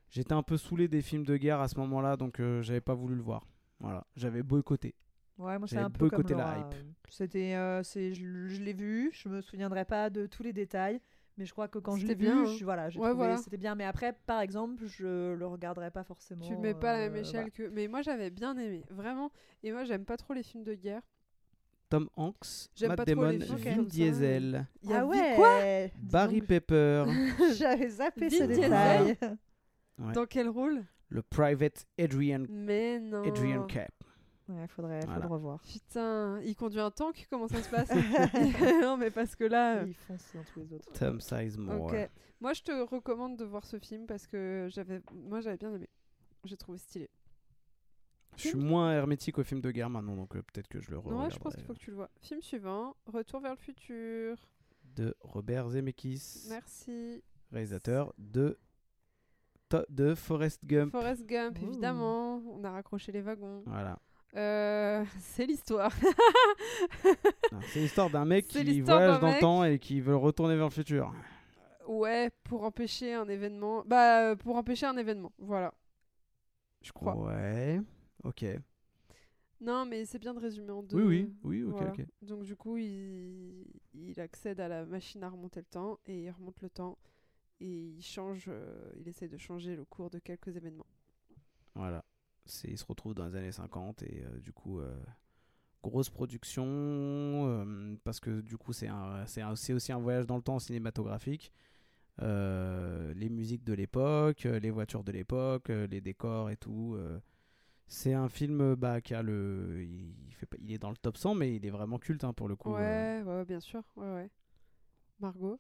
[0.10, 2.94] j'étais un peu saoulé des films de guerre à ce moment-là, donc euh, j'avais pas
[2.94, 3.48] voulu le voir.
[3.80, 4.94] Voilà, j'avais boycotté.
[5.38, 6.76] Ouais, moi c'est un peu comme boycotté la hype.
[7.10, 11.00] C'était, euh, c'est, je, je l'ai vu, je me souviendrai pas de tous les détails,
[11.38, 12.46] mais je crois que quand je l'ai vu, hein.
[12.58, 13.38] je- voilà, j'ai Ouais, trouvé voilà.
[13.38, 13.76] c'était bien.
[13.76, 16.42] Mais après, par exemple, je le regarderai pas forcément.
[16.46, 17.70] Tu mets pas à la même euh, échelle que.
[17.70, 19.32] Mais moi, j'avais bien aimé, vraiment.
[19.64, 21.02] Et moi, j'aime pas trop les films de guerre.
[21.90, 23.84] Tom Hanks, J'aime Matt pas trop les Damon, films Vin.
[23.84, 25.34] Diesel, Il y a Ah ouais.
[25.38, 25.62] Quoi
[25.98, 27.06] Barry donc, Pepper,
[27.58, 29.18] J'avais zappé Vin ce Diesel détail.
[30.00, 30.12] Ouais.
[30.14, 30.84] Dans quel rôle?
[31.10, 33.24] Le Private Adrian, Mais non.
[33.24, 33.94] Adrian Cap.
[34.50, 35.26] Ouais, faudrait, faut Voilà.
[35.26, 35.62] le revoir.
[35.62, 37.90] Putain, il conduit un tank Comment ça se passe
[38.82, 39.84] Non, mais parce que là.
[39.84, 40.92] Et il fonce dans tous les autres.
[40.94, 41.86] Tom Sizemore.
[41.86, 42.10] Ok.
[42.40, 45.90] Moi, je te recommande de voir ce film parce que j'avais, moi, j'avais bien aimé.
[46.46, 47.10] J'ai trouvé stylé.
[48.38, 50.98] Je suis moins hermétique aux films de guerre maintenant, donc euh, peut-être que je le
[50.98, 51.32] Ouais, regarderai.
[51.32, 52.10] je pense qu'il faut que tu le vois.
[52.22, 54.38] Film suivant, Retour vers le futur.
[54.96, 57.24] De Robert Zemeckis, Merci.
[57.52, 58.58] réalisateur de,
[59.90, 60.92] de Forrest Gump.
[60.92, 61.66] Forrest Gump, Ouh.
[61.66, 62.38] évidemment.
[62.48, 63.64] On a raccroché les wagons.
[63.66, 64.00] Voilà.
[64.36, 65.92] Euh, c'est l'histoire.
[67.52, 70.66] Non, C'est l'histoire d'un mec qui voyage dans le temps et qui veut retourner vers
[70.66, 71.14] le futur.
[71.88, 73.84] ouais, pour empêcher un événement.
[73.86, 75.32] Bah, euh, pour empêcher un événement.
[75.38, 75.74] Voilà.
[76.82, 77.16] Je crois.
[77.16, 77.82] Ouais.
[78.24, 78.46] Ok.
[79.60, 80.98] Non, mais c'est bien de résumer en deux.
[80.98, 81.92] Oui, oui, oui, ok, Voilà.
[81.92, 82.06] ok.
[82.22, 83.66] Donc du coup, il...
[83.94, 86.98] il accède à la machine à remonter le temps et il remonte le temps
[87.60, 90.86] et il change, euh, il essaie de changer le cours de quelques événements.
[91.74, 92.04] Voilà.
[92.66, 94.96] Il se retrouve dans les années 50 et euh, du coup, euh,
[95.84, 98.90] grosse production euh, parce que du coup, c'est,
[99.26, 101.52] c'est, aussi un voyage dans le temps cinématographique.
[102.20, 106.98] Les musiques de l'époque, les voitures de l'époque, les décors et tout.
[107.88, 109.84] c'est un film bah, qui a le.
[110.60, 112.74] Il, est dans le top 100, mais il est vraiment culte hein, pour le coup.
[112.74, 114.30] Ouais, ouais, bien sûr, ouais, ouais.
[115.20, 115.60] Margot?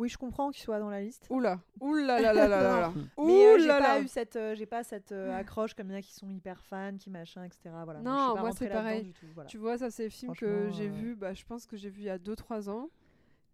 [0.00, 1.26] Oui, je comprends qu'il soit dans la liste.
[1.28, 2.92] Oula, oula là là là là là.
[3.18, 5.94] Mais euh, j'ai pas eu cette, euh, j'ai pas cette euh, accroche comme il y
[5.94, 7.68] en a qui sont hyper fans, qui machin, etc.
[7.84, 8.00] Voilà.
[8.00, 9.02] Non, moi, c'est pareil.
[9.02, 9.46] du tout, voilà.
[9.50, 11.90] Tu vois, ça c'est le film que j'ai euh, vu, bah, je pense que j'ai
[11.90, 12.88] vu il y a 2-3 ans.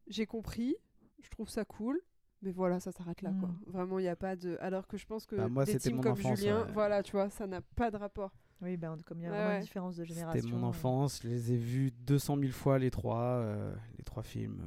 [0.06, 0.76] J'ai compris,
[1.20, 2.00] je trouve ça cool.
[2.42, 3.48] Mais voilà, ça s'arrête là, quoi.
[3.48, 3.58] Mm.
[3.66, 4.56] Vraiment, il n'y a pas de.
[4.60, 6.72] Alors que je pense que Bah, moi, des teams mon comme enfance, Julien, ouais.
[6.72, 8.30] voilà, tu vois, ça n'a pas de rapport.
[8.62, 9.56] Oui, ben comme il y a Ouais, vraiment ouais.
[9.56, 10.40] une différence de génération.
[10.40, 14.22] C'était mon enfance, je les ai vus 200 000 fois les trois, euh, les trois
[14.22, 14.62] films.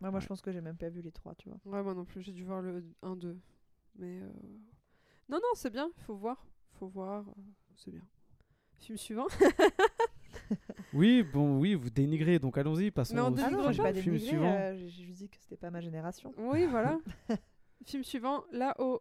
[0.00, 0.20] Ouais, moi, Ouais.
[0.20, 1.58] je pense que j'ai même pas vu les trois, tu vois.
[1.64, 3.36] Ouais, moi non plus, j'ai dû voir le 1-2.
[3.96, 4.20] Mais.
[4.22, 4.30] euh,
[5.28, 6.46] Non, non, c'est bien, il faut voir.
[6.78, 7.32] faut voir, euh,
[7.76, 8.02] c'est bien.
[8.78, 9.26] Film suivant.
[10.92, 13.72] Oui, bon, oui, vous dénigrez, donc allons-y, passons Mais on au Ah non, pas.
[13.72, 14.52] j'ai pas film dénigré, suivant.
[14.52, 16.34] euh, juste dit que c'était pas ma génération.
[16.36, 16.98] Oui, voilà.
[17.86, 19.00] Film suivant, là-haut.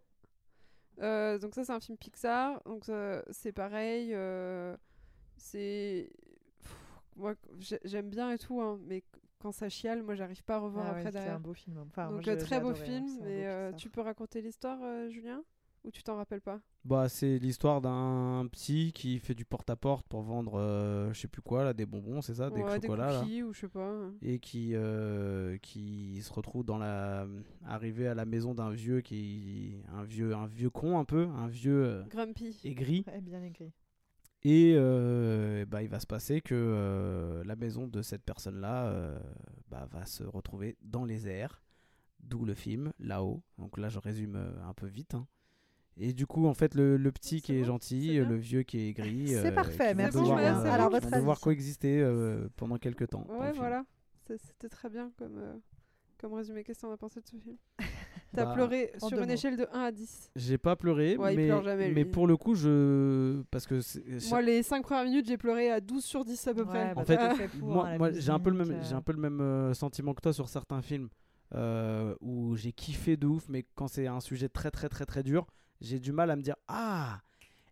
[0.99, 2.83] Euh, donc ça c'est un film Pixar, donc
[3.31, 4.75] c'est pareil, euh,
[5.37, 6.11] c'est
[7.15, 9.03] moi j'ai- j'aime bien et tout, hein, mais
[9.39, 11.35] quand ça chiale, moi j'arrive pas à revoir Ah ouais, après c'est derrière.
[11.35, 11.77] un beau film.
[11.87, 14.41] Enfin, donc euh, très beau adoré, hein, film, c'est mais beau euh, tu peux raconter
[14.41, 15.43] l'histoire, euh, Julien,
[15.83, 16.59] ou tu t'en rappelles pas?
[16.85, 21.41] Bah, c'est l'histoire d'un psy qui fait du porte-à-porte pour vendre, euh, je sais plus
[21.41, 23.19] quoi, là, des bonbons, c'est ça, des Ouais, chocolats, là.
[23.19, 23.85] cookies ou je sais pas.
[23.85, 24.13] hein.
[24.21, 27.27] Et qui, euh, qui se retrouve dans la.
[27.65, 29.73] arrivé à la maison d'un vieux qui.
[29.93, 32.57] un vieux, un vieux con un peu, un vieux Grumpy.
[32.63, 33.03] aigri.
[33.07, 33.71] Ouais, bien écrit.
[34.43, 39.19] Et euh, bah, il va se passer que euh, la maison de cette personne-là euh,
[39.69, 41.61] bah, va se retrouver dans les airs,
[42.21, 43.41] d'où le film, là-haut.
[43.57, 45.13] Donc là, je résume un peu vite.
[45.15, 45.27] hein.
[45.97, 48.63] Et du coup, en fait, le, le petit C'est qui est bon, gentil, le vieux
[48.63, 50.65] qui est aigri, C'est euh, parfait, merci, devoir, Julien.
[50.65, 53.27] euh, Alors, votre devoir coexister euh, pendant quelques temps.
[53.27, 53.83] Ouais, voilà.
[54.25, 55.55] C'était très bien comme, euh,
[56.17, 56.63] comme résumé.
[56.63, 57.57] Qu'est-ce que t'en as pensé de ce film?
[58.35, 59.31] T'as Bah, pleuré sur une mots.
[59.31, 60.29] échelle de 1 à 10.
[60.35, 63.41] J'ai pas pleuré, Ouais, mais, jamais, mais pour le coup, je.
[63.49, 63.81] Parce que.
[63.81, 66.67] c'est- Moi, les 5 premières minutes, j'ai pleuré à 12 sur 10 à peu Ouais,
[66.67, 66.93] près.
[66.95, 68.67] bah, En fait, toi, t'es fait pour, moi, la moi, j'ai un peu le même,
[68.67, 68.97] musique, j'ai euh.
[68.97, 71.09] un peu le même euh, sentiment que toi sur certains films
[71.55, 75.23] euh, où j'ai kiffé de ouf, mais quand c'est un sujet très très très très
[75.23, 75.47] dur,
[75.81, 77.19] j'ai du mal à me dire ah.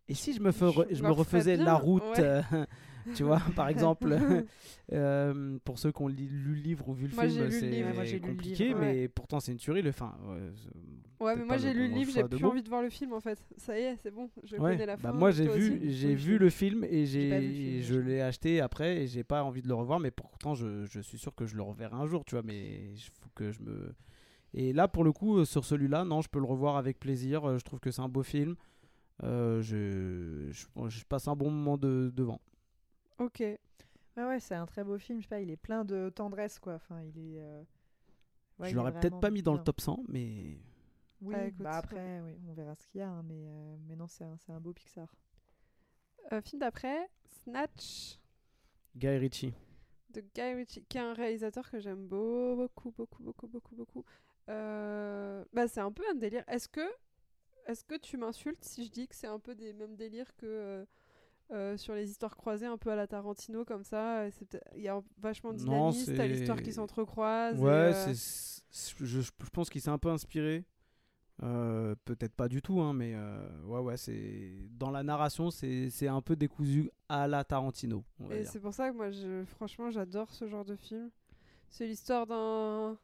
[0.09, 2.19] Et si je me, Je je me refaisais bien, la route, ouais.
[2.19, 2.41] euh,
[3.15, 4.17] tu vois, par exemple,
[4.93, 7.89] euh, pour ceux qui ont lu le livre ou vu le Moi, film, c'est livre.
[7.97, 9.07] Ouais, compliqué, livre, mais ouais.
[9.09, 9.81] pourtant c'est une tuerie.
[9.81, 10.15] Le fin,
[11.19, 12.51] ouais, mais moi j'ai lu le livre, j'ai plus mots.
[12.51, 13.43] envie de voir le film en fait.
[13.57, 15.17] Ça y est, c'est bon, je connais la bah fin.
[15.17, 19.23] moi j'ai vu, j'ai vu le film et j'ai je l'ai acheté après et j'ai
[19.23, 21.95] pas envie de le revoir, mais pourtant je, je suis sûr que je le reverrai
[21.95, 23.93] un jour, tu vois, mais il faut que je me.
[24.53, 27.45] Et là pour le coup, sur celui-là, non, je peux le revoir avec plaisir.
[27.47, 28.55] euh, Je trouve que c'est un beau film.
[29.23, 32.39] Euh, je, je, je passe un bon moment de, devant.
[33.19, 33.39] Ok.
[33.39, 33.59] Ouais,
[34.17, 35.19] ouais, c'est un très beau film.
[35.19, 36.75] Je sais pas, il est plein de tendresse, quoi.
[36.75, 37.39] Enfin, il est.
[37.41, 37.63] euh,
[38.59, 40.57] ouais, je l'aurais peut-être pas mis dans le top 100, mais
[41.21, 43.77] Oui, Ah, écoute, bah après, oui, on verra ce qu'il y a, hein, mais, euh,
[43.87, 45.13] mais non, c'est un, c'est un beau Pixar.
[46.31, 47.09] Euh, film d'après,
[47.43, 48.17] Snatch
[48.95, 49.53] Guy Ritchie.
[50.09, 54.05] de Guy Ritchie, qui est un réalisateur que j'aime beau- beaucoup, beaucoup, beaucoup, beaucoup, beaucoup.
[54.49, 56.43] Euh, Bah, c'est un peu un délire.
[56.47, 56.81] Est-ce que,
[57.67, 60.45] est-ce que tu m'insultes si je dis que c'est un peu des mêmes délires que
[60.45, 60.85] euh,
[61.51, 64.27] euh, sur les histoires croisées, un peu à la Tarantino comme ça
[64.75, 67.61] Il y a vachement de dynamisme, t'as l'histoire qui s'entrecroise.
[67.61, 70.65] Ouais, euh, je, je pense qu'il s'est un peu inspiré.
[71.43, 75.89] Euh, peut-être pas du tout, hein, mais euh, ouais, ouais, c'est dans la narration, c'est,
[75.91, 78.03] c'est un peu décousu à la Tarantino.
[78.19, 81.11] On va Et c'est pour ça que moi, je, franchement, j'adore ce genre de film.
[81.69, 82.97] C'est l'histoire d'un.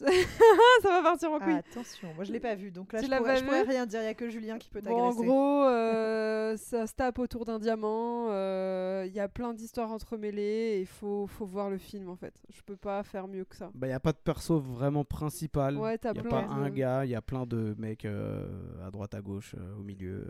[0.82, 1.52] ça va partir en Ah, couille.
[1.54, 3.86] attention, moi je l'ai pas vu, donc là Tu je pourrais, pas je pourrais rien
[3.86, 4.00] dire.
[4.00, 5.26] Il y a que Julien qui peut Bon, en t'agresser.
[5.26, 8.28] gros, euh, ça se tape autour d'un diamant.
[8.30, 10.78] euh, Il y a plein d'histoires entremêlées.
[10.80, 12.34] Il faut, faut voir le film en fait.
[12.52, 13.70] Je peux pas faire mieux que ça.
[13.74, 15.76] Bah, y a pas de perso vraiment principal.
[15.76, 18.04] Ouais, t'as y a plein pas de- un gars, il y a plein de mecs
[18.04, 18.46] euh,
[18.86, 20.26] à droite, à gauche, euh, au milieu.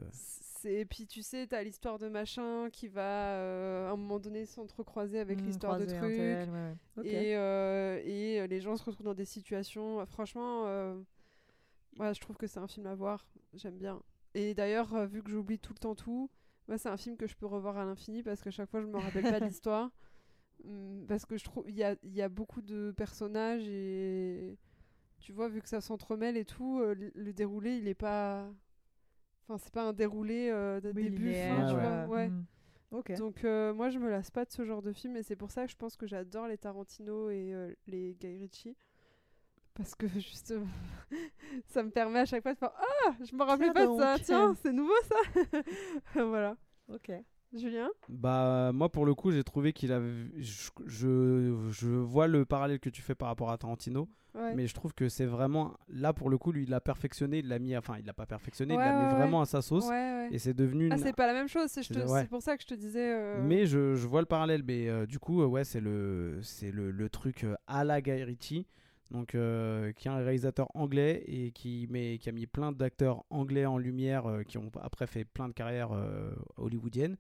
[0.65, 4.47] Et puis tu sais, t'as l'histoire de machin qui va euh, à un moment donné
[4.47, 6.77] s'entrecroiser avec Mmh, l'histoire de ouais, ouais.
[6.97, 7.05] Ok.
[7.07, 10.05] Et, euh, et euh, les gens se retrouvent dans des situations.
[10.07, 11.01] Franchement, euh,
[11.99, 13.27] ouais, je trouve que c'est un film à voir.
[13.55, 14.03] J'aime bien.
[14.35, 16.31] Et d'ailleurs, vu que j'oublie tout le temps tout,
[16.69, 18.87] moi, c'est un film que je peux revoir à l'infini parce qu'à chaque fois, je
[18.87, 19.91] me rappelle pas de l'histoire.
[20.65, 24.57] Hum, Parce que je trouve il y a, il y a beaucoup de personnages et
[25.19, 28.49] tu vois, vu que ça s'entremêle et tout, le, le déroulé, il est pas.
[29.51, 32.07] Enfin, c'est pas un déroulé euh, de Oui, début, fin, tu Ouais, vois.
[32.07, 32.31] Ouais.
[32.93, 33.13] Ok.
[33.17, 35.51] Donc euh, moi je me lasse pas de ce genre de film et c'est pour
[35.51, 38.77] ça que je pense que j'adore les Tarantino et euh, les Guy Ritchie
[39.75, 40.55] parce que juste
[41.67, 43.97] ça me permet à chaque fois de faire ah je me rappelais Tiens pas de
[43.97, 45.63] ça tiens c'est nouveau ça
[46.27, 46.57] voilà
[46.93, 47.13] Ok.
[47.53, 47.91] Julien?
[48.09, 50.13] Bah, moi, pour le coup, j'ai trouvé qu'il avait.
[50.39, 54.55] Je, je, je vois le parallèle que tu fais par rapport à Tarantino, ouais.
[54.55, 55.75] mais je trouve que c'est vraiment.
[55.89, 57.77] Là, pour le coup, lui, il l'a perfectionné, il l'a mis.
[57.77, 59.89] Enfin, il l'a pas perfectionné, Ouais, il l'a ouais, mis vraiment à sa sauce.
[60.31, 62.69] Et c'est devenu ah c'est pas la même chose c'est te- pour ça que je
[62.69, 64.63] te disais euh, Mais je, je vois le parallèle.
[64.63, 68.23] Mais euh, du coup, ouais, c'est le, c'est le, le truc euh, à la Guy
[68.23, 68.67] Ritchie.
[69.11, 73.25] Donc, euh, qui est un réalisateur anglais et qui, met, qui a mis plein d'acteurs
[73.29, 77.17] anglais en lumière euh, qui ont après fait plein de carrières euh, hollywoodiennes.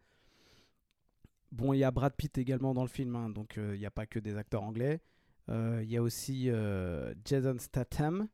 [1.52, 3.86] Bon, il y a Brad Pitt également dans le film, hein, donc euh, il n'y
[3.86, 5.01] a pas que des acteurs anglais.
[5.48, 8.28] Euh, Il y a aussi euh, Jason Statham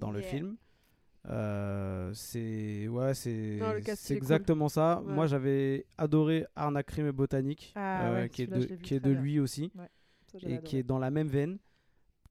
[0.00, 0.56] dans le film.
[1.28, 4.16] Euh, c'est ouais, c'est cool.
[4.16, 5.00] exactement ça.
[5.02, 5.12] Ouais.
[5.12, 9.00] Moi, j'avais adoré Arnaque Crime et Botanique, Ah euh, ouais, qui est de, qui est
[9.00, 9.12] bien.
[9.12, 11.58] lui aussi Ça, et qui est dans la même veine.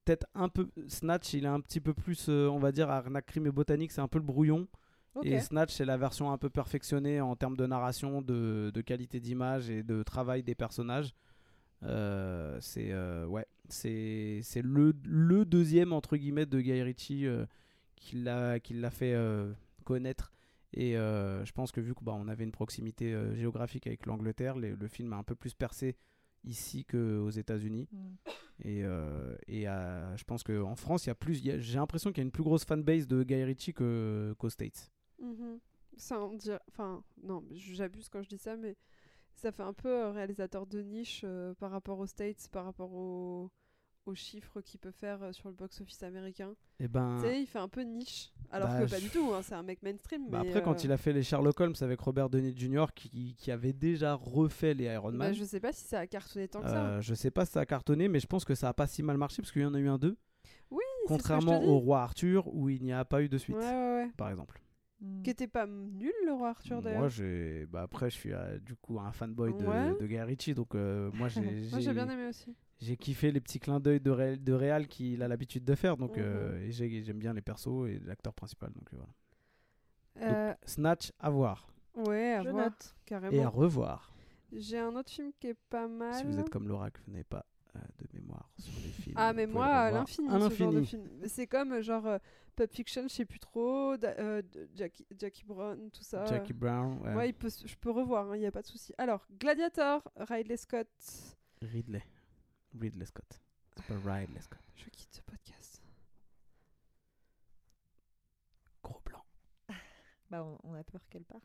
[0.03, 3.27] Peut-être un peu Snatch, il est un petit peu plus, euh, on va dire, Arnaque
[3.27, 4.67] Crime et Botanique, c'est un peu le brouillon.
[5.15, 5.25] Ok.
[5.25, 9.19] Et Snatch, c'est la version un peu perfectionnée en termes de narration, de, de qualité
[9.19, 11.13] d'image et de travail des personnages.
[11.83, 17.45] Euh, c'est euh, ouais, c'est c'est le, le deuxième entre guillemets de Guy Ritchie euh,
[17.95, 19.51] qui l'a qui l'a fait euh,
[19.83, 20.31] connaître
[20.73, 25.17] Et je pense que vu qu'on avait une proximité géographique avec l'Angleterre, le film a
[25.17, 25.97] un peu plus percé
[26.43, 27.87] ici qu'aux États-Unis.
[27.91, 27.97] Mm.
[28.63, 28.79] Et,
[29.47, 31.39] et je pense qu'en France, il y a plus.
[31.39, 33.73] il y a- J'ai l'impression qu'il y a une plus grosse fanbase de Guy Ritchie
[33.73, 34.91] qu'aux States.
[35.21, 36.59] On dirait...
[36.69, 38.75] Enfin, non, j'abuse quand je dis ça, mais
[39.35, 42.91] ça fait un peu euh, réalisateur de niche euh, par rapport aux States, par rapport
[42.93, 43.51] aux,
[44.05, 46.55] aux chiffres qu'il peut faire euh, sur le box-office américain.
[46.79, 47.17] Et ben.
[47.21, 48.31] Tu sais, il fait un peu niche.
[48.49, 50.29] Alors Bah, que pas je- du tout, hein, c'est un mec mainstream.
[50.29, 53.35] bah mais, après, quand il a fait les Sherlock Holmes avec Robert Downey Jr., qui,
[53.35, 56.47] qui avait déjà refait les Iron bah, Man, je sais pas si ça a cartonné
[56.47, 56.85] tant que ça.
[56.87, 58.87] euh, je sais pas si ça a cartonné, mais je pense que ça a pas
[58.87, 60.17] si mal marché parce qu'il y en a eu un 2.
[60.71, 63.93] Oui, Contrairement au Roi Arthur où il n'y a pas eu de suite, Ouais, ouais,
[64.05, 64.11] ouais.
[64.17, 64.60] par exemple.
[65.01, 65.23] Mm.
[65.23, 66.99] Qui était pas nul, le roi Arthur, d'ailleurs.
[66.99, 69.95] Moi, j'ai, bah après, je suis euh, du coup un fanboy de, Ouais.
[69.99, 71.41] de Guy Ritchie, donc euh, moi, j'ai,
[71.71, 72.53] Moi, j'ai bien aimé aussi.
[72.79, 75.97] j'ai kiffé les petits clins d'œil de, ré- de réal qu'il a l'habitude de faire,
[75.97, 76.23] donc Mhm.
[76.23, 79.07] euh, et j'ai- j'aime bien les persos et l'acteur principal, donc voilà.
[80.21, 82.73] Euh, Snatch à voir ouais, à Je voir, note.
[83.09, 83.49] et à carrément.
[83.49, 84.13] revoir.
[84.53, 86.13] J'ai un autre film qui est pas mal.
[86.13, 87.45] Si vous êtes comme Laura, que vous n'avez pas
[87.75, 89.15] euh, de mémoire sur les films.
[89.17, 90.85] Ah, mais moi, à l'infini, ce genre de l'infini.
[90.85, 91.07] film.
[91.25, 92.17] C'est comme genre euh,
[92.55, 94.41] Pulp Fiction, je sais plus trop, da- euh,
[94.75, 96.25] Jackie, Jackie Brown, tout ça.
[96.25, 97.13] Jackie Brown, ouais.
[97.15, 98.93] Ouais, il peut, s- je peux revoir, il n'y a pas de souci.
[98.97, 100.87] Alors, Gladiator, Ridley Scott.
[101.61, 102.03] Ridley.
[102.79, 103.41] Ridley Scott.
[103.75, 104.59] C'est pas Ridley Scott.
[104.75, 105.81] Je quitte ce podcast.
[108.83, 109.23] Gros blanc.
[110.29, 111.43] Bah, on, on a peur qu'elle parte.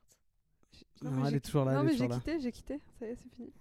[1.02, 1.74] Non, Non, mais elle est toujours là.
[1.74, 2.80] non, mais j'ai quitté, j'ai quitté.
[2.98, 3.52] Ça y est, c'est fini.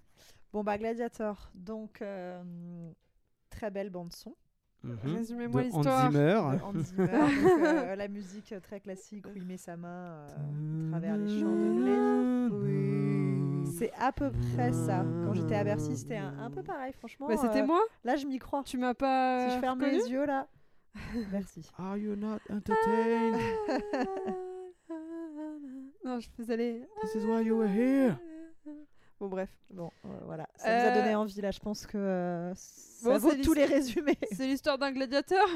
[0.52, 1.50] Bon, bah, Gladiator.
[1.54, 2.92] Donc, euh,
[3.50, 4.36] très belle bande-son.
[4.86, 5.16] Mhm.
[5.16, 6.10] Résumez-moi l'histoire.
[6.10, 6.40] Zimmer.
[6.56, 7.06] de Hans Zimmer.
[7.42, 10.26] donc, euh, la musique très classique où il met sa main euh,
[10.86, 12.56] à travers les champs de blé.
[12.56, 13.72] Oui.
[13.78, 15.04] C'est à peu près ça.
[15.24, 17.26] Quand j'étais à Bercy, c'était un, un peu pareil, franchement.
[17.28, 18.62] Mais c'était euh, moi Là, je m'y crois.
[18.64, 19.48] Tu m'as pas.
[19.48, 20.46] Si je ferme les yeux, là.
[21.32, 21.68] Merci.
[21.78, 23.36] Are you not entertained?
[26.04, 26.88] non, je faisais les.
[27.02, 28.16] This is why you were here.
[29.18, 29.48] Bon, bref.
[29.70, 30.46] Bon, euh, voilà.
[30.56, 31.50] Ça vous a donné Euh, envie, là.
[31.50, 34.18] Je pense que euh, ça Bon, vaut c'est tous les l'histoire- résumés.
[34.32, 35.46] C'est l'histoire d'un gladiateur.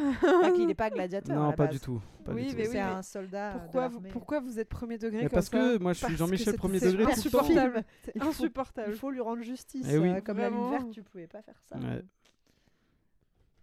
[0.42, 1.36] Ah, qu'il n'est pas gladiateur.
[1.36, 1.74] à Non, la pas base.
[1.74, 2.00] du tout.
[2.24, 2.56] Pas Oui, du tout.
[2.56, 3.50] mais C'est oui, mais un soldat.
[3.50, 4.08] euh, de Pourquoi vous, l'armée.
[4.10, 6.56] pourquoi vous êtes premier degré Mais comme parce ça que moi, je suis Jean-Michel c'est-
[6.56, 7.10] premier c'est degré temps.
[7.12, 7.84] insupportable.
[8.02, 8.92] C'est Il faut- insupportable.
[8.92, 9.86] Il faut lui rendre justice.
[9.90, 10.08] Eh oui.
[10.08, 10.70] euh, comme la Vraiment.
[10.70, 11.76] verte, tu pouvais pas faire ça.
[11.76, 12.02] Ouais.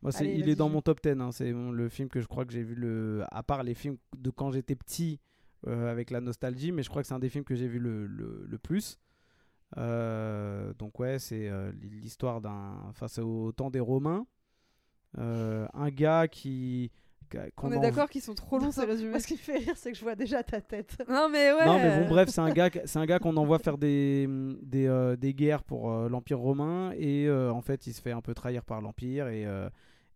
[0.04, 1.20] Moi, c'est- Allez, il est dans mon top 10.
[1.20, 1.32] hein.
[1.32, 3.24] C'est le film que je crois que j'ai vu le.
[3.32, 5.20] À part les films de quand j'étais petit
[5.66, 7.80] euh, avec la nostalgie, mais je crois que c'est un des films que j'ai vu
[7.80, 9.00] le, le, le plus.
[9.78, 12.94] Euh, donc ouais, c'est euh, l'histoire d'un.
[13.08, 14.26] C'est au temps des Romains.
[15.18, 16.92] Euh, un gars qui.
[17.62, 19.10] On est en- d'accord qu'ils sont trop longs ces résumés.
[19.10, 20.96] Moi, ce qui me fait rire, c'est que je vois déjà ta tête.
[21.10, 21.66] Non mais ouais.
[21.66, 24.28] Non mais bon bref c'est un gars c'est un gars qu'on envoie faire des
[24.62, 28.14] des, euh, des guerres pour euh, l'empire romain et euh, en fait il se fait
[28.14, 29.70] un peu trahir par l'empire et euh,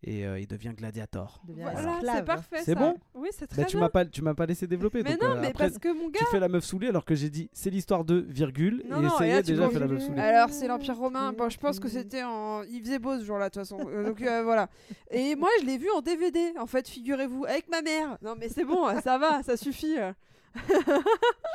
[0.04, 1.42] et euh, il devient gladiator.
[1.44, 2.16] Il devient Voilà, esclave.
[2.18, 2.62] c'est parfait.
[2.64, 2.96] C'est bon?
[3.14, 3.86] Oui, c'est Bah, très tu bien.
[3.86, 5.94] m'as pas tu m'as pas laissé développer Mais donc, non, euh, mais après, parce que
[5.94, 6.20] mon gars.
[6.20, 9.04] tu fais la meuf saoulée alors que j'ai dit c'est l'histoire de virgule Non, et
[9.04, 10.20] non, ça et y là, est tu déjà fait la meuf saoulée.
[10.22, 11.34] Alors c'est l'Empire romain.
[11.34, 12.64] Bon, je pense que c'était en.
[12.64, 13.80] Il faisait beau ce jour-là de toute façon.
[13.90, 14.70] Euh, Donc euh, voilà.
[15.12, 16.54] Et moi, je l'ai vu en DVD.
[16.60, 18.18] En fait, figurez-vous, avec ma mère.
[18.24, 19.96] Non mais c'est bon, ça va, ça suffit.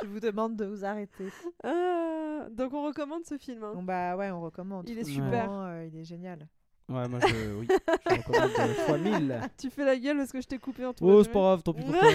[0.03, 1.25] Je vous demande de vous arrêter.
[1.63, 3.63] Ah, donc on recommande ce film.
[3.63, 3.73] hein.
[3.75, 4.87] Bon bah ouais, on recommande.
[4.89, 5.49] Il est super.
[5.51, 6.47] euh, il est génial.
[6.89, 9.41] Ouais moi je oui je recommande euh, fois 1000.
[9.57, 11.05] Tu fais la gueule parce que je t'ai coupé en tout.
[11.05, 12.09] Oh c'est pas grave tant pis pour toi.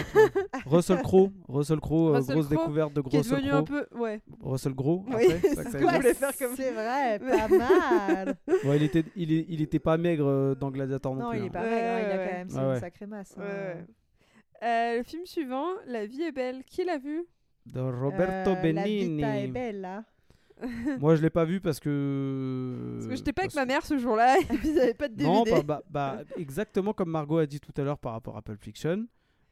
[0.65, 3.63] Russell Crowe Russell Crowe euh, Russell grosse Crowe, découverte de Qui est Russell devenu un
[3.65, 3.99] Crowe peu.
[3.99, 4.21] Ouais.
[4.41, 6.71] Russell Crowe Oui, après, c'est ça que ce ça veut dire voulais faire comme C'est
[6.73, 7.49] vrai, pas
[8.15, 8.37] mal.
[8.65, 11.39] Bon, il était, il, est- il était pas maigre euh, dans Gladiator non, non, plus.
[11.39, 11.47] il hein.
[11.47, 12.33] est pas maigre, hein, il a Ouais, quand ouais.
[12.39, 12.81] même c'est Ouais, une ouais.
[12.81, 13.35] sacrée masse.
[13.37, 13.75] Ouais, hein.
[13.77, 14.67] ouais.
[14.69, 16.63] Euh, le film suivant, La vie est belle.
[16.65, 17.25] Qui l'a vu?
[17.67, 19.53] De Roberto Euh, La vita est Benigni.
[21.01, 22.95] Moi, je l'ai pas vu parce que.
[22.97, 25.17] Parce que j'étais pas avec ma mère ce jour-là et puis ils avaient pas de
[25.17, 25.63] que- Non, DVD.
[25.63, 28.61] bah, bah, bah, exactement comme Margot a dit tout à l'heure par rapport à Pulp
[28.63, 29.07] Fiction.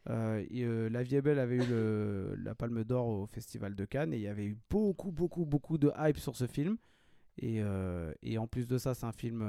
[0.09, 3.74] Euh, et, euh, La Vie est belle avait eu le- la Palme d'Or au Festival
[3.74, 6.77] de Cannes et il y avait eu beaucoup, beaucoup, beaucoup de hype sur ce film.
[7.39, 9.43] Et, euh, et en plus de ça, c'est un film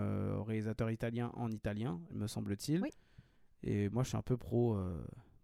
[0.45, 2.81] réalisateur italien en italien, me semble-t-il.
[2.81, 2.89] Oui.
[3.63, 4.77] Et moi, je suis un peu pro,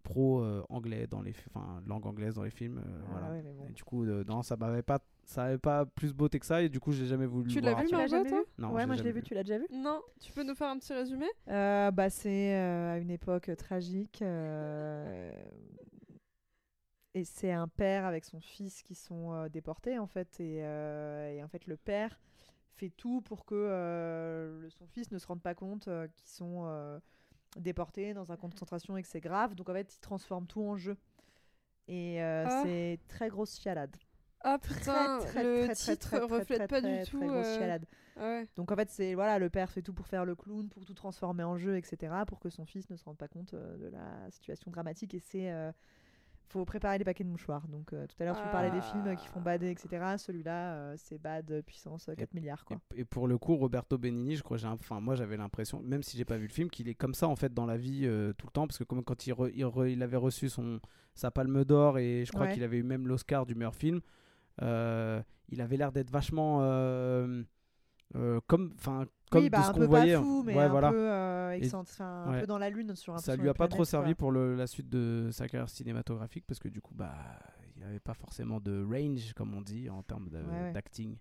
[0.07, 2.77] pro euh, anglais dans les, fi- enfin langue anglaise dans les films.
[2.79, 3.29] euh, Ah voilà.
[3.31, 3.65] ouais, mais bon.
[3.69, 6.61] Et du coup, euh, non, ça m'avait pas, ça avait pas plus beauté que ça
[6.61, 7.49] et du coup, j'ai jamais voulu.
[7.51, 9.25] Tu le l'as vu, Margot, toi Non, Ouais, moi je l'ai vu, vu.
[9.25, 9.67] tu l'as déjà vu?
[9.71, 11.25] Non, tu peux nous faire un petit résumé?
[11.49, 14.21] Euh, bah, C'est euh, à une époque tragique.
[14.21, 15.31] euh,
[17.13, 20.39] Et c'est un père avec son fils qui sont euh, déportés, en fait.
[20.39, 22.19] Et, euh, et en fait, le père
[22.75, 26.63] fait tout pour que euh, son fils ne se rende pas compte euh, qu'ils sont
[27.57, 29.55] déportés dans un camp de concentration et que c'est grave.
[29.55, 30.97] Donc, en fait, il transforme tout en jeu.
[31.87, 32.61] Et euh, Ah.
[32.65, 33.95] c'est très grosse chialade.
[34.41, 37.19] Ah putain, très, très, le très, titre reflète pas du tout.
[37.19, 37.85] Grosse euh, chialade.
[38.17, 38.47] ouais.
[38.55, 40.93] Donc en fait, c'est voilà, le père fait tout pour faire le clown, pour tout
[40.93, 43.87] transformer en jeu, etc., pour que son fils ne se rende pas compte euh, de
[43.87, 45.13] la situation dramatique.
[45.15, 45.49] Et c'est
[46.49, 47.67] faut préparer les paquets de mouchoirs.
[47.67, 49.45] Donc euh, tout à l'heure, tu parlais des films qui font Ah.
[49.45, 50.15] bader, etc.
[50.17, 52.63] Celui-là, euh, c'est bad euh, puissance euh, 4 milliards.
[52.65, 52.77] Quoi.
[52.95, 56.17] Et, et pour le coup, Roberto Benigni, je crois, enfin moi j'avais l'impression, même si
[56.17, 58.33] j'ai pas vu le film, qu'il est comme ça en fait dans la vie euh,
[58.33, 60.79] tout le temps, parce que comme quand il, re- il, re- il avait reçu son
[61.13, 62.53] sa Palme d'Or et je crois Ouais.
[62.53, 64.01] qu'il avait eu même l'Oscar du meilleur film,
[64.61, 66.59] euh, il avait l'air d'être vachement
[68.15, 70.15] euh, comme, enfin comme oui, bah, de ce un qu'on peu voyait.
[70.17, 70.89] fou, mais ouais, un voilà.
[70.91, 71.59] peu euh,
[71.99, 72.39] un ouais.
[72.41, 74.15] peu dans la lune sur un ça lui a pas trop servi quoi.
[74.17, 77.13] pour le- la suite de sa carrière cinématographique parce que du coup bah
[77.75, 80.71] il avait pas forcément de range comme on dit en termes de- Ouais, ouais.
[80.71, 81.17] d'acting.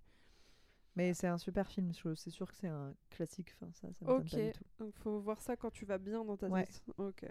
[0.95, 1.91] Mais c'est un super film.
[2.15, 3.53] C'est sûr que c'est un classique.
[3.61, 4.63] Enfin, ça, ça m'étonne Ok, pas du tout.
[4.79, 6.65] donc faut voir ça quand tu vas bien dans ta Ouais.
[6.65, 6.81] tête.
[6.97, 7.23] Ok.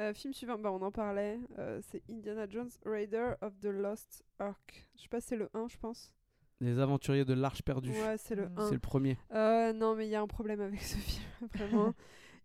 [0.00, 4.24] Euh, film suivant, bah on en parlait, euh, c'est Indiana Jones Raider of the Lost
[4.40, 4.88] Ark.
[4.96, 6.10] Je sais pas, c'est le 1, je pense.
[6.60, 7.90] Les aventuriers de l'Arche perdue.
[7.90, 8.58] Ouais, c'est le Mm.
[8.58, 8.66] 1.
[8.68, 9.16] C'est le premier.
[9.32, 11.24] Euh, non, mais il y a un problème avec ce film,
[11.54, 11.94] vraiment.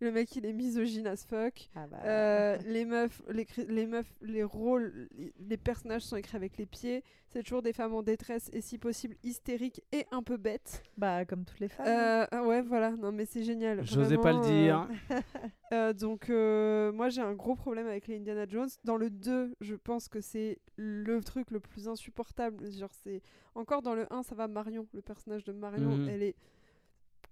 [0.05, 1.69] Le mec, il est misogyne as fuck.
[1.75, 5.09] Ah bah, Euh, les meufs, les, meufs, les rôles,
[5.49, 7.03] les, personnages sont écrits avec les pieds.
[7.27, 10.83] C'est toujours des femmes en détresse et si possible hystériques et un peu bêtes.
[10.97, 11.87] bah, comme toutes les femmes.
[11.87, 12.27] hein.
[12.31, 12.91] Euh, ouais, voilà.
[12.91, 13.85] Non, mais c'est génial.
[13.85, 14.87] J'osais pas le euh, dire.
[15.73, 18.69] euh, donc, euh, moi, j'ai un gros problème avec les Indiana Jones.
[18.85, 22.71] Dans le 2, je pense que c'est le truc le plus insupportable.
[22.71, 23.21] Genre, c'est
[23.55, 26.09] encore dans le 1, ça va Marion, le personnage de Marion, Mhm.
[26.09, 26.35] elle est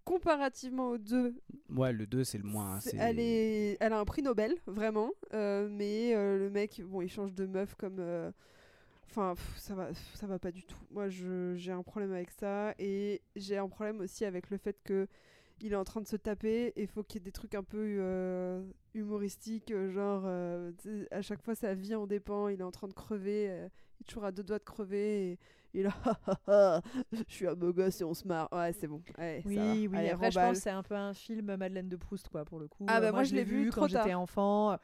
[0.06, 1.36] comparativement au 2,
[1.70, 2.80] Ouais, le 2 c'est le moins.
[2.80, 5.12] c'est- c'est- elle est, elle a un prix Nobel, vraiment.
[5.34, 7.98] euh, mais euh, le mec, bon, il change de meuf comme.
[8.00, 8.32] euh,
[9.10, 10.80] Enfin, pff, ça va, pff, ça va pas du tout.
[10.90, 14.76] Moi, je- j'ai un problème avec ça et j'ai un problème aussi avec le fait
[14.84, 15.08] que
[15.62, 17.54] il est en train de se taper et il faut qu'il y ait des trucs
[17.54, 17.86] un peu
[18.96, 20.26] humoristiques, genre
[21.12, 22.48] à chaque fois sa vie en dépend.
[22.48, 25.40] Il est en train de crever, il est toujours à deux doigts de crever et
[25.74, 26.82] il Ah, ah, ah,
[27.28, 28.48] je suis un beau gosse et on se marre.
[28.52, 29.02] Ouais, c'est bon.
[29.18, 29.72] Ouais, Oui, ça va.
[29.74, 29.90] oui.
[29.94, 32.60] Allez, Après, je pense que c'est un peu un film Madeleine de Proust, quoi, pour
[32.60, 32.86] le coup.
[32.88, 34.78] Ah, Euh, bah, moi, je l'ai vu quand j'étais enfant.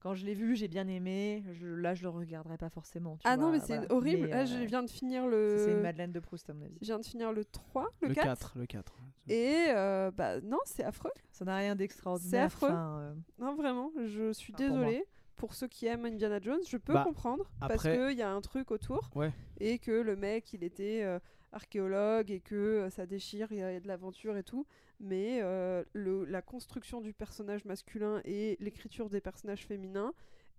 [0.00, 1.42] Quand je l'ai vu, j'ai bien aimé.
[1.54, 3.16] Je, là, je le regarderai pas forcément.
[3.16, 3.92] tu Ah non, mais c'est voilà.
[3.92, 4.26] horrible.
[4.26, 5.70] Mais, Là, je euh, viens de finir C'est le.
[5.76, 6.76] une Madeleine de Proust, à mon avis.
[6.80, 8.24] Je viens de finir le 3, le, le 4.
[8.26, 8.52] 4.
[8.58, 8.94] Le 4.
[9.28, 11.10] Et euh, bah non, c'est affreux.
[11.32, 12.44] Ça n'a rien d'extraordinaire.
[12.44, 12.68] affreux.
[12.68, 14.84] enfin, euh, Non, vraiment, je suis Enfin, pour moi.
[14.86, 15.04] désolée.
[15.36, 17.50] Pour ceux qui aiment Indiana Jones, je peux Bah, comprendre.
[17.60, 19.10] Parce qu'il y a un truc autour.
[19.14, 19.32] Ouais.
[19.60, 21.18] Et que le mec, il était euh,
[21.52, 24.42] archéologue et que euh, ça déchire, il y, a il y a de l'aventure et
[24.42, 24.66] tout.
[24.98, 30.12] Mais euh, le, la construction du personnage masculin et l'écriture des personnages féminins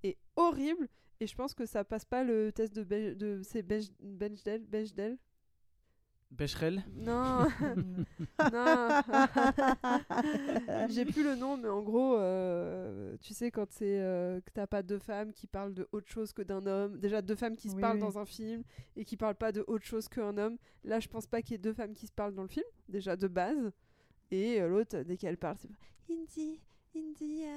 [0.04, 0.88] est horrible.
[1.20, 4.64] Et je pense que ça passe pas le test de, Be- de c'est Bech- Bechdel,
[4.68, 5.18] Bechdel
[6.32, 7.48] Becherel Non,
[8.52, 9.02] non.
[10.90, 14.68] J'ai plus le nom, mais en gros, euh, tu sais, quand c'est euh, que t'as
[14.68, 17.70] pas deux femmes qui parlent de autre chose que d'un homme, déjà deux femmes qui
[17.70, 18.02] se Oui, parlent oui.
[18.02, 18.64] dans un film
[18.96, 21.56] et qui parlent pas de autre chose qu'un homme, là je pense pas qu'il y
[21.56, 23.72] ait deux femmes qui se parlent dans le film, déjà de base.
[24.30, 25.70] Et euh, l'autre, dès qu'elle parle, c'est
[26.14, 26.60] Indie,
[26.96, 27.48] India.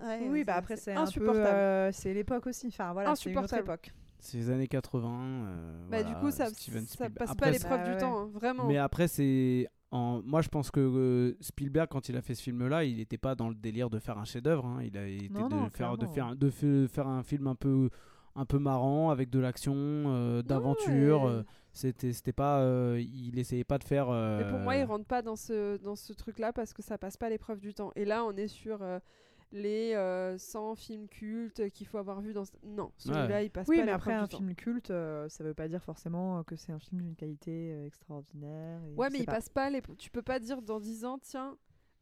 [0.00, 1.00] Ouais, oui, bah après, c'est un peu.
[1.02, 1.46] insupportable.
[1.48, 2.68] euh, c'est l'époque aussi.
[2.68, 3.82] Enfin, voilà, c'est une autre Insupportable.
[3.90, 3.94] époque.
[4.24, 5.08] C'est les années 80.
[5.10, 7.14] euh, Bah, voilà, du coup, ça, Steven ça Spielberg.
[7.18, 7.98] passe Après, pas l'épreuve Bah, du ouais.
[7.98, 8.66] temps, hein, vraiment.
[8.68, 9.68] Mais après, c'est.
[9.90, 10.22] En...
[10.24, 13.34] Moi, je pense que euh, Spielberg, quand il a fait ce film-là, il n'était pas
[13.34, 14.64] dans le délire de faire un chef-d'œuvre.
[14.64, 14.78] hein.
[14.82, 16.50] Il a été Non, de, non, faire, de, faire, de
[16.86, 17.90] faire un film un peu,
[18.36, 21.24] un peu marrant, avec de l'action, euh, d'aventure.
[21.24, 21.30] ouais.
[21.30, 21.42] euh,
[21.72, 22.60] C'était c'était pas.
[22.60, 24.06] euh, il essayait pas de faire.
[24.10, 27.16] Mais pour moi, il rentre pas dans ce, dans ce truc-là parce que ça passe
[27.18, 27.90] pas l'épreuve du temps.
[27.96, 28.98] Et là, on est sur euh,
[29.52, 32.44] les euh, 100 films cultes qu'il faut avoir vu dans.
[32.44, 35.54] ce- Non, celui-là, il passe Oui, pas mais après, un film culte, euh, ça veut
[35.54, 38.80] pas dire forcément euh, que c'est un film d'une qualité euh, extraordinaire.
[38.86, 39.32] et Ouais, mais il pas.
[39.32, 39.82] passe pas les.
[39.98, 41.56] Tu peux pas dire dans 10 ans, tiens,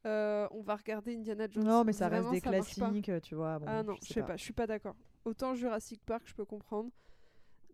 [0.07, 1.65] euh, on va regarder Indiana Jones.
[1.65, 3.59] Non, mais ça reste des ça classiques, tu vois.
[3.59, 4.37] bon, ah non, je sais pas.
[4.37, 4.95] je suis pas d'accord.
[5.25, 6.91] Autant Jurassic Park, je peux comprendre.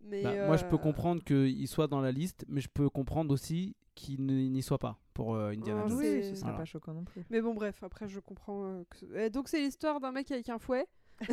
[0.03, 2.89] Mais bah, Moi, je peux euh, comprendre qu'il soit dans la liste, mais je peux
[2.89, 5.97] comprendre aussi qu'il n'y soit pas pour euh, Indiana Ah, Jones.
[5.97, 6.57] Oui, ce serait Voilà.
[6.59, 7.23] pas choquant non plus.
[7.29, 8.63] Mais bon, bref, après, je comprends.
[8.65, 10.85] euh, que Et donc, c'est l'histoire d'un mec avec un fouet.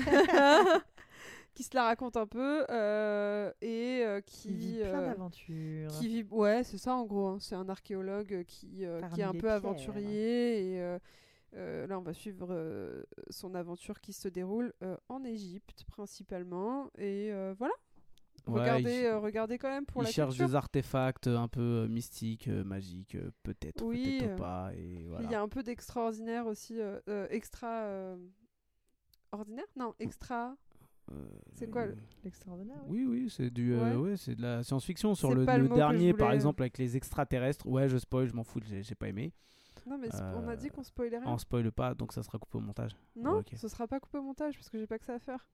[1.54, 5.90] qui se la raconte un peu euh, et euh, qui, Qui vit plein euh, d'aventures.
[5.90, 7.36] qui vit ouais c'est ça en gros hein.
[7.40, 9.52] c'est un archéologue qui euh, est un peu pierres.
[9.52, 10.98] aventurier et euh,
[11.54, 16.86] euh, là on va suivre euh, son aventure qui se déroule euh, en Égypte principalement
[16.98, 17.74] et euh, voilà
[18.46, 21.48] Ouais, regardez il- euh, regardez quand même pour il la cherche culture des artefacts un
[21.48, 24.70] peu euh, mystiques, euh, magiques, euh, peut-être, Oui, peut-être euh, pas.
[24.74, 28.16] Et il y a un peu d'extraordinaire aussi euh, euh, extra euh,
[29.32, 29.66] ordinaire?
[29.76, 30.56] Non extra
[31.12, 31.16] Euh,
[31.54, 33.04] c'est quoi, le- L'extraordinaire, oui.
[33.04, 34.10] Oui, oui, c'est du, euh, Ouais.
[34.12, 35.14] ouais, c'est de la science-fiction.
[35.14, 38.82] Sur le, dernier, par exemple, avec les extraterrestres, ouais, je spoil, je m'en fous, j'ai
[38.82, 39.32] j'ai pas aimé.
[39.86, 42.38] non mais on a Euh, dit qu'on spoilait rien On spoil pas, donc ça sera
[42.38, 42.96] coupé au montage.
[43.16, 43.52] non ok.
[43.56, 45.46] ce sera pas coupé au montage parce que j'ai pas que ça à faire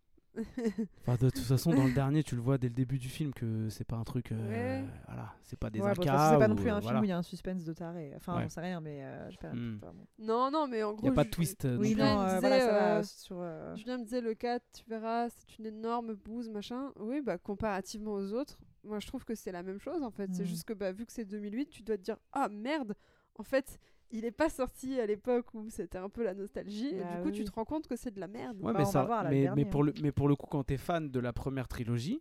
[1.02, 3.32] Enfin, de toute façon, dans le dernier, tu le vois dès le début du film
[3.34, 4.32] que c'est pas un truc.
[4.32, 4.84] euh, Ouais.
[5.06, 7.00] Voilà, c'est pas des Ouais, bon, c'est pas non ou, plus un euh, film voilà.
[7.00, 8.12] où il y a un suspense de taré.
[8.16, 8.42] Enfin, Ouais.
[8.42, 9.80] j'en sais rien, mais euh, pas Hmm.
[10.18, 11.06] Non, non, mais en gros.
[11.06, 11.64] Il y a pas de twist.
[11.64, 13.76] Oui, non Julien non, me euh, disait, voilà, ça va sur.
[13.76, 16.92] Julien me disait le 4, tu verras, c'est une énorme bouse, machin.
[16.98, 20.30] Oui, bah comparativement aux autres, moi je trouve que c'est la même chose en fait.
[20.32, 20.46] C'est Mm.
[20.46, 22.94] juste que bah, vu que c'est 2008, tu dois te dire ah merde,
[23.36, 23.78] en fait,
[24.10, 26.88] il est pas sorti à l'époque où c'était un peu la nostalgie.
[26.94, 28.58] et Bah du coup, oui, tu te rends compte que c'est de la merde.
[28.60, 29.24] Ouais, Bah, mais, ça, voir,
[29.70, 32.20] pour le, mais pour le coup, quand t'es fan de la première trilogie,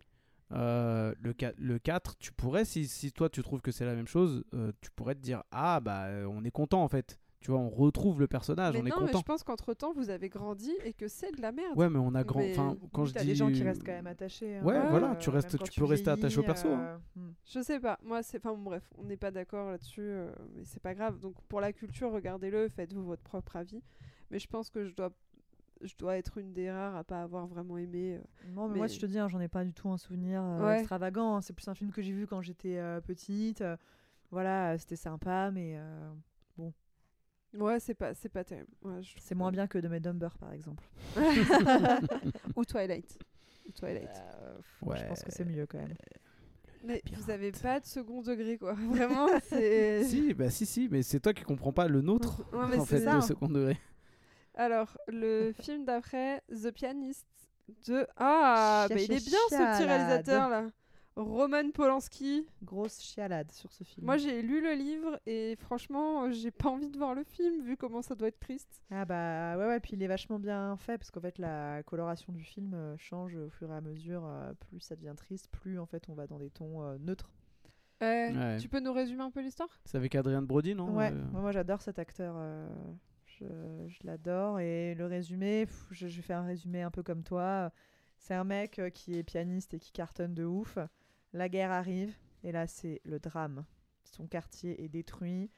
[0.52, 3.94] euh, le, 4, le 4, tu pourrais, si, si toi tu trouves que c'est la
[3.94, 7.19] même chose, euh, tu pourrais te dire Ah, bah euh, on est content en fait.
[7.40, 9.18] Tu vois, on retrouve le personnage, mais on est non, mais content.
[9.20, 11.74] je pense qu'entre temps, vous avez grandi et que c'est de la merde.
[11.78, 12.40] Ouais, mais on a grand.
[12.40, 13.24] Mais- Enfin, quand je dis.
[13.24, 14.58] des gens qui restent quand même attachés.
[14.58, 14.62] hein.
[14.62, 16.68] Ouais, Ouais, voilà, tu, restes, tu peux rester attaché au perso.
[16.68, 16.98] hein.
[17.16, 17.32] euh, hmm.
[17.46, 18.36] Je sais pas, moi c'est.
[18.36, 21.18] Enfin bon, bref, on n'est pas d'accord là-dessus, euh, mais c'est pas grave.
[21.18, 23.82] Donc pour la culture, regardez-le, faites-vous votre propre avis.
[24.30, 25.10] Mais je pense que je dois,
[25.80, 28.16] je dois être une des rares à pas avoir vraiment aimé.
[28.16, 28.50] euh.
[28.54, 30.42] Non, mais, moi, Mais- je te dis, hein, j'en ai pas du tout un souvenir
[30.44, 30.78] euh, Ouais.
[30.80, 31.36] extravagant.
[31.36, 31.40] hein.
[31.40, 33.62] C'est plus un film que j'ai vu quand j'étais euh, petite.
[33.62, 33.78] euh,
[34.30, 36.10] voilà, c'était sympa, mais euh,
[37.54, 38.68] Ouais, c'est pas, c'est pas terrible.
[38.82, 40.84] Ouais, c'est moins bien que de mes Dumber, par exemple.
[42.56, 43.18] Ou Twilight.
[43.68, 44.08] Ou Twilight.
[44.42, 44.96] Euh, Ouais.
[44.98, 45.94] Je pense que c'est mieux quand même.
[46.82, 48.72] Mais vous avez pas de second degré quoi.
[48.90, 50.04] Vraiment, c'est.
[50.08, 52.42] Si, bah si, si, mais c'est toi qui comprends pas le nôtre.
[52.52, 53.16] Ouais, mais en c'est fait, ça.
[53.16, 53.76] le second degré.
[54.54, 57.26] Alors, le film d'après, The Pianist
[57.86, 58.06] de.
[58.16, 60.66] Ah, bah, il est bien ce petit réalisateur là.
[61.16, 62.46] Roman Polanski.
[62.62, 64.06] Grosse chialade sur ce film.
[64.06, 67.76] Moi, j'ai lu le livre et franchement, j'ai pas envie de voir le film vu
[67.76, 68.82] comment ça doit être triste.
[68.90, 72.32] Ah bah ouais, ouais, puis il est vachement bien fait parce qu'en fait la coloration
[72.32, 74.24] du film euh, change au fur et à mesure.
[74.24, 77.30] euh, plus ça devient triste, plus en fait on va dans des tons euh, neutres.
[78.00, 78.56] Ouais.
[78.58, 79.68] Tu peux nous résumer un peu l'histoire?
[79.84, 80.96] C'est avec Adrien Brody, non?
[80.96, 82.34] Ouais, Euh, moi, moi, j'adore cet acteur.
[82.38, 82.66] euh,
[83.26, 83.44] je
[83.88, 84.58] je l'adore.
[84.60, 87.70] Et le résumé, pff, je, je fais un résumé un peu comme toi.
[88.16, 90.78] C'est un mec qui est pianiste et qui cartonne de ouf.
[91.32, 93.64] La guerre arrive et là c'est le drame.
[94.04, 95.50] Son quartier est détruit.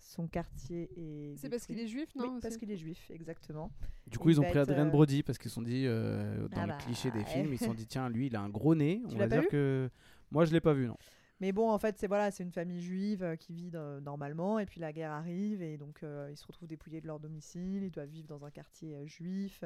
[0.00, 1.36] Son quartier est.
[1.36, 3.72] C'est parce qu'il est juif, non Oui, parce qu'il est juif, exactement.
[4.06, 6.46] Du coup, Il ils ont pris Adrien euh, Brody parce qu'ils se sont dit, euh,
[6.48, 8.40] dans Ah le bah, cliché des films, ils se sont dit, tiens, lui, il a
[8.40, 9.02] un gros nez.
[9.08, 9.90] Tu On va dire que.
[10.30, 10.96] Moi, je l'ai pas vu, non.
[11.40, 13.70] Mais bon, en fait, c'est voilà, c'est une famille juive euh, qui vit
[14.02, 17.20] normalement, et puis la guerre arrive, et donc euh, ils se retrouvent dépouillés de leur
[17.20, 19.62] domicile, ils doivent vivre dans un quartier euh, juif,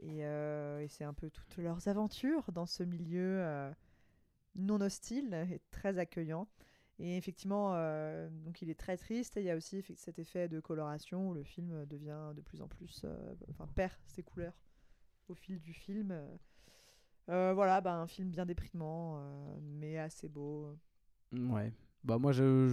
[0.00, 3.72] et, euh, et c'est un peu toutes leurs aventures dans ce milieu euh,
[4.56, 6.48] non hostile et très accueillant.
[7.00, 10.48] Et effectivement, euh, donc il est très triste, et il y a aussi cet effet
[10.48, 14.54] de coloration où le film devient de plus en plus, euh, enfin perd ses couleurs
[15.28, 16.12] au fil du film.
[17.28, 17.52] euh.
[17.54, 19.20] Voilà, bah, un film bien déprimant,
[19.60, 20.76] mais assez beau.
[21.32, 21.72] Ouais.
[22.04, 22.68] Bah moi, je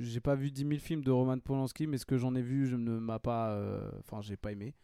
[0.00, 2.66] j'ai pas vu 10 000 films de Roman Polanski, mais ce que j'en ai vu,
[2.66, 3.58] je ne m'a pas,
[4.00, 4.74] enfin, j'ai pas aimé.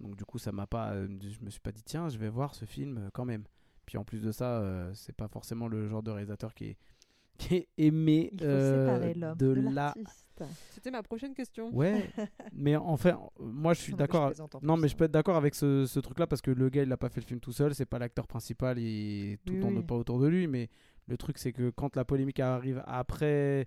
[0.00, 2.54] Donc du coup, ça m'a pas, je me suis pas dit tiens, je vais voir
[2.54, 3.44] ce film quand même.
[3.88, 6.76] Puis en plus de ça, euh, c'est pas forcément le genre de réalisateur qui est
[7.38, 9.70] qui est aimé Il faut euh, séparer l'homme de de, la.
[9.70, 10.44] l'artiste.
[10.68, 11.74] C'était ma prochaine question.
[11.74, 12.10] Ouais,
[12.52, 14.32] mais enfin, moi je suis Non, mais d'accord.
[14.60, 14.96] Non, mais je hein.
[14.98, 17.22] peux être d'accord avec ce, ce truc-là parce que le gars, il a pas fait
[17.22, 19.82] le film tout seul, c'est pas l'acteur principal, et tout Oui, tourne oui.
[19.84, 20.46] pas autour de lui.
[20.48, 20.68] Mais
[21.06, 23.66] le truc, c'est que quand la polémique arrive après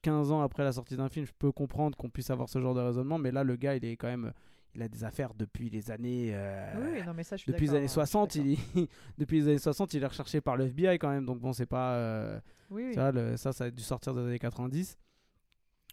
[0.00, 2.74] 15 ans après la sortie d'un film, je peux comprendre qu'on puisse avoir ce genre
[2.74, 3.18] de raisonnement.
[3.18, 4.32] Mais là, le gars, il est quand même,
[4.74, 6.30] il a des affaires depuis les années.
[6.34, 8.36] euh, Oui, oui, non, mais ça, je suis depuis les années hein, je suis 60,
[8.36, 8.46] d'accord.
[8.74, 8.88] il est-
[9.18, 11.26] depuis les années 60, il est recherché par le FBI quand même.
[11.26, 11.94] Donc bon, c'est pas.
[11.96, 12.40] euh,
[12.70, 12.92] Oui, oui.
[12.94, 14.96] tu vois, le- ça, ça a dû sortir des années 90.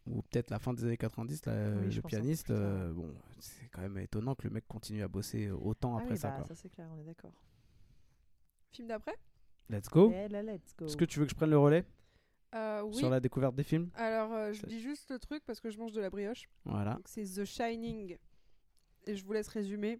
[0.07, 2.49] Ou peut-être la fin des années 90, là, euh, le pianiste.
[2.51, 6.13] euh, bon, c'est quand même étonnant que le mec continue à bosser autant Ah après
[6.13, 6.29] oui, ça.
[6.29, 6.45] bah, quoi.
[6.47, 7.33] ça c'est clair, on est d'accord.
[8.71, 9.15] Film d'après?
[9.69, 10.11] Let's go.
[10.15, 10.85] Eh let's go.
[10.85, 11.85] Est-ce que tu veux que je prenne le relais?
[12.55, 12.95] Euh, Oui.
[12.95, 13.89] sur la découverte des films?
[13.93, 16.47] Alors, euh, je dis juste le truc parce que je mange de la brioche.
[16.65, 16.97] Voilà.
[17.05, 18.17] C'est The Shining.
[19.09, 19.99] Et je vous laisse résumer.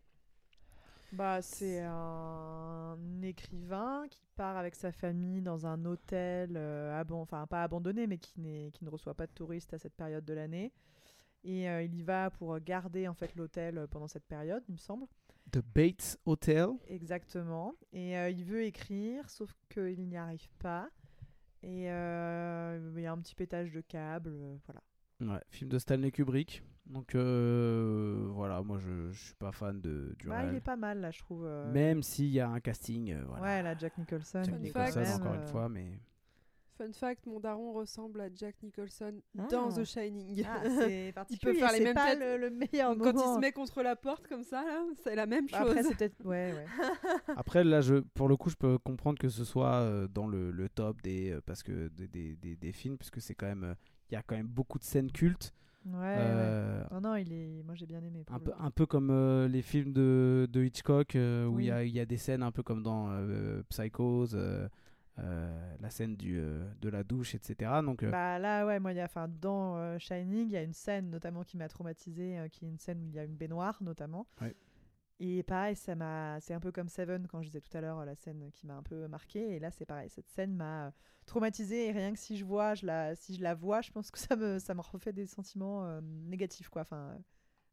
[1.14, 7.48] Bah, c'est un écrivain qui part avec sa famille dans un hôtel, euh, aban- enfin
[7.48, 10.34] pas abandonné, mais qui, n'est- qui ne reçoit pas de touristes à cette période de
[10.34, 10.72] l'année.
[11.44, 14.74] Et euh, il y va pour garder en fait l'hôtel euh, pendant cette période, il
[14.74, 15.08] me semble.
[15.52, 16.68] The Bates Hotel.
[16.88, 17.74] Exactement.
[17.92, 20.88] Et euh, il veut écrire, sauf qu'il n'y arrive pas.
[21.64, 24.32] Et il y a un petit pétage de câble,
[24.66, 24.82] voilà.
[25.22, 26.64] Ouais, film de Stanley Kubrick.
[26.86, 30.54] Donc euh, voilà, moi je, je suis pas fan de, du Bah, réel.
[30.54, 31.46] il est pas mal là, je trouve.
[31.46, 31.72] euh.
[31.72, 33.12] Même s'il y a un casting.
[33.14, 33.44] euh, voilà.
[33.44, 34.42] Ouais, là, Jack Nicholson.
[34.44, 34.88] Jack Fun il fact.
[34.96, 36.00] Nicholson, même, encore une fois, mais.
[36.80, 39.74] Fun fact, mon daron ressemble à Jack Nicholson dans Ah.
[39.76, 40.44] The Shining.
[40.48, 41.60] Ah, c'est particulier.
[41.60, 42.20] faire les mêmes pas têtes.
[42.22, 45.26] le, le meilleur Quand il se met contre la porte comme ça, là, c'est la
[45.28, 45.78] même Bah, chose.
[45.78, 46.26] Après, peut-être.
[46.26, 46.66] Ouais, ouais.
[47.38, 50.70] Après, là, je, pour le coup, je peux comprendre que ce soit dans le, le
[50.70, 53.76] top des, parce que des, des, des, des films, puisque c'est quand même,
[54.10, 55.54] il y a quand même beaucoup de scènes cultes.
[55.86, 56.16] Ouais, ouais.
[56.18, 57.64] Euh, Non, non, il est.
[57.64, 58.26] Moi, j'ai bien aimé.
[58.30, 61.70] un, peu, un peu comme euh, les films de, de Hitchcock euh, où il y,
[61.70, 61.72] Oui.
[61.72, 63.10] a, il y a des scènes un peu comme dans
[63.70, 64.38] Psychose,
[65.18, 66.42] la scène du,
[66.82, 67.72] de la douche, etc.
[67.84, 70.74] Donc, Bah là, ouais, moi, il y a, enfin, dans Shining, il y a une
[70.74, 73.78] scène notamment qui m'a traumatisée, qui est une scène où il y a une baignoire
[73.82, 74.28] notamment.
[74.42, 74.56] Ouais.
[75.22, 78.06] Et pareil, ça m'a, c'est un peu comme Seven quand je disais tout à l'heure,
[78.06, 79.56] la scène qui m'a un peu marqué.
[79.56, 80.92] Et là, c'est pareil, cette scène m'a euh,
[81.26, 81.88] traumatisée.
[81.88, 84.18] Et rien que si je vois, je la, si je la vois, je pense que
[84.20, 87.18] ça me, ça me refait des sentiments euh, négatifs, quoi, enfin, euh,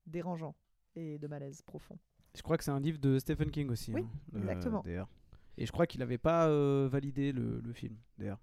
[0.06, 0.56] dérangeants
[0.96, 1.98] et de malaise profond.
[2.34, 3.92] je crois que c'est un livre de Stephen King aussi.
[3.92, 4.80] Oui, hein, euh, exactement.
[4.84, 5.08] d'ailleurs.
[5.56, 8.40] Et je crois qu'il n'avait pas euh, validé le, le film, d'ailleurs.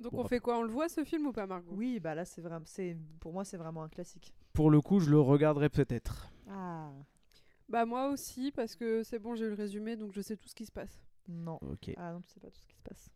[0.00, 0.58] Donc Bon, on fait quoi?
[0.58, 1.72] On le voit ce film ou pas, Margot?
[1.74, 4.32] Oui, bah là, c'est vraiment, c'est, pour moi, c'est vraiment un classique.
[4.52, 6.30] Pour le coup, je le regarderai peut-être.
[6.48, 6.90] Ah,
[7.68, 10.48] Bah moi aussi, parce que c'est bon, j'ai eu le résumé, donc je sais tout
[10.48, 11.02] ce qui se passe.
[11.28, 11.58] non.
[11.62, 11.90] Ok.
[11.96, 13.08] Ah non, tu sais pas tout ce qui se passe.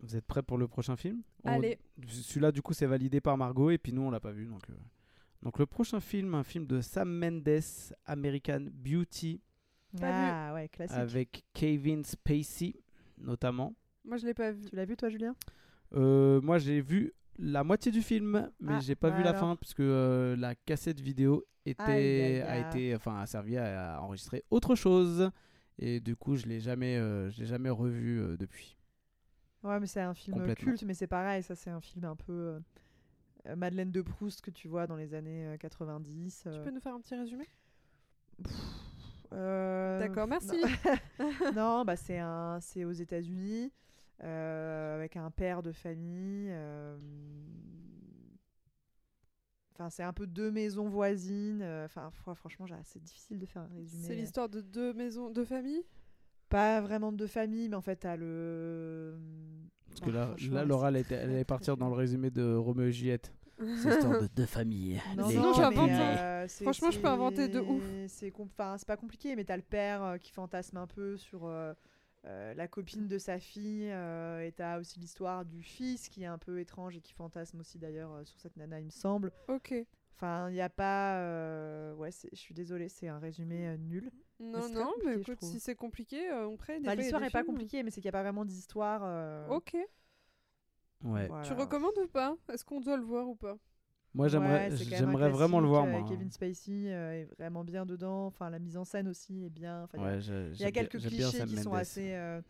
[0.00, 1.22] Vous êtes prêts pour le prochain film?
[1.44, 1.78] On- Allez.
[2.06, 4.44] Celui-là, du coup, c'est validé par Margot et puis nous, on l'a pas vu.
[4.46, 4.74] Donc, euh.
[5.42, 7.62] donc le prochain film, un film de Sam Mendes,
[8.04, 9.40] American Beauty,
[9.98, 10.96] Pas ah ouais, classique.
[10.98, 12.74] avec Kevin Spacey
[13.16, 13.74] notamment.
[14.04, 14.66] Moi, je l'ai pas vu.
[14.68, 15.34] Tu l'as vu toi, Julien?
[15.94, 19.34] Euh, moi, j'ai vu la moitié du film, mais Ah, j'ai pas bah vu la
[19.34, 23.96] fin puisque euh, la cassette vidéo était Aïe, aïe, a été enfin a servi à,
[23.96, 25.30] à enregistrer autre chose.
[25.78, 28.76] Et du coup, je l'ai jamais euh, je l'ai jamais revu euh, depuis.
[29.62, 32.58] Ouais, mais c'est un film culte, mais c'est pareil, ça c'est un film un peu
[33.46, 36.48] euh, Madeleine de Proust que tu vois dans les années euh, 90.
[36.52, 37.46] Tu peux nous faire un petit résumé?
[39.32, 40.56] Euh, D'accord, merci.
[41.18, 43.72] Non, Non, bah c'est un, c'est aux États-Unis
[44.20, 46.48] avec un père de famille.
[46.50, 46.96] euh,
[49.74, 51.60] Enfin, c'est un peu deux maisons voisines.
[51.62, 54.06] euh, Enfin, fr- franchement, c'est difficile de faire un résumé.
[54.06, 55.84] C'est l'histoire de deux maisons, deux familles?
[56.48, 59.18] Pas vraiment de deux familles, mais en fait, t'as le.
[59.90, 62.54] Parce que Bah, là, là Laura, elle, était- elle allait partir dans le résumé de
[62.54, 63.32] Roméo et Juliette.
[63.58, 65.00] C'est l'histoire de deux familles.
[65.16, 65.90] Non, non, j'invente.
[65.90, 67.84] euh, Franchement, je peux inventer de ouf.
[68.08, 71.16] C'est com- enfin, c'est pas compliqué, mais t'as le père euh, qui fantasme un peu
[71.16, 71.74] sur euh,
[72.26, 76.26] euh, la copine de sa fille, euh, et t'as aussi l'histoire du fils qui est
[76.26, 79.32] un peu étrange et qui fantasme aussi d'ailleurs euh, sur cette nana, il me semble.
[79.48, 79.74] Ok.
[80.16, 81.18] Enfin, il n'y a pas.
[81.20, 84.10] euh, Ouais, je suis désolée, c'est un résumé euh, nul.
[84.40, 86.82] Non, non, mais écoute, si c'est compliqué, euh, on prête.
[86.82, 89.02] Bah, L'histoire est pas compliquée, mais c'est qu'il n'y a pas vraiment d'histoire.
[89.04, 89.76] euh, Ok.
[91.04, 91.28] Ouais.
[91.28, 91.42] voilà.
[91.44, 92.36] Tu recommandes ou pas?
[92.52, 93.56] Est-ce qu'on doit le voir ou pas?
[94.16, 94.70] Moi, j'aimerais
[95.24, 96.04] Ouais, vraiment le voir euh, moi.
[96.08, 98.26] Kevin Spacey euh, est vraiment bien dedans.
[98.26, 99.82] Enfin, la mise en scène aussi est bien.
[99.84, 101.74] Enfin, il y a- Ouais, je- Il y a j'aime bien- quelques clichés qui sont
[101.74, 102.12] assez.
[102.14, 102.40] euh,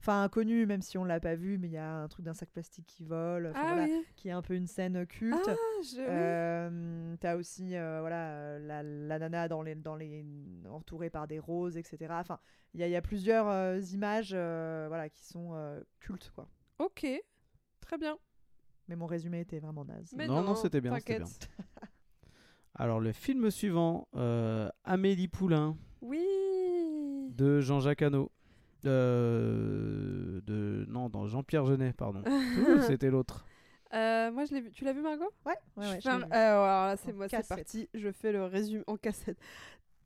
[0.00, 2.34] Enfin, inconnus, même si on l'a pas vu, mais il y a un truc d'un
[2.34, 4.04] sac plastique qui vole, Ah voilà, oui.
[4.16, 5.38] qui est un peu une scène culte.
[5.48, 5.96] Ah, je...
[5.98, 10.22] Euh, T'as aussi euh, voilà, la, la nana dans les, dans les,
[10.68, 11.96] entourée par des roses, etc.
[12.20, 12.38] Enfin,
[12.74, 16.30] il y, a- il y a plusieurs euh, images euh, voilà, qui sont euh, cultes.
[16.34, 16.48] Quoi.
[16.80, 17.06] Ok.
[17.80, 18.18] Très bien.
[18.88, 20.12] Mais mon résumé était vraiment naze.
[20.16, 21.48] Mais Non, non, c'était bien, c'était t'inquiète.
[22.76, 26.20] Alors, le film suivant, euh, Amélie Poulain Oui.
[27.30, 28.30] de Jean-Jacques Hano.
[28.84, 32.22] Euh, de non, dans Jean-Pierre Jeunet, pardon.
[32.86, 33.46] C'était l'autre.
[33.94, 34.70] Euh, moi, je l'ai vu.
[34.72, 35.30] Tu l'as vu, Margot?
[35.46, 36.32] Ouais, ouais, ouais, Je je fais un- l'ai euh, vu.
[36.34, 37.88] alors là, c'est moi, c'est parti.
[37.94, 39.38] Je fais le résumé en cassette.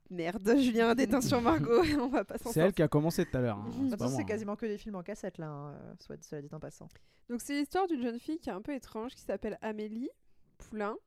[0.09, 3.41] Merde, Julien, détention Margot, on va pas s'en C'est elle qui a commencé tout à
[3.41, 3.57] l'heure.
[3.57, 3.69] hein.
[3.83, 4.25] De C'est moi, c'est hein.
[4.25, 6.87] quasiment que des films en cassette, là, hein, euh, soit cela dit en passant.
[7.29, 10.09] Donc, c'est l'histoire d'une jeune fille qui est un peu étrange, qui s'appelle Amélie
[10.57, 10.97] Poulain,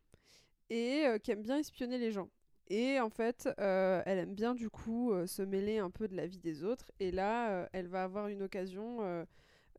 [0.70, 2.29] et euh, qui aime bien espionner les gens.
[2.69, 6.15] Et en fait, euh, elle aime bien du coup euh, se mêler un peu de
[6.15, 6.91] la vie des autres.
[7.01, 9.24] Et là, euh, elle va avoir une occasion euh,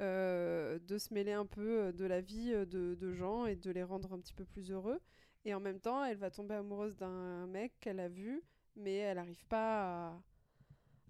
[0.02, 3.84] euh, de se mêler un peu de la vie de, de gens et de les
[3.84, 5.00] rendre un petit peu plus heureux.
[5.46, 8.44] Et en même temps, elle va tomber amoureuse d'un mec qu'elle a vu,
[8.76, 10.14] mais elle n'arrive pas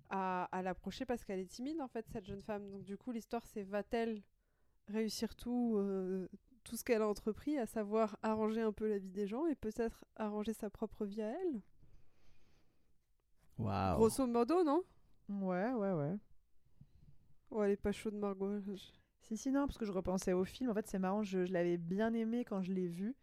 [0.09, 2.69] à, à, à l'approcher parce qu'elle est timide en fait, cette jeune femme.
[2.71, 4.21] Donc du coup, l'histoire c'est va-t-elle
[4.89, 6.29] réussir tout, euh,
[6.63, 9.55] tout ce qu'elle a entrepris, à savoir arranger un peu la vie des gens et
[9.55, 11.61] peut-être arranger sa propre vie à elle?
[13.57, 13.97] Waouh.
[13.97, 14.83] Grosso modo, non?
[15.29, 16.17] Ouais, ouais, ouais.
[17.51, 18.59] Oh, elle est pas chaude, Margot.
[18.59, 18.75] Je-
[19.21, 20.69] Si, si, non, parce que je repensais au film.
[20.69, 23.15] En fait, c'est marrant, je, je l'avais bien aimé quand je l'ai vu.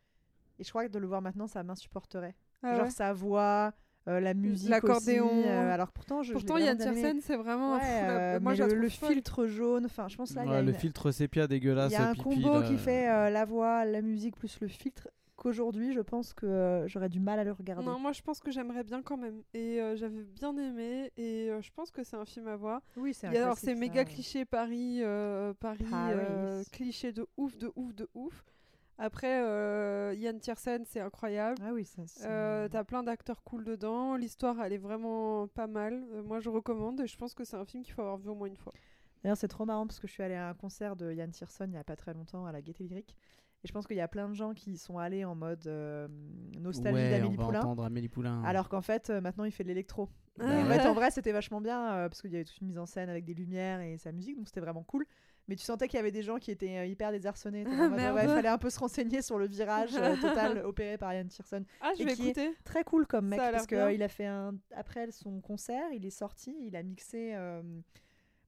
[0.59, 2.37] Et je crois que de le voir maintenant, ça m'insupporterait.
[2.63, 2.93] Ah Genre ouais?
[2.93, 3.75] sa voix,
[4.19, 5.27] la musique L'accordéon.
[5.39, 6.77] aussi, euh, alors pourtant, je, Pourtant, Yann.
[6.77, 7.75] Tiersen, c'est vraiment.
[7.75, 10.49] Ouais, fou, la- euh, Moi, la le, le filtre jaune, enfin, je pense là, y
[10.53, 11.93] a le une- filtre sépia dégueulasse.
[11.93, 12.67] il y a un pipi, combo là.
[12.67, 16.87] qui fait euh, la voix, la musique plus le filtre qu'aujourd'hui, je pense que euh,
[16.87, 17.83] j'aurais du mal à le regarder.
[17.87, 19.41] Non, moi je pense que j'aimerais bien quand même.
[19.55, 21.11] Et euh, j'avais bien aimé.
[21.17, 22.83] Et euh, je pense que c'est un film à voir.
[22.99, 24.05] Oui, c'est alors c'est ça, méga ouais.
[24.05, 26.13] cliché Paris, euh, Paris, Paris.
[26.15, 28.45] euh, cliché de ouf, de ouf, de ouf.
[29.03, 31.57] Après, euh, Yann Tiersen, c'est incroyable.
[31.65, 32.27] Ah oui, ça c'est.
[32.27, 34.15] Euh, T'as plein d'acteurs cool dedans.
[34.17, 36.05] L'histoire, elle est vraiment pas mal.
[36.13, 37.01] Euh, moi, je recommande.
[37.01, 38.73] Et je pense que c'est un film qu'il faut avoir vu au moins une fois.
[39.23, 41.65] D'ailleurs, c'est trop marrant parce que je suis allée à un concert de Yann Tierson
[41.69, 43.17] il y a pas très longtemps à la Gaieté Lyrique.
[43.63, 46.09] Et je pense qu'il y a plein de gens qui sont allés en mode euh,
[46.59, 47.61] nostalgie Ouais, on d'Amélie va Poulain.
[47.61, 48.43] entendre Amélie Poulain.
[48.45, 50.09] Alors qu'en fait, euh, maintenant, il fait de l'électro.
[50.39, 52.69] Ah en fait, en vrai, c'était vachement bien euh, parce qu'il y avait toute une
[52.69, 55.05] mise en scène avec des lumières et sa musique, donc c'était vraiment cool.
[55.49, 57.65] Mais tu sentais qu'il y avait des gens qui étaient euh, hyper désarçonnés.
[57.67, 61.13] Ah, ouais, il fallait un peu se renseigner sur le virage euh, total opéré par
[61.13, 61.65] Ian Tierson.
[61.81, 62.55] Ah, je Et vais qui est-.
[62.65, 64.55] Très cool comme mec parce qu'il a fait un.
[64.77, 67.33] Après son concert, il est sorti, il a mixé.
[67.35, 67.63] euh,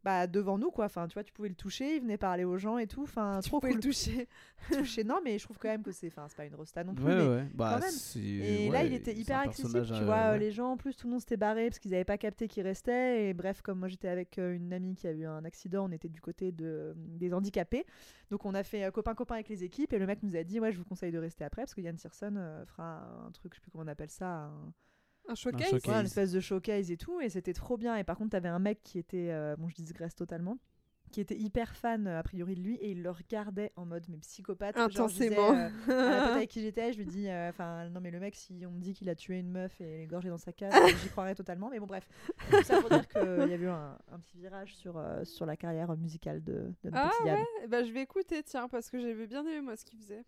[0.04, 2.58] Bah, devant nous quoi enfin tu vois tu pouvais le toucher il venait parler aux
[2.58, 4.28] gens et tout enfin Tu trop pouvais cool le toucher.
[4.72, 6.92] toucher non mais je trouve quand même que c'est enfin c'est pas une rosta non
[6.94, 7.46] plus Ouais, mais ouais.
[7.54, 8.24] Bah, même.
[8.24, 10.16] et là, il était hyper accessible, tu euh, vois.
[10.16, 10.38] euh, ouais.
[10.40, 12.62] Les gens, en plus, tout le monde s'était barré parce qu'ils n'avaient pas capté qu'il
[12.64, 13.28] restait.
[13.28, 15.92] Et bref, comme moi, j'étais avec euh, une amie qui a eu un accident, on
[15.92, 17.84] était du côté de, des handicapés.
[18.30, 19.92] Donc, on a fait euh, copain-copain avec les équipes.
[19.92, 21.80] Et le mec nous a dit Ouais, je vous conseille de rester après parce que
[21.80, 24.72] Yann Tierson euh, fera un truc, je sais plus comment on appelle ça, un,
[25.32, 25.70] Un showcase.
[25.70, 25.92] showcase.
[25.94, 27.20] ouais, une espèce de showcase et tout.
[27.20, 27.96] Et c'était trop bien.
[27.96, 30.58] Et par contre, t'avais un mec qui était, euh, bon, je digresse totalement.
[31.10, 34.06] Qui était hyper fan euh, a priori de lui et il le regardait en mode
[34.08, 34.74] mais psychopathe.
[34.90, 35.52] Genre, je disais, Intensément.
[35.54, 38.18] euh, à la pote avec qui j'étais, je lui dis, euh, enfin, non, mais le
[38.18, 40.72] mec, si on me dit qu'il a tué une meuf et égorgé dans sa cave,
[41.02, 41.68] j'y croirais totalement.
[41.68, 42.08] Mais bon, bref.
[42.50, 45.44] Tout ça pour dire qu'il y a eu un, un petit virage sur, euh, sur
[45.44, 47.36] la carrière musicale de, de notre Ah.
[47.62, 50.24] Eh ben, je vais écouter, tiens, parce que j'avais bien aimé moi ce qu'il faisait.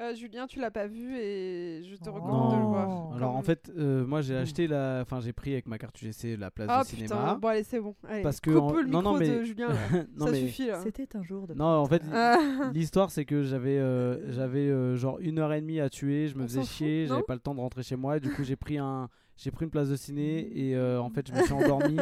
[0.00, 2.14] Euh, Julien, tu l'as pas vu et je te Oh.
[2.14, 3.12] recommande de le voir.
[3.14, 6.36] Alors en fait, euh, moi j'ai acheté la, enfin j'ai pris avec ma carte UGC
[6.36, 7.38] la place Ah de putain, cinéma.
[7.40, 7.94] bon allez c'est bon.
[8.08, 9.68] Allez, Parce que coupe en- le non, micro non, mais- de Julien.
[10.16, 10.80] non Ça mais suffit là.
[10.82, 11.54] C'était un jour de.
[11.54, 12.70] non, en fait, Ah.
[12.74, 16.36] l'histoire c'est que j'avais, euh, j'avais euh, genre une heure et demie à tuer, je
[16.36, 18.42] me On faisais chier, j'avais pas le temps de rentrer chez moi, et du coup
[18.42, 20.40] j'ai pris un, j'ai pris une place de ciné
[20.70, 21.98] et euh, en fait je me suis endormi.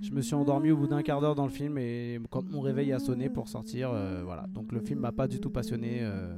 [0.00, 2.62] Je me suis endormi au bout d'un quart d'heure dans le film et quand mon
[2.62, 4.46] réveil a sonné pour sortir, euh, voilà.
[4.48, 6.34] Donc le film m'a pas du tout passionné, euh,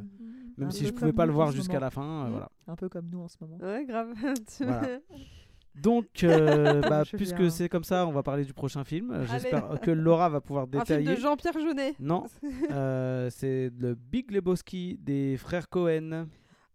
[0.57, 2.31] même Un si je pouvais pas le voir jusqu'à la fin, euh, Mm.
[2.31, 2.51] voilà.
[2.69, 3.59] Un peu comme nous en ce moment.
[3.59, 4.13] Ouais, grave.
[4.57, 4.99] Tu- Voilà.
[5.75, 9.25] Donc, euh, bah, puisque c'est comme ça, on va parler du prochain film.
[9.27, 11.15] J'espère que Laura va pouvoir Un film détailler.
[11.17, 11.95] de Jean-Pierre Jeunet.
[12.01, 12.25] Non,
[12.71, 16.29] euh, c'est le Big Lebowski des frères Cohen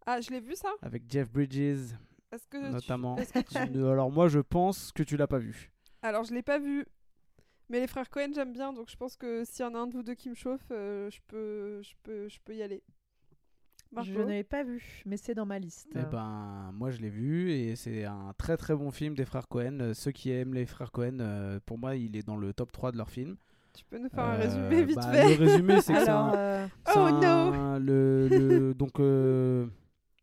[0.05, 0.69] Ah, je l'ai vu ça?
[0.83, 1.95] Avec Jeff Bridges
[2.31, 3.17] Est-ce que tu- notamment.
[3.17, 5.71] est-ce que tu- Alors moi, je pense que tu l'as pas vu.
[6.03, 6.85] Alors, je l'ai pas vu.
[7.69, 9.87] Mais les frères Cohen, j'aime bien, donc je pense que s'il y en a un
[9.87, 12.83] de vous deux qui me chauffe, euh, je peux, je peux, je peux y aller.
[13.91, 15.89] Marco Je ne l'ai pas vu, mais c'est dans ma liste.
[15.95, 19.47] Eh ben, moi, je l'ai vu et c'est un très très bon film des frères
[19.49, 19.79] Cohen.
[19.81, 22.71] Euh, Ceux qui aiment les frères Cohen, euh, pour moi, il est dans le top
[22.71, 23.35] 3 de leurs films.
[23.73, 26.09] Tu peux nous faire un Euh, résumé vite bah, fait Le résumé, c'est que c'est
[26.09, 29.67] Alors, un, euh, Oh un- le, le- donc euh,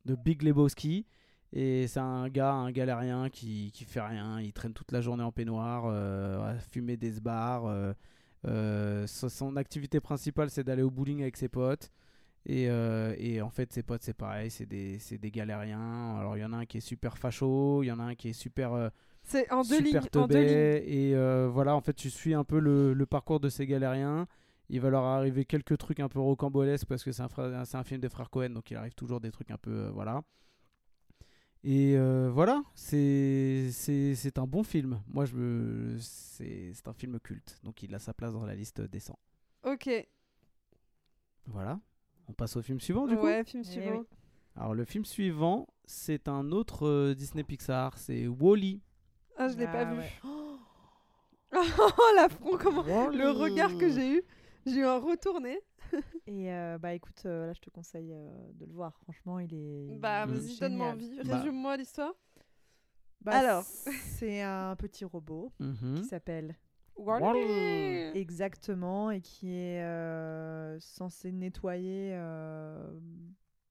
[0.05, 1.07] de Big Lebowski
[1.53, 5.23] et c'est un gars un galérien qui qui fait rien il traîne toute la journée
[5.23, 7.95] en peignoir euh, à fumer des bars euh,
[8.47, 11.91] euh, so- son activité principale c'est d'aller au bowling avec ses potes
[12.47, 16.45] et, euh, et en fait ses potes c'est pareil c'est des galériens alors il y
[16.45, 18.73] en a un qui est super facho il y en a un qui est super
[18.73, 18.89] euh,
[19.23, 20.01] C'est en deux lignes.
[20.01, 20.49] super En deux lignes.
[20.87, 24.27] et euh, voilà en fait tu suis un peu le, le parcours de ces galériens
[24.71, 28.09] il va leur arriver quelques trucs un peu rocambolesques parce que c'est un, film des
[28.09, 30.23] frères Cohen donc il arrive toujours des trucs un peu voilà
[31.65, 31.97] et
[32.29, 33.69] voilà c'est
[34.37, 38.33] un bon film moi je me c'est un film culte donc il a sa place
[38.33, 39.19] dans la liste des 100
[39.65, 39.91] Ok.
[41.47, 41.81] voilà
[42.29, 43.99] on passe au film suivant du coup Ouais, film Eh suivant.
[44.01, 44.07] oui.
[44.57, 48.81] alors le film suivant c'est un autre euh, Disney Pixar c'est Wally
[49.37, 50.03] Ah, je l'ai pas Ah, vu.
[50.25, 50.59] Oh,
[52.17, 54.23] l'affront, comment Le regard que j'ai eu,
[54.67, 55.59] j'ai eu un retourné.
[56.27, 58.93] Et euh, bah écoute, euh, là je te conseille euh, de le voir.
[59.05, 59.97] Franchement, il est.
[59.99, 61.19] Bah, vas-y, donne-moi envie.
[61.25, 61.37] Bah.
[61.39, 62.13] Résume-moi l'histoire.
[63.23, 63.63] Bah, Alors.
[63.63, 65.95] c'est un petit robot Mhm.
[66.03, 66.55] qui s'appelle
[68.15, 72.93] Exactement et qui est euh, censé nettoyer euh,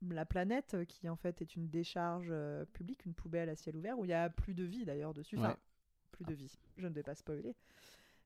[0.10, 3.98] la planète, qui en fait est une décharge euh, publique, une poubelle à ciel ouvert
[3.99, 5.38] où il y a plus de vie d'ailleurs dessus.
[5.38, 5.56] Enfin,
[6.12, 6.58] plus de vie.
[6.78, 7.54] Je ne vais pas spoiler.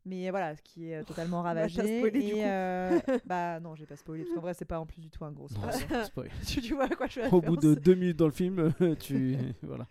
[0.03, 1.98] Mais voilà, ce qui est totalement Bah, ravagé.
[1.99, 2.40] spoilé, du et coup.
[2.41, 5.23] euh, bah non, j'ai pas spoilé parce qu'en vrai, c'est pas en plus du tout
[5.26, 5.73] un gros Non, spoil.
[5.90, 6.30] c'est- spoil.
[6.48, 9.36] tu, tu vois à quoi je Au bout de deux minutes dans le film, tu
[9.61, 9.88] voilà.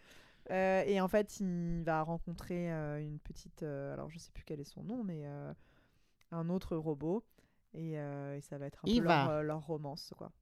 [0.51, 3.63] Euh, et en fait, il va rencontrer euh, une petite.
[3.63, 5.53] euh, alors, je sais plus quel est son nom, mais euh,
[6.33, 7.25] un autre robot.
[7.73, 10.33] Et, euh, et ça va être un peu leur, leur romance, quoi.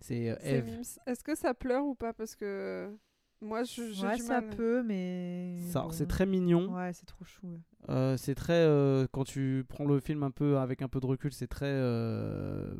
[0.00, 0.68] C'est euh, Eve.
[1.06, 2.12] Est-ce que ça pleure ou pas?
[2.12, 2.92] Parce que
[3.40, 4.56] moi, je- Ouais, du ça mal.
[4.56, 5.56] peut, mais.
[5.70, 5.90] Ça, bon.
[5.90, 6.74] C'est très mignon.
[6.74, 7.46] Ouais, c'est trop chou.
[7.48, 7.60] ouais.
[7.90, 11.06] Euh, c'est très euh, quand tu prends le film un peu avec un peu de
[11.06, 12.74] recul, c'est très euh,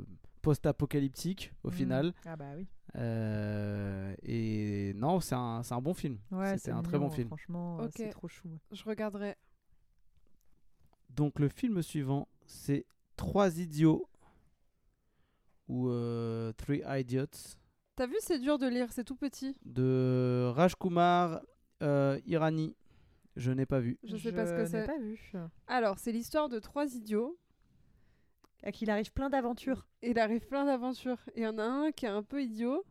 [0.48, 1.74] post-apocalyptique au Mhm.
[1.74, 2.14] final.
[2.24, 2.66] Ah, bah oui.
[2.96, 6.18] Euh, et non, c'est un, c'est un bon film.
[6.30, 7.28] Ouais, C'était c'est un très bon film.
[7.28, 7.92] Franchement, euh, Ok.
[7.96, 8.48] c'est trop chou.
[8.72, 9.36] Je regarderai.
[11.10, 14.08] Donc le film suivant, c'est Trois idiots
[15.66, 17.26] ou euh, Three Idiots
[17.96, 19.56] T'as vu, c'est dur de lire, c'est tout petit.
[19.64, 21.40] de Rajkumar
[21.82, 22.76] euh, Irani.
[23.36, 23.98] Je n'ai pas vu.
[24.04, 24.86] Je sais pas ce que c'est.
[24.86, 25.32] pas vu.
[25.66, 27.36] Alors, c'est l'histoire de trois idiots
[28.64, 29.86] À qui il arrive plein d'aventures.
[30.02, 31.18] Il arrive plein d'aventures.
[31.34, 32.84] Et il y en a un qui est un peu idiot.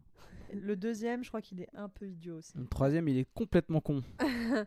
[0.53, 2.57] Le deuxième, je crois qu'il est un peu idiot aussi.
[2.57, 4.01] Le troisième, il est complètement con.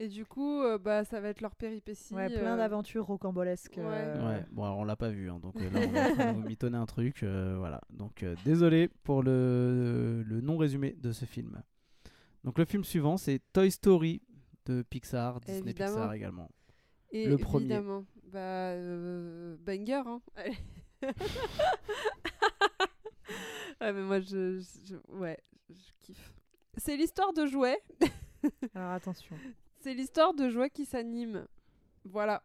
[0.00, 2.14] Et du coup, euh, bah, ça va être leur péripétie.
[2.14, 3.78] Ouais, plein euh, d'aventures rocambolesques.
[3.78, 6.36] Euh, Ouais, bon, alors on l'a pas vu, hein, donc euh, là, on va de
[6.40, 7.22] vous mitonner un truc.
[7.22, 11.62] euh, voilà, donc euh, désolé pour le, le non-résumé de ce film.
[12.42, 14.22] Donc le film suivant, c'est Toy Story
[14.66, 15.90] de Pixar, Disney Évidemment.
[15.92, 16.50] Pixar également.
[17.10, 17.66] Et Le premier.
[17.66, 20.20] évidemment, bah, euh, banger, hein.
[20.36, 20.56] Allez.
[23.80, 25.38] ouais, mais moi, je, je- ouais,
[25.70, 26.32] je kiffe.
[26.76, 27.80] C'est l'histoire de jouets.
[28.74, 29.36] Alors attention.
[29.80, 31.46] C'est l'histoire de jouets qui s'animent.
[32.04, 32.42] Voilà.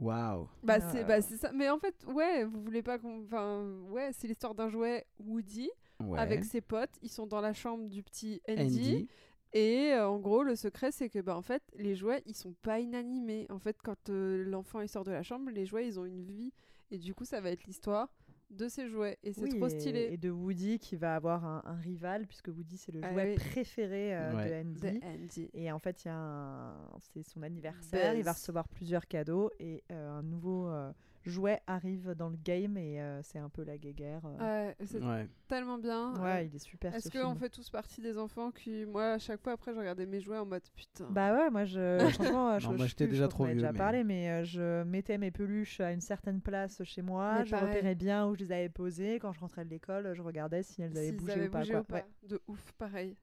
[0.00, 0.48] Waouh.
[0.62, 0.90] Bah, Ah.
[0.92, 1.52] c'est bah, c'est ça.
[1.52, 3.22] Mais en fait, ouais, vous voulez pas qu'on.
[3.24, 5.70] Enfin, ouais, c'est l'histoire d'un jouet Woody
[6.00, 6.18] Ouais.
[6.18, 6.90] avec ses potes.
[7.02, 8.62] Ils sont dans la chambre du petit Andy.
[8.62, 9.08] Andy.
[9.54, 12.54] Et euh, en gros, le secret, c'est que bah, en fait, les jouets, ils sont
[12.62, 13.46] pas inanimés.
[13.50, 16.22] En fait, quand euh, l'enfant il sort de la chambre, les jouets, ils ont une
[16.22, 16.52] vie.
[16.90, 18.12] Et du coup, ça va être l'histoire
[18.50, 19.16] de ces jouets.
[19.22, 20.08] Et c'est Oui, trop stylé.
[20.12, 23.30] Et de Woody qui va avoir un, un rival, puisque Woody c'est le Ah jouet
[23.38, 23.50] oui.
[23.50, 24.50] préféré euh, Ouais.
[24.62, 24.80] de Andy.
[25.00, 25.50] De Andy.
[25.54, 26.74] Et en fait, un...
[26.98, 30.92] c'est son anniversaire, il va recevoir plusieurs cadeaux et euh, un nouveau euh,
[31.24, 34.22] jouet arrive dans le game et euh, c'est un peu la guéguerre.
[34.24, 34.68] euh.
[34.68, 35.28] Ouais, c'est Ouais.
[35.48, 36.14] tellement bien.
[36.22, 37.38] Ouais, Euh, il est super Est-ce ce qu'on film.
[37.38, 40.38] fait tous partie des enfants qui, moi, à chaque fois après, je regardais mes jouets
[40.38, 41.06] en mode putain.
[41.10, 41.98] Bah ouais, moi je.
[42.34, 43.78] franchement, je, Non, moi, je j'étais déjà crois trop qu'on en a vieux, déjà mais-
[43.78, 47.38] parlé, mais euh, je mettais mes peluches à une certaine place chez moi.
[47.40, 47.68] Mais je pareil.
[47.68, 49.18] repérais bien où je les avais posées.
[49.18, 51.58] Quand je rentrais de l'école, je regardais si elles avaient S'ils bougé avaient ou pas.
[51.60, 51.80] bougé quoi.
[51.80, 51.94] ou pas.
[51.96, 52.04] Ouais.
[52.28, 53.16] De ouf, pareil.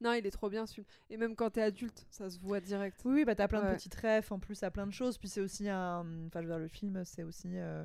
[0.00, 0.86] Non, il est trop bien ce film.
[1.10, 3.00] Et même quand t'es adulte, ça se voit direct.
[3.04, 3.70] Oui, oui, bah t'as plein Ouais.
[3.70, 5.16] de petites refs en plus à plein de choses.
[5.18, 6.00] Puis c'est aussi un.
[6.26, 7.48] Enfin, je veux dire, le film, c'est aussi.
[7.56, 7.84] euh,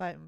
[0.00, 0.18] Enfin.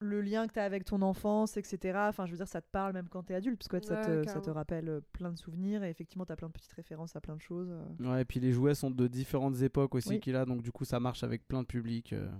[0.00, 1.98] le lien que tu as avec ton enfance, etc.
[2.08, 3.96] Enfin, je veux dire, ça te parle même quand tu es adulte, parce que ça,
[3.96, 5.82] te, ça te rappelle euh, plein de souvenirs.
[5.82, 7.68] Et effectivement, tu as plein de petites références à plein de choses.
[7.70, 8.08] euh.
[8.08, 10.20] Ouais, et puis les jouets sont de différentes époques aussi Oui.
[10.20, 12.30] qu'il a, donc du coup ça marche avec plein de publics euh,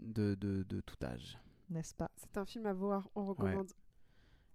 [0.00, 1.38] de, de, de tout âge.
[1.70, 2.10] N'est-ce pas?
[2.16, 3.72] C'est un film à voir, on recommande.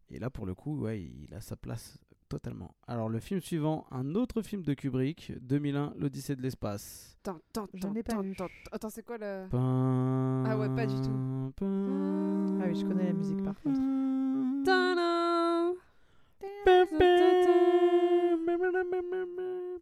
[0.10, 1.98] Et là pour le coup, ouais, il a sa place
[2.30, 2.76] totalement.
[2.88, 7.18] Alors le film suivant, un autre film de Kubrick, 2001, l'Odyssée de l'espace.
[7.24, 8.34] Tan, tan, Je tan, n'ai pas vu.
[8.72, 9.48] Attends, c'est quoi le.
[9.52, 11.52] Ah ouais, pas du tout.
[12.62, 13.80] Ah oui, je connais la musique, par contre.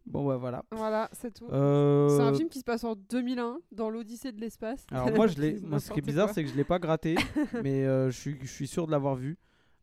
[0.06, 0.64] Bon ouais voilà.
[0.72, 1.46] Voilà, c'est tout.
[1.52, 4.86] Euh, C'est un film qui se passe en 2001, dans l'Odyssée de l'espace.
[4.90, 5.58] Alors moi, je l'ai.
[5.78, 7.16] Ce qui est bizarre, c'est que je l'ai pas gratté,
[7.62, 9.36] mais euh, je suis, je suis sûr de l'avoir vu.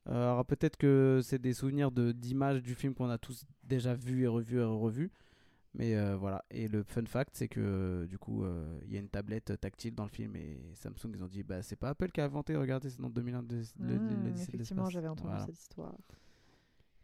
[0.08, 3.94] Euh, alors peut-être que c'est des souvenirs de d'images du film qu'on a tous déjà
[3.96, 5.12] vu et revu et revu.
[5.74, 6.46] Mais euh, voilà.
[6.52, 9.60] Et le fun fact, c'est que euh, du coup, euh, il y a une tablette
[9.60, 12.26] tactile dans le film et Samsung ils ont dit bah c'est pas Apple qui a
[12.26, 12.56] inventé.
[12.56, 13.44] Regardez, c'est dans 2001.
[13.44, 15.46] de- le- Mmh, de Effectivement, j'avais entendu Voilà.
[15.46, 15.94] cette histoire.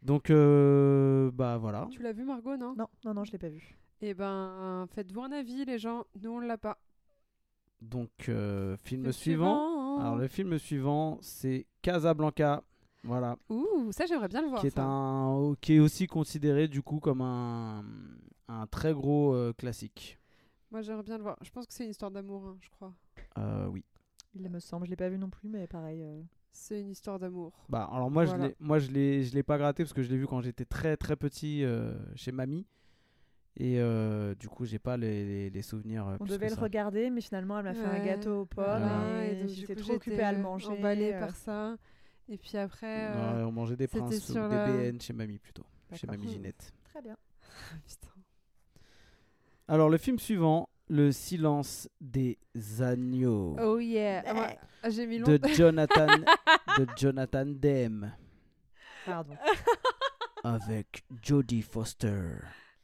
[0.00, 1.86] Donc euh, bah voilà.
[1.90, 2.74] Tu l'as vu, Margot, non?
[2.76, 3.76] Non, non, non, je l'ai pas vu.
[4.00, 6.06] Eh ben, faites-vous un avis, les gens.
[6.22, 6.78] Nous, on l'a pas.
[7.82, 9.98] Donc euh, film Le suivant.
[10.00, 12.62] Alors le film suivant, c'est Casablanca.
[13.04, 13.36] Voilà.
[13.48, 14.60] Ouh, ça, j'aimerais bien le voir.
[14.60, 14.84] qui est ça.
[14.84, 17.84] un qui est aussi considéré du coup comme un
[18.48, 20.18] un très gros euh, classique.
[20.70, 21.36] Moi, j'aimerais bien le voir.
[21.42, 22.92] Je pense que c'est une histoire d'amour, hein, je crois.
[23.38, 23.84] Euh, oui.
[24.34, 26.02] Il me semble, je l'ai pas vu non plus, mais pareil.
[26.02, 26.22] euh,
[26.52, 27.52] C'est une histoire d'amour.
[27.68, 28.44] Bah alors moi Voilà.
[28.44, 30.40] je l'ai moi je l'ai je l'ai pas gratté parce que je l'ai vu quand
[30.40, 32.66] j'étais très très petit euh, chez mamie
[33.56, 36.16] et euh, du coup j'ai pas les, les, les souvenirs.
[36.20, 36.60] On devait le ça.
[36.62, 39.26] regarder, mais finalement, elle m'a fait un gâteau aux pommes Voilà.
[39.26, 40.68] et, j'étais coup, trop occupée à le manger.
[40.68, 41.76] emballée euh, par ça.
[42.32, 42.86] Et puis après.
[42.86, 45.64] Ouais, euh, on mangeait des princes ou sur des la- BN chez mamie plutôt.
[45.94, 46.28] Chez mamie.
[46.32, 46.72] Ginette.
[46.84, 47.16] Très bien.
[47.86, 48.08] putain.
[49.68, 52.38] Alors le film suivant, Le silence des
[52.80, 54.22] agneaux Oh yeah.
[54.26, 54.48] Ah, moi,
[54.88, 55.48] J'ai mis de longtemps.
[55.54, 56.06] Jonathan
[56.78, 58.12] de Jonathan Demme
[59.06, 59.36] Pardon.
[60.42, 62.38] avec Jodie Foster.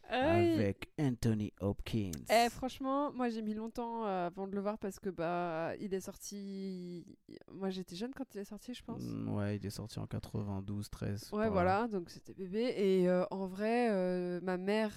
[0.08, 2.10] Avec Anthony Hopkins.
[2.30, 5.92] Eh, franchement, moi j'ai mis longtemps euh, avant de le voir parce que bah il
[5.92, 7.04] est sorti.
[7.52, 9.02] Moi j'étais jeune quand il est sorti, je pense.
[9.02, 11.30] Mm, ouais, il est sorti en 92, 13.
[11.32, 12.72] Ouais, voilà, donc c'était bébé.
[12.76, 14.92] Et euh, en vrai, euh, ma mère,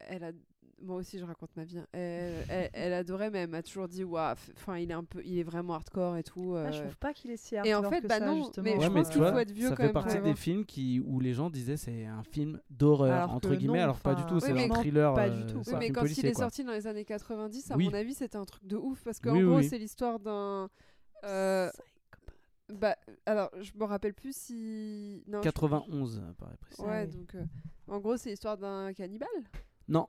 [0.00, 0.32] elle a.
[0.80, 1.78] Moi aussi, je raconte ma vie.
[1.78, 1.86] hein.
[1.92, 5.20] Elle, elle, elle adorait, mais elle m'a toujours dit, waouh, enfin, il est un peu,
[5.24, 6.54] il est vraiment hardcore et tout.
[6.56, 6.82] Ah, je euh.
[6.82, 8.64] trouve pas qu'il est si Et en hardcore fait, que bah ça, non, justement.
[8.64, 10.34] mais Ouais, je mais pense qu'il faut être vieux ça quand fait même partie des
[10.36, 14.14] films qui, où les gens disaient c'est un film d'horreur, entre guillemets, non, alors pas
[14.14, 15.14] du tout, Oui, c'est un thriller.
[15.14, 16.44] pas euh, du tout, Oui, mais quand policier, il est quoi.
[16.44, 17.86] sorti dans les années 90, à Oui.
[17.86, 19.02] mon avis, c'était un truc de ouf.
[19.02, 20.68] Parce qu'en gros, c'est l'histoire d'un.
[21.24, 21.70] euh,
[22.72, 22.96] bah,
[23.26, 25.24] alors, je me rappelle plus si.
[25.26, 26.82] Non, je- 91, paraît précis.
[26.82, 27.34] Ouais, donc.
[27.34, 27.42] euh,
[27.88, 29.28] en gros, c'est l'histoire d'un cannibale.
[29.88, 30.06] Non,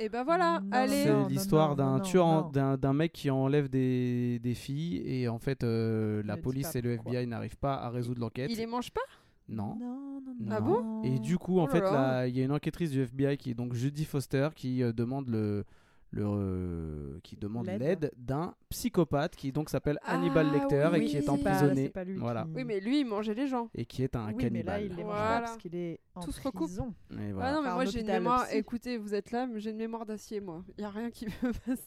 [0.00, 1.04] Et ben voilà, Non, allez.
[1.04, 6.22] c'est l'histoire d'un tueur, d'un mec qui enlève des, des filles et en fait euh,
[6.24, 6.94] la police et le.
[6.94, 8.50] FBI n'arrivent pas à résoudre l'enquête.
[8.50, 9.00] Il les mange pas?
[9.48, 9.76] Non.
[9.80, 10.50] Non, non, Non.
[10.56, 11.02] Ah bon?
[11.02, 11.82] Et du coup, en Oh fait,
[12.28, 15.28] il y a une enquêtrice du FBI qui est donc Judy Foster qui euh, demande
[15.28, 15.64] le,
[16.12, 18.10] le, euh, qui demande L'aide.
[18.16, 22.16] d'un psychopathe qui donc s'appelle Hannibal Ah Lecter et qui est emprisonné c'est pas lui
[22.16, 22.42] voilà.
[22.44, 23.68] qui- Oui, mais lui, il mangeait les gens.
[23.74, 24.80] et qui est un oui, mais cannibale.
[24.80, 25.34] là, il les mange Voilà.
[25.36, 26.68] pas parce qu'il est en Tout se recoupe.
[26.78, 28.46] Ah non, mais Enfin, moi j'ai une mémoire.
[28.52, 30.64] Écoutez, vous êtes là, mais j'ai une mémoire d'acier, moi.
[30.78, 31.82] Il y a rien qui peut passer.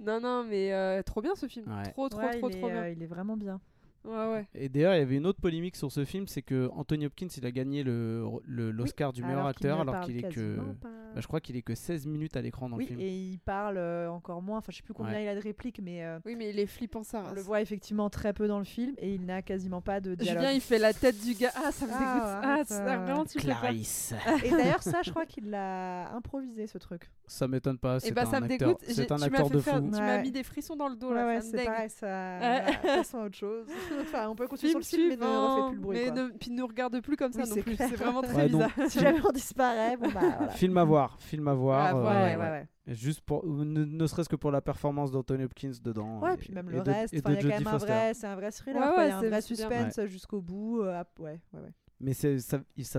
[0.00, 1.66] non, non, mais euh, trop bien ce film.
[1.68, 1.90] Ouais.
[1.92, 2.82] Trop, trop, Ouais, trop, trop est, bien.
[2.82, 3.60] euh, il est vraiment bien.
[4.08, 4.46] Ouais, ouais.
[4.54, 7.28] Et d'ailleurs, il y avait une autre polémique sur ce film, c'est que Anthony Hopkins,
[7.36, 10.88] il a gagné le le- l'Oscar du meilleur acteur alors qu'il est que pas.
[11.14, 13.00] bah, je crois qu'il est que 16 minutes à l'écran dans Oui, le film.
[13.00, 14.58] et il parle euh, encore moins.
[14.58, 15.24] Enfin, je sais plus combien Ouais.
[15.24, 17.22] il a de répliques, mais euh, Oui, mais il est flippant, ça.
[17.30, 20.14] on le voit effectivement très peu dans le film et il n'a quasiment pas de
[20.14, 20.40] dialogue.
[20.42, 21.50] Julien, il fait la tête du gars.
[21.56, 22.22] Ah, ça me Ah, dégoûte.
[22.24, 23.38] Ah, arrête, ça, euh, vraiment, tu.
[23.38, 24.14] Clarisse.
[24.44, 27.10] Et d'ailleurs, ça, je crois qu'il l'a improvisé ce truc.
[27.26, 28.84] Ça m'étonne pas, Et c'est bah, un ça me acteur, dégoûte.
[28.88, 29.70] C'est un tu m'as acteur de fou.
[29.70, 30.22] Tu m'as Ouais.
[30.22, 31.26] mis des frissons dans le dos, Ouais, là.
[31.26, 32.38] ouais, ça me c'est pareil, ça.
[32.82, 33.66] Passons à autre chose.
[34.02, 35.68] enfin, on peut continuer sur Film le film, mais ne refait suivant.
[35.68, 35.98] plus le bruit.
[35.98, 36.14] Mais quoi.
[36.22, 37.76] ne, puis ne regarde plus comme ça Oui, non c'est plus.
[37.76, 38.90] C'est vraiment très Ouais, donc, bizarre.
[38.90, 40.48] Si jamais on disparaît, bon bah voilà.
[40.50, 41.80] Film à voir, film à voir.
[41.80, 42.68] Ah, euh, ouais, ouais, ouais.
[42.94, 46.20] Juste pour, ne, ne serait-ce que pour la performance d'Anthony Hopkins dedans.
[46.20, 47.86] Ouais, et- puis même et le de- reste, il y a quand même un Foster.
[47.86, 49.04] vrai, c'est un vrai thriller, Ouais, quoi.
[49.04, 50.80] il y a un vrai suspense jusqu'au bout.
[50.82, 51.72] euh, ouais, ouais, ouais.
[52.00, 52.28] Mais ça,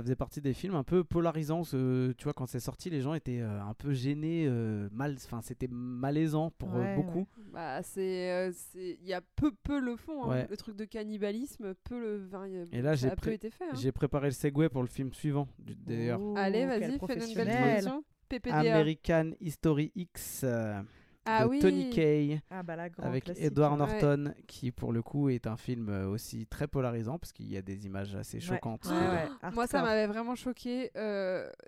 [0.01, 1.63] faisait partie des films un peu polarisants.
[1.63, 5.15] ce- tu vois, quand c'est sorti, les gens étaient euh, un peu gênés, euh, mal.
[5.23, 7.25] Enfin, c'était malaisant pour euh, Ouais, beaucoup.
[7.53, 10.23] Bah, c'est, euh, c'est, il y a peu, peu le fond.
[10.25, 10.29] hein.
[10.29, 10.47] Ouais.
[10.49, 13.33] Le truc de cannibalisme, peu le, enfin, a- Et là, ça j'ai a peu pré-
[13.35, 13.63] été fait.
[13.65, 13.75] hein.
[13.75, 15.47] J'ai préparé le segue pour le film suivant,
[15.87, 16.19] d'ailleurs.
[16.35, 18.03] Allez, vas-y, fais une belle transition.
[18.27, 18.57] PPDA.
[18.59, 20.81] American History X euh,
[21.31, 21.59] Ah de oui.
[21.59, 23.29] Tony Kaye Ah bah avec.
[23.37, 23.77] Edward Ouais.
[23.77, 27.57] Norton, qui pour le coup est un film euh, aussi très polarisant parce qu'il y
[27.57, 28.85] a des images assez choquantes.
[28.85, 30.91] Ouais, ouais, Moi, ça m'avait vraiment choqué.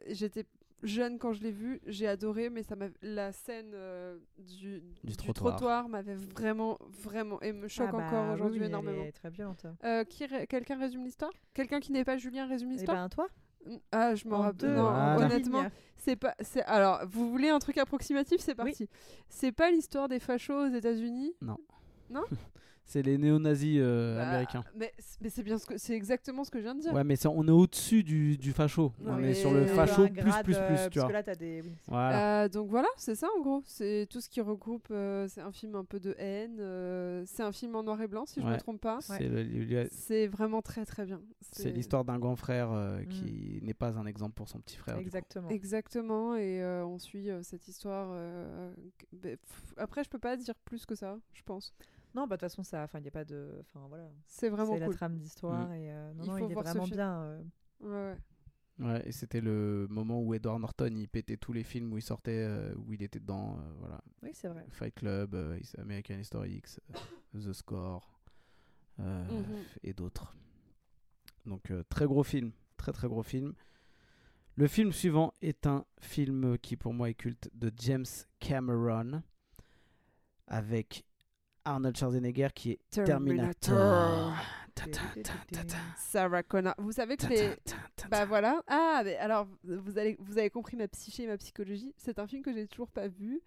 [0.07, 0.45] J'étais
[0.83, 5.15] jeune quand je l'ai vu, j'ai adoré, mais ça m'a la scène euh, du, Du
[5.15, 5.87] trottoir.
[5.89, 9.03] m'avait vraiment, vraiment et me choque Ah bah encore aujourd'hui oui, elle énormément.
[9.03, 9.65] est très violente.
[9.83, 11.31] Euh, qui ré- quelqu'un résume l'histoire?
[11.53, 12.97] Quelqu'un qui n'est pas Julien résume Et l'histoire?
[12.97, 13.27] ben toi
[13.91, 14.73] Ah, je m'en en rappelle.
[14.73, 15.25] Non, Voilà.
[15.25, 15.63] honnêtement,
[15.97, 16.33] c'est pas.
[16.39, 18.89] C'est alors, vous voulez un truc approximatif C'est parti.
[19.29, 21.33] C'est pas l'histoire des fachos aux États-Unis?
[22.85, 24.63] C'est les néo-nazis euh, Bah, américains.
[24.75, 24.91] Mais,
[25.21, 26.93] mais c'est bien ce que c'est exactement ce que je viens de dire.
[26.93, 28.91] Ouais, mais on est au-dessus du, du facho.
[28.99, 31.07] Non, on est sur le facho plus, grade, plus, plus, euh, tu Parce vois.
[31.07, 31.63] que là, t'as des.
[31.87, 32.43] Voilà.
[32.43, 33.61] Euh, donc voilà, c'est ça en gros.
[33.65, 34.87] C'est tout ce qui regroupe.
[34.91, 36.57] euh, c'est un film un peu de haine.
[36.59, 38.53] euh, c'est un film en noir et blanc, si je Ouais.
[38.53, 38.99] me trompe pas.
[39.91, 41.21] C'est vraiment très très bien.
[41.53, 43.07] c'est l'histoire d'un grand frère euh, Mm.
[43.07, 44.97] qui n'est pas un exemple pour son petit frère.
[44.97, 45.49] Exactement.
[45.49, 48.09] Exactement, et euh, on suit euh, cette histoire.
[48.13, 48.73] euh,
[49.13, 49.37] ben,
[49.77, 51.73] après, je peux pas dire plus que ça, je pense.
[52.13, 52.83] Non, bah de toute façon, ça.
[52.83, 53.57] Enfin, il n'y a pas de.
[53.61, 54.09] Enfin, voilà.
[54.27, 54.95] C'est vraiment C'est la cool.
[54.95, 55.73] trame d'histoire Mm.
[55.73, 55.91] et.
[55.91, 57.21] euh, non, Il non, faut il est vraiment bien.
[57.23, 57.43] euh.
[57.81, 58.17] Ouais, ouais.
[58.79, 62.01] Ouais, et c'était le moment où Edward Norton il pétait tous les films où il
[62.01, 63.57] sortait, euh, où il était dedans.
[63.59, 64.01] euh, voilà.
[64.23, 64.65] Oui, c'est vrai.
[64.69, 66.79] Fight Club, euh, American History X,
[67.33, 68.19] The Score
[68.99, 69.63] euh, Mhm.
[69.83, 70.35] et d'autres.
[71.45, 73.53] Donc euh, très gros film, très très gros film.
[74.55, 78.05] Le film suivant est un film qui pour moi est culte de James
[78.39, 79.21] Cameron
[80.47, 81.05] avec
[81.65, 84.33] Arnold Schwarzenegger qui est Terminator.
[85.97, 86.73] Sarah Connor.
[86.77, 87.49] Vous savez que les.
[88.09, 88.61] Bah voilà.
[88.67, 91.93] Ah, mais alors, vous, allez, vous avez compris ma psyché et ma psychologie.
[91.97, 93.41] C'est un film que j'ai toujours pas vu.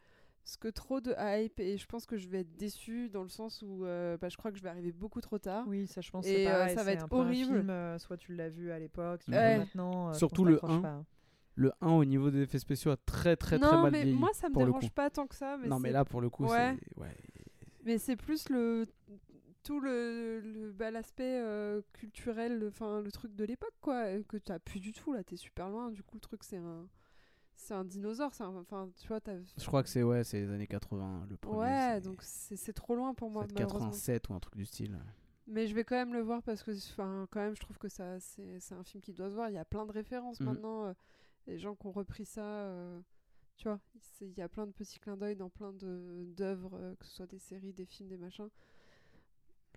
[0.45, 3.31] Parce que trop de hype et je pense que je vais être déçue dans le
[3.31, 5.65] sens où euh, bah, je crois que je vais arriver beaucoup trop tard.
[5.67, 6.27] Oui, ça, je pense.
[6.27, 7.55] Et, euh, pareil, ça va être un peu un horrible.
[7.57, 9.57] film, euh, soit tu l'as vu à l'époque, soit Ouais.
[9.57, 10.11] maintenant.
[10.11, 10.83] euh, Surtout le t'accroches 1.
[10.83, 11.05] pas.
[11.55, 14.19] Le 1 au niveau des effets spéciaux a très très non, très mal mais vieilli.
[14.19, 15.57] moi ça me dérange pas tant que ça.
[15.57, 16.77] Mais non mais là pour le coup Ouais.
[16.95, 17.17] c'est ouais.
[17.85, 18.87] Mais c'est plus le
[19.63, 24.37] tout le, le- bah, l'aspect euh, culturel, enfin le truc de l'époque quoi, euh, que
[24.37, 25.25] t'as plus du tout là.
[25.25, 25.91] T'es super loin.
[25.91, 26.89] Du coup le truc c'est un
[27.55, 28.35] c'est un dinosaure.
[28.35, 29.37] c'est Enfin tu vois t'as.
[29.57, 31.59] Je crois que c'est ouais, c'est les années 80 le premier.
[31.61, 33.89] Ouais, c'est- donc c'est c'est trop loin pour moi c'est malheureusement.
[33.91, 34.99] 87 ou un truc du style.
[35.47, 37.89] Mais je vais quand même le voir parce que, enfin, quand même, je trouve que
[37.91, 39.51] ça, c'est, c'est un film qui doit se voir.
[39.51, 40.47] Il y a plein de références Mhm.
[40.47, 40.87] maintenant.
[40.87, 40.95] euh,
[41.47, 42.99] les gens qui ont repris ça, euh,
[43.57, 43.81] tu vois,
[44.21, 47.13] il y a plein de petits clins d'œil dans plein de, d'œuvres, euh, que ce
[47.15, 48.49] soit des séries, des films, des machins.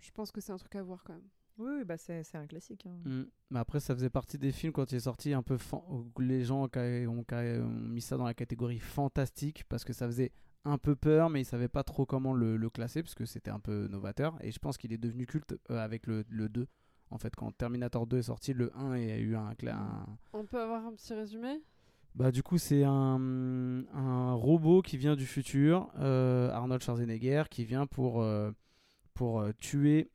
[0.01, 1.27] Je pense que c'est un truc à voir quand même.
[1.57, 2.85] Oui, oui, bah c'est c'est un classique.
[2.85, 2.97] hein.
[3.03, 3.23] Mm.
[3.49, 5.57] Mais après, ça faisait partie des films quand il est sorti un peu.
[6.19, 10.31] Les gens ont, ont mis ça dans la catégorie fantastique parce que ça faisait
[10.65, 13.49] un peu peur, mais ils savaient pas trop comment le, le classer parce que c'était
[13.49, 14.37] un peu novateur.
[14.43, 16.67] Et je pense qu'il est devenu culte euh, avec le, le 2.
[17.09, 20.61] En fait, quand Terminator 2 est sorti, le 1 a eu un, un, On peut
[20.61, 21.63] avoir un petit résumé?
[22.18, 27.64] Bah du coup c'est un, un robot qui vient du futur, euh, Arnold Schwarzenegger, qui
[27.64, 28.52] vient pour, euh,
[29.14, 30.10] pour euh, tuer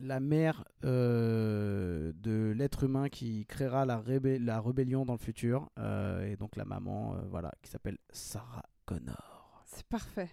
[0.00, 5.70] la mère euh, de l'être humain qui créera la, rébé- la rébellion dans le futur,
[5.78, 9.62] et donc la maman, voilà, qui s'appelle Sarah Connor.
[9.66, 10.28] C'est parfait.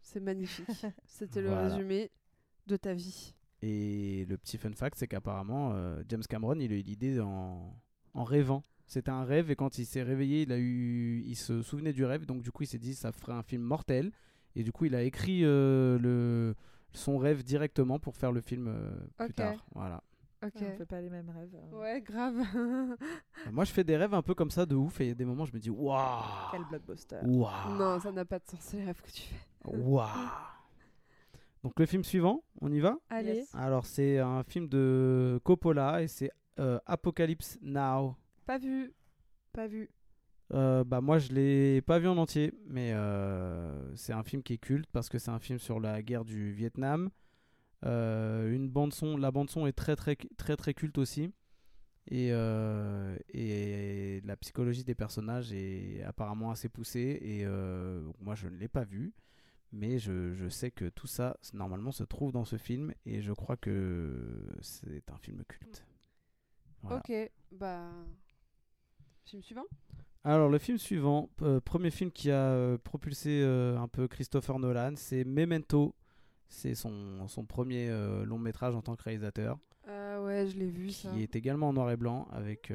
[0.00, 0.66] C'est magnifique.
[1.06, 2.10] C'était le résumé
[2.68, 3.34] de ta vie.
[3.62, 5.72] Et le petit fun fact, c'est qu'apparemment
[6.08, 7.76] James Cameron, il a eu l'idée en,
[8.14, 8.62] en rêvant.
[8.92, 12.04] C'était un rêve et quand il s'est réveillé, il a eu, il se souvenait du
[12.04, 12.26] rêve.
[12.26, 14.12] Donc du coup, il s'est dit ça ferait un film mortel.
[14.54, 16.54] Et du coup, il a écrit euh, le
[16.92, 18.90] son rêve directement pour faire le film euh,
[19.24, 19.64] plus tard.
[19.74, 20.02] Voilà.
[20.44, 20.56] Ok.
[20.60, 21.54] Ouais, on fait pas les mêmes rêves.
[21.54, 21.80] euh.
[21.80, 22.36] Ouais, grave.
[23.46, 25.12] Et Moi, je fais des rêves un peu comme ça de ouf et il y
[25.12, 27.20] a des moments, je me dis waouh, Quel blockbuster.
[27.24, 29.46] waouh, non, ça n'a pas de sens, les rêves que tu fais.
[29.64, 30.06] waouh.
[31.62, 32.98] Donc le film suivant, on y va?
[33.08, 33.36] Allez.
[33.36, 33.54] Yes.
[33.54, 38.16] Alors c'est un film de Coppola et c'est euh, Apocalypse Now.
[38.46, 38.92] Pas vu.
[39.52, 39.90] Pas vu.
[40.52, 44.54] Euh, bah moi je l'ai pas vu en entier, mais euh, c'est un film qui
[44.54, 47.10] est culte parce que c'est un film sur la guerre du Vietnam.
[47.84, 51.32] Euh, une bande son, la bande son est très très très très culte aussi.
[52.10, 52.28] Et,
[53.28, 57.18] et la psychologie des personnages est apparemment assez poussée.
[57.22, 57.46] Et
[58.20, 59.14] moi je ne l'ai pas vu,
[59.70, 63.32] mais je, je sais que tout ça normalement se trouve dans ce film et je
[63.32, 65.86] crois que c'est un film culte.
[66.82, 66.98] Voilà.
[66.98, 67.12] Ok,
[67.52, 67.88] bah.
[69.24, 69.64] Film suivant?
[70.24, 74.58] Alors, le film suivant, euh, premier film qui a euh, propulsé euh, un peu Christopher
[74.58, 75.94] Nolan, c'est Memento.
[76.48, 77.88] C'est son, son premier
[78.26, 79.58] long métrage en tant que réalisateur,
[79.88, 81.08] Ah ouais, je l'ai vu ça.
[81.10, 82.70] qui est également en noir et blanc avec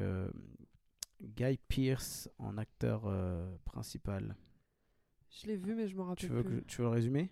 [1.22, 3.08] Guy Pearce en acteur
[3.64, 4.34] principal.
[5.30, 6.56] Je l'ai vu, mais je m'en rappelle Tu veux, que, plus.
[6.56, 7.30] je- tu veux le résumer?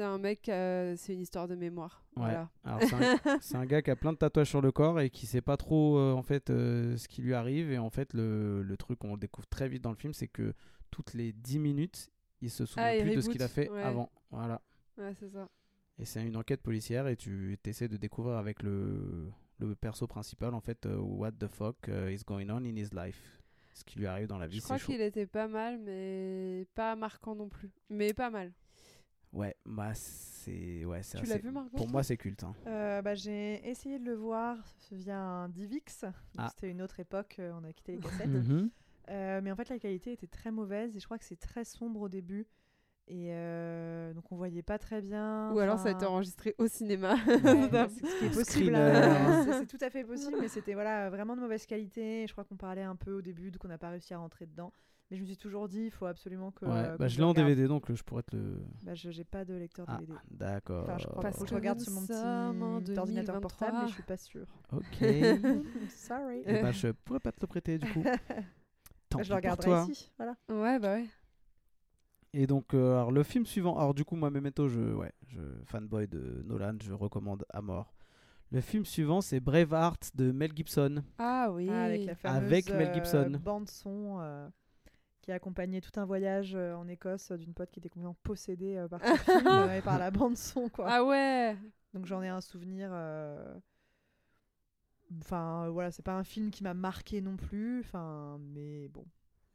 [0.00, 2.02] C'est un mec, euh, c'est une histoire de mémoire.
[2.16, 2.22] Ouais.
[2.22, 2.48] Voilà.
[3.42, 5.58] C'est un, gars qui a plein de tatouages sur le corps et qui sait pas
[5.58, 7.70] trop euh, en fait euh, ce qui lui arrive.
[7.70, 10.54] Et en fait, le, le truc qu'on découvre très vite dans le film, c'est que
[10.90, 12.08] toutes les 10 minutes,
[12.40, 13.82] il se souvient Ah, plus de ce qu'il a fait ouais.
[13.82, 14.10] avant.
[14.30, 14.62] Voilà.
[14.96, 15.50] Ouais, c'est ça.
[15.98, 20.54] Et c'est une enquête policière et tu essaies de découvrir avec le, le perso principal
[20.54, 21.76] en fait what the fuck
[22.08, 23.38] is going on in his life.
[23.74, 26.96] Ce qui lui arrive dans la vie, Je crois qu'il était pas mal, mais pas
[26.96, 27.70] marquant non plus.
[27.90, 28.50] Mais pas mal.
[29.32, 32.42] Ouais, bah c'est ouais, c'est Tu l'as assez- vu, Margot Pour moi, c'est culte.
[32.42, 32.54] hein.
[32.66, 34.56] Euh, bah, j'ai essayé de le voir
[34.90, 36.04] via un Divix.
[36.36, 36.48] Ah.
[36.50, 38.26] C'était une autre époque, euh, on a quitté les cassettes.
[38.28, 38.70] Mhm.
[39.10, 41.64] Euh, mais en fait, la qualité était très mauvaise et je crois que c'est très
[41.64, 42.46] sombre au début.
[43.06, 45.52] Et euh, donc, on voyait pas très bien.
[45.52, 47.14] Ou alors ça a été enregistré au cinéma.
[47.14, 47.18] ouais,
[47.88, 48.74] c'est ce qui est possible.
[48.76, 52.22] euh, c'est- tout à fait possible, mais c'était voilà, vraiment de mauvaise qualité.
[52.22, 54.18] Et Je crois qu'on parlait un peu au début, donc on n'a pas réussi à
[54.18, 54.72] rentrer dedans.
[55.10, 56.64] Mais je me suis toujours dit, il faut absolument que.
[56.66, 57.32] Ouais, euh, bah, je l'ai en.
[57.32, 58.62] DVD donc euh, je pourrais te le.
[58.84, 60.12] Bah, je j'ai pas de lecteur Ah, DVD.
[60.30, 60.84] d'accord.
[60.84, 62.00] Enfin, je crois Parce faut que que je regarde sur mon
[62.80, 63.86] petit ordinateur portable, mais 2023.
[63.88, 64.46] je suis pas sûre.
[64.72, 65.02] Ok.
[65.02, 66.42] Et Sorry.
[66.44, 68.04] bah, je pourrais pas te le prêter du coup.
[69.08, 69.86] Tant Bah, je le regarderai toi.
[69.90, 70.12] ici.
[70.16, 70.36] Voilà.
[70.48, 71.06] ouais, bah ouais.
[72.32, 73.76] Et donc, euh, alors, le film suivant.
[73.76, 77.92] Alors, du coup, moi, Memento, je, ouais, je, fanboy de Nolan, je recommande à mort.
[78.52, 81.02] Le film suivant, c'est Braveheart de Mel Gibson.
[81.18, 81.68] Ah oui.
[81.68, 83.32] Ah, avec la fameuse Avec Mel Gibson.
[83.42, 84.48] bande son euh,
[85.20, 88.16] qui a accompagné tout un voyage euh, en Écosse euh, d'une pote qui était complètement
[88.22, 90.86] possédée euh, par ce film et par la bande son quoi.
[90.88, 91.56] Ah ouais.
[91.94, 92.90] Donc j'en ai un souvenir.
[92.92, 93.54] euh,
[95.20, 97.80] Enfin voilà, c'est pas un film qui m'a marqué non plus.
[97.80, 99.04] Enfin mais bon.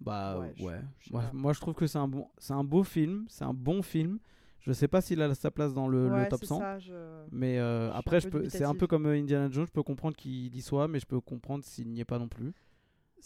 [0.01, 0.81] Bah, Ouais, ouais.
[0.99, 3.25] je- je sais moi, je trouve que c'est un, bon, c'est un beau film.
[3.29, 4.19] C'est un bon film.
[4.59, 6.59] Je sais pas s'il a sa place dans le, le top c'est 100.
[6.59, 9.65] ça, je- Mais euh, après, je peu peux, c'est un peu comme Indiana Jones.
[9.67, 12.27] Je peux comprendre qu'il y soit, mais je peux comprendre s'il n'y est pas non
[12.27, 12.53] plus.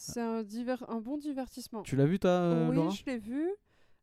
[0.02, 1.82] C'est un, diver- un bon divertissement.
[1.84, 3.50] Tu l'as vu, toi, euh, oui, Laura je l'ai vu.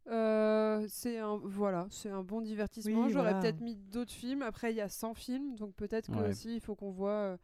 [0.09, 3.06] Euh, c'est un voilà, c'est un bon divertissement.
[3.06, 3.40] Oui, J'aurais voilà.
[3.40, 4.43] peut-être mis d'autres films.
[4.43, 6.28] Après, il y a 100 films, donc peut-être que Ouais.
[6.28, 7.10] aussi il faut qu'on voit.
[7.10, 7.36] euh,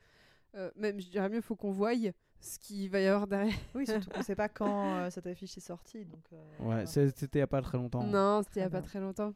[0.54, 1.92] euh, même, je dirais mieux, il faut qu'on voie
[2.40, 3.54] ce qu'il va y avoir derrière.
[3.74, 7.38] Oui, surtout qu'on sait pas quand euh, cette affiche est sortie donc euh, Ouais, c'était
[7.38, 8.04] il y a pas très longtemps.
[8.04, 9.32] Non, c'était il y a pas très longtemps.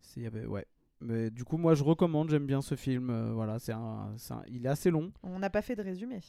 [0.00, 0.66] C'est- il y avait- ouais.
[1.00, 2.30] Mais du coup, moi, je recommande.
[2.30, 3.10] J'aime bien ce film.
[3.10, 5.12] euh, voilà, c'est un, c'est un- il est assez long.
[5.22, 6.20] On n'a pas fait de résumé.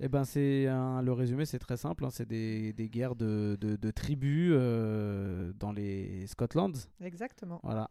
[0.00, 2.04] Et ben, c'est le résumé, c'est très simple.
[2.04, 6.72] hein, c'est des, des guerres de, de, de tribus euh, dans les Scotlands.
[7.00, 7.60] Exactement.
[7.62, 7.88] Voilà,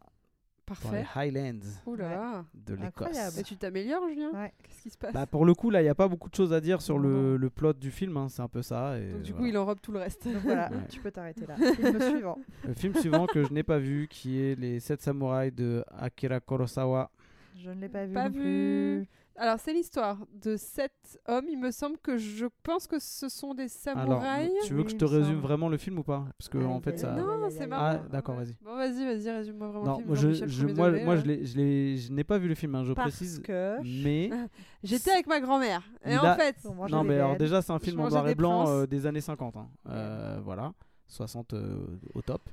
[0.67, 1.05] dans les Parfait.
[1.15, 2.45] Highlands Ouh là là.
[2.53, 3.37] de l'Écosse.
[3.39, 4.53] Et tu t'améliores, Julien Ouais.
[4.63, 5.13] Qu'est-ce qui se passe?
[5.13, 6.97] Bah, pour le coup, là, il n'y a pas beaucoup de choses à dire sur
[6.99, 8.17] le, plot du film.
[8.17, 8.99] hein, c'est un peu ça.
[8.99, 10.25] Et Donc du coup, il enrobe tout le reste.
[10.27, 10.77] Donc voilà, Ouais.
[10.89, 11.55] tu peux t'arrêter là.
[11.55, 12.37] Film suivant.
[12.67, 16.39] Le film suivant que je n'ai pas vu, qui est Les 7 samouraïs de Akira
[16.39, 17.09] Kurosawa.
[17.57, 18.39] Je ne l'ai pas vu Pas non vu.
[18.41, 19.07] plus.
[19.37, 21.45] Alors, c'est l'histoire de sept hommes.
[21.49, 24.49] Il me semble que je pense que ce sont des Alors, samouraïs.
[24.65, 26.25] tu veux que je te me résume vraiment le film ou pas?
[26.37, 27.11] Parce que en fait, ça.
[27.15, 27.99] Non, c'est marrant.
[28.05, 28.55] Ah, d'accord, vas-y.
[28.63, 30.07] Bon, vas-y, vas-y, résume-moi vraiment Non, le film.
[30.07, 32.55] moi, je, je- moi, degré, moi, je, l'ai- je, l'ai- je n'ai pas vu le
[32.55, 33.41] film, hein, je Parce précise.
[33.41, 34.29] que Mais
[34.83, 35.81] J'étais avec ma grand-mère.
[36.05, 38.27] Et en a- fait, on mangeait non, mais alors déjà, c'est un film en noir
[38.29, 39.57] et blanc euh, des années 50.
[39.57, 39.67] hein.
[39.89, 40.71] Euh, voilà,
[41.07, 42.49] 60 euh, au top.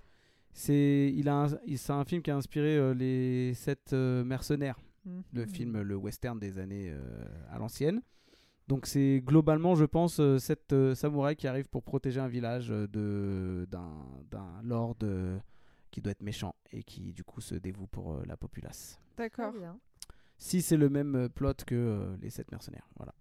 [0.52, 4.22] C'est il a un, il- c'est un film qui a inspiré euh, les sept euh,
[4.24, 5.22] mercenaires, Mhm.
[5.32, 8.02] le film, le western des années euh, à l'ancienne.
[8.68, 12.70] Donc c'est globalement, je pense, euh, sept euh, samouraïs qui arrivent pour protéger un village
[12.70, 13.90] euh, de d'un
[14.30, 15.38] d'un lord euh,
[15.90, 19.00] qui doit être méchant et qui du coup se dévoue pour euh, la populace.
[19.16, 19.52] D'accord.
[19.52, 19.78] bien.
[20.38, 23.14] Si c'est le même plot que euh, les sept mercenaires, voilà.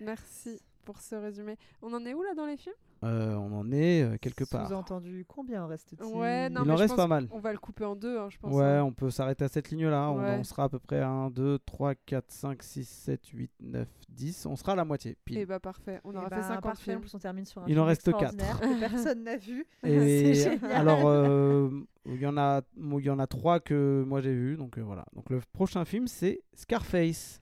[0.00, 0.60] Merci.
[0.84, 1.56] Pour ce résumé.
[1.82, 2.74] On en est où là dans les films?
[3.04, 4.68] Euh, on en est euh, quelque part.
[4.68, 6.00] Sous-entendu, combien reste-t-il?
[6.14, 7.26] Ouais, non, Il mais en reste pas mal.
[7.32, 8.54] On va le couper en deux, hein, je pense.
[8.54, 8.84] Ouais, hein.
[8.84, 10.10] on peut s'arrêter à cette ligne-là.
[10.10, 10.36] On- Ouais.
[10.38, 13.88] On, sera à peu près à 1, 2, 3, 4, 5, 6, 7, 8, 9,
[14.08, 14.46] 10.
[14.46, 15.16] On sera à la moitié.
[15.24, 15.38] Pile.
[15.38, 16.98] Et bah parfait, on Eh aura ben, fait 50 parfait, films.
[16.98, 19.66] en plus, on termine sur un Il en film reste extraordinaire que personne n'a vu.
[19.84, 19.98] Et
[20.34, 20.72] C'est génial.
[20.72, 21.70] alors, euh,
[22.06, 24.56] il y en a, il y en a trois que moi j'ai vu.
[24.56, 25.04] Donc euh, voilà.
[25.14, 27.41] Donc le prochain film c'est Scarface.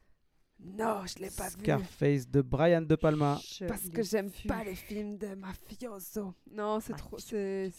[0.62, 1.60] Non, je l'ai pas vu.
[1.60, 3.38] Scarface de Brian De Palma.
[3.44, 6.34] Je Parce que j'aime pas les films de mafioso.
[6.52, 7.18] Non, c'est trop.
[7.18, 7.70] C'est.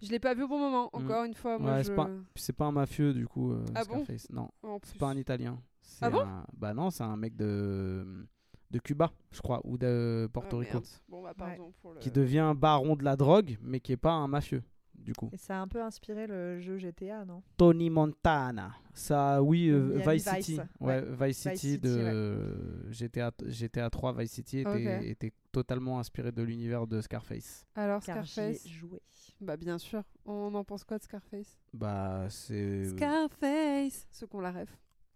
[0.00, 0.90] Je l'ai pas vu au bon moment.
[0.92, 0.96] Mm.
[0.96, 1.92] Encore une fois, moi Ouais, je.
[2.36, 3.52] c'est pas- un mafieux du coup.
[3.52, 4.28] euh, Ah bon Scarface.
[4.30, 5.60] non, En c'est pas un Italien.
[6.00, 8.26] Ah bon un- Bah non, c'est un mec de
[8.70, 10.80] de Cuba, je crois, ou de Ah, Porto Rico.
[11.08, 12.00] Bon bah pardon pour le.
[12.00, 14.62] qui devient baron de la drogue, mais qui est pas un mafieux.
[15.02, 17.42] Du coup, Et ça a un peu inspiré le jeu GTA, non?
[17.56, 18.72] Tony Montana.
[18.94, 20.52] Ça, oui, euh, Vice City.
[20.52, 21.28] Vice, Ouais, ouais.
[21.28, 27.00] Vice City City, de GTA, GTA 3 Vice City était, totalement inspiré de l'univers de
[27.00, 27.66] Scarface.
[27.74, 28.66] Alors Car Scarface.
[28.68, 29.00] joué.
[29.40, 30.02] Bah bien sûr.
[30.24, 31.58] On en pense quoi de Scarface?
[31.74, 32.84] Bah, c'est.
[32.90, 34.06] Scarface.
[34.12, 34.70] Ceux qu'on la rêve.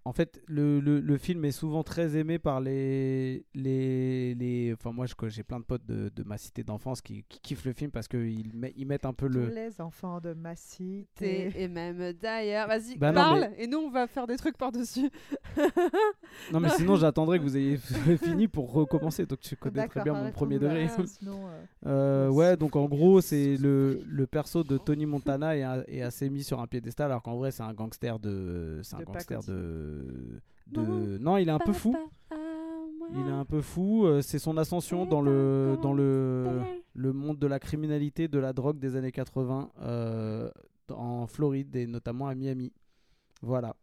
[0.07, 3.45] En fait, le, le, le film est souvent très aimé par les.
[3.55, 4.73] les, les...
[4.73, 7.73] Enfin, moi, j'ai plein de potes de, de ma cité d'enfance qui, qui kiffent le
[7.73, 9.47] film parce qu'ils met- ils mettent un peu Tous le.
[9.49, 11.51] les enfants de ma cité.
[11.57, 12.69] Et même d'ailleurs.
[12.69, 15.11] Vas-y, Bah non, parle et nous on va faire des trucs par-dessus.
[16.53, 17.77] Non, mais sinon, j'attendrai que vous ayez
[18.23, 19.27] fini pour recommencer.
[19.27, 20.87] Donc, tu connais très bien mon premier de degré.
[20.87, 21.27] euh,
[21.87, 26.03] Euh, Ouais, donc en gros, c'est le, le perso de Tony Montana est, a- est
[26.03, 28.81] assez mis sur un piédestal, alors qu'en vrai, c'est un gangster de.
[28.83, 29.55] C'est un De gangster pacotille.
[30.67, 30.81] De.
[30.85, 31.19] de...
[31.19, 31.95] Non, il est un peu fou.
[33.13, 34.05] Il est un peu fou.
[34.07, 36.61] euh, C'est son ascension dans le, dans le,
[36.95, 40.51] le monde de la criminalité, de la drogue des années 80 euh,
[40.91, 42.73] en Floride et notamment à Miami.
[43.43, 43.77] Voilà.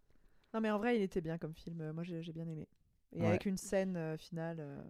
[0.54, 1.92] Non, mais en vrai, il était bien comme film.
[1.94, 2.68] Moi, j'ai bien aimé.
[3.16, 3.28] Et Ouais.
[3.28, 4.58] avec une scène euh, finale.
[4.60, 4.82] euh,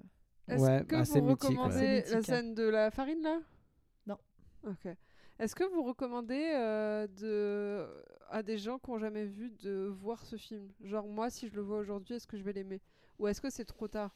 [0.48, 1.56] Est-ce Ouais, que assez vous mythique, ouais.
[1.58, 2.22] recommandez la hein.
[2.22, 3.40] scène de la farine là?
[4.08, 4.18] Non.
[4.66, 4.88] Ok.
[5.44, 7.86] Est-ce que vous recommandez euh, de...
[8.30, 10.70] à des gens qui n'ont jamais vu de voir ce film?
[10.82, 12.80] Genre moi, si je le vois aujourd'hui, est-ce que je vais l'aimer?
[13.20, 14.16] Ou est-ce que c'est trop tard?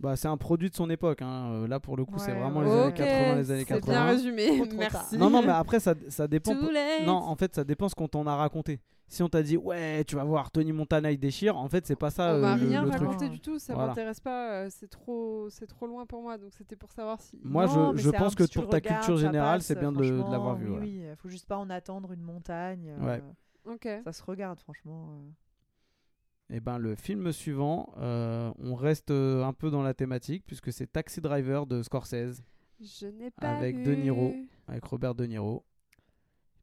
[0.00, 1.20] Bah, c'est un produit de son époque.
[1.20, 1.50] hein.
[1.52, 3.80] Euh, Là, pour le coup, c'est vraiment les années Ok, 80, les années C'est bien
[3.80, 4.04] 80.
[4.06, 5.18] résumé, merci.
[5.18, 6.54] Non, non, mais après, ça, ça dépend.
[6.54, 8.80] Non, en fait, ça dépend ce qu'on t'en a raconté.
[9.08, 11.94] Si on t'a dit, ouais, tu vas voir Tony Montana, il déchire, en fait, c'est
[11.94, 13.02] pas ça On euh, m'a le, rien le truc.
[13.02, 13.90] raconté du tout, ça Voilà.
[13.90, 17.38] m'intéresse pas, euh, c'est trop, c'est trop loin pour moi, donc c'était pour savoir si.
[17.44, 20.66] Moi, non, je, je pense que pour regardes, culture générale, c'est bien de, l'avoir vu.
[20.66, 20.86] franchement, ouais.
[20.90, 22.88] Oui, oui, faut juste pas en attendre une montagne.
[22.98, 23.22] euh, Ouais.
[23.64, 23.88] Ok.
[24.04, 25.08] Ça se regarde, franchement.
[25.10, 26.54] euh.
[26.56, 30.72] Et ben, le film suivant, euh, on reste euh, un peu dans la thématique, puisque
[30.72, 32.42] c'est Taxi Driver de Scorsese,
[32.80, 33.84] Je n'ai pas Avec vu.
[33.84, 34.34] De Niro.
[34.68, 35.64] avec Robert De Niro.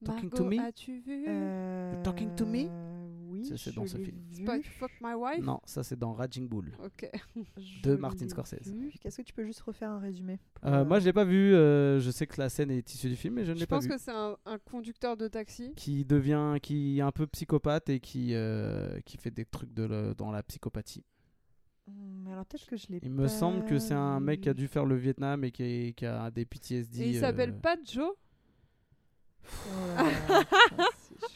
[0.03, 0.59] Talking to me?
[0.59, 1.25] as-tu vu?
[1.27, 2.67] Euh, Talking to me?
[3.29, 4.17] Oui, Ça, c'est je dans ce film.
[4.31, 4.45] vu.
[4.45, 5.43] Fuck, fuck my wife?
[5.43, 6.71] Non, ça c'est dans Raging Bull.
[6.85, 7.09] Ok.
[7.57, 8.67] Je de Martin Scorsese.
[8.71, 8.91] vu.
[9.01, 11.55] Qu'est-ce que tu peux juste refaire un résumé Euh, euh, Moi, je l'ai pas vu.
[11.55, 13.65] euh, je sais que la scène est issue du film, mais je ne Je l'ai
[13.65, 13.89] pas pense vu.
[13.89, 15.73] que c'est un, un conducteur de taxi.
[15.75, 19.83] Qui devient, qui est un peu psychopathe et qui euh, qui fait des trucs de
[19.83, 21.03] le- dans la psychopathie.
[21.87, 24.49] Hmm, alors peut-être que je l'ai Il me pas semble que c'est un mec qui
[24.49, 27.01] a dû faire le Vietnam et qui, est- qui a des PTSD.
[27.01, 29.32] Et il euh, s'appelle pas Joe Oh là là, putain, c'est chaud.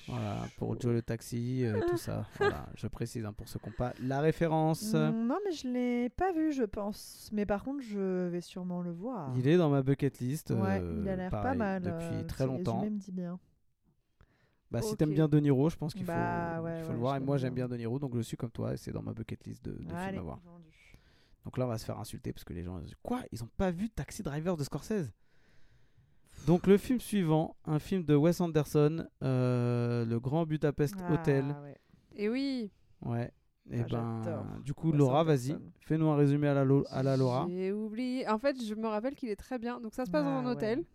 [0.08, 2.26] Voilà, pour Joe le taxi, euh, tout ça.
[2.38, 4.94] Voilà, je précise hein, pour ceux qui n'ont pas la référence.
[4.94, 7.30] Hmm, Non, mais je l'ai pas vu, je pense.
[7.34, 9.34] Mais par contre, je vais sûrement le voir.
[9.38, 10.52] Il est dans ma bucket list.
[10.52, 11.82] Ouais, euh, il a l'air pas mal.
[11.84, 12.80] Depuis euh, très longtemps.
[12.80, 13.40] résumé me dit bien.
[14.70, 16.94] Bah, si t'aimes bien De Niro, je pense qu'il faut, Bah, ouais, il faut ouais,
[16.94, 17.16] le voir.
[17.16, 17.68] je Et moi, j'aime bien.
[17.70, 19.78] De Niro, donc je suis comme toi et c'est dans ma bucket list de, de
[19.80, 20.40] films Allez, à voir.
[20.44, 20.98] vendu.
[21.46, 22.82] Donc là, on va se faire insulter parce que les gens.
[23.02, 23.22] Quoi?
[23.32, 25.12] Ils ont pas vu Taxi Driver de Scorsese?
[26.48, 31.44] Donc le film suivant, un film de Wes Anderson, euh, Le Grand Budapest Hotel.
[31.56, 31.78] Ah, ouais.
[32.15, 32.72] Et oui.
[33.06, 33.32] Ouais.
[33.69, 37.03] Et Ah, ben, du coup, Wes Laura, vas-y, fais-nous un résumé à la, Lo- à
[37.03, 37.45] la Laura.
[37.49, 38.28] J'ai oublié.
[38.30, 39.82] En fait, je me rappelle qu'il est très bien.
[39.82, 40.52] Donc ça se passe dans Ah, un ouais.
[40.52, 40.86] hôtel.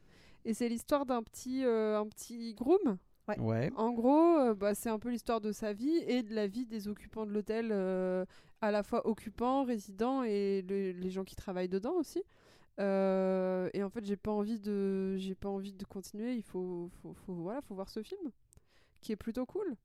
[0.46, 2.96] Et c'est l'histoire d'un petit, euh, un petit groom.
[3.38, 3.70] Ouais.
[3.76, 6.66] En gros, euh, bah, c'est un peu l'histoire de sa vie et de la vie
[6.66, 8.24] des occupants de l'hôtel, euh,
[8.60, 12.22] à la fois occupants, résidents et le- les gens qui travaillent dedans aussi.
[12.80, 16.34] Euh, et en fait, j'ai pas envie de, j'ai pas envie de continuer.
[16.34, 18.30] Il faut, faut, faut- voilà, faut voir ce film,
[19.00, 19.76] qui est plutôt cool.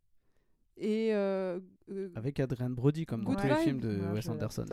[0.77, 1.59] Et euh,
[1.89, 4.65] euh, Avec Adrian Brody, comme dans tous les films de Ah, Wes Anderson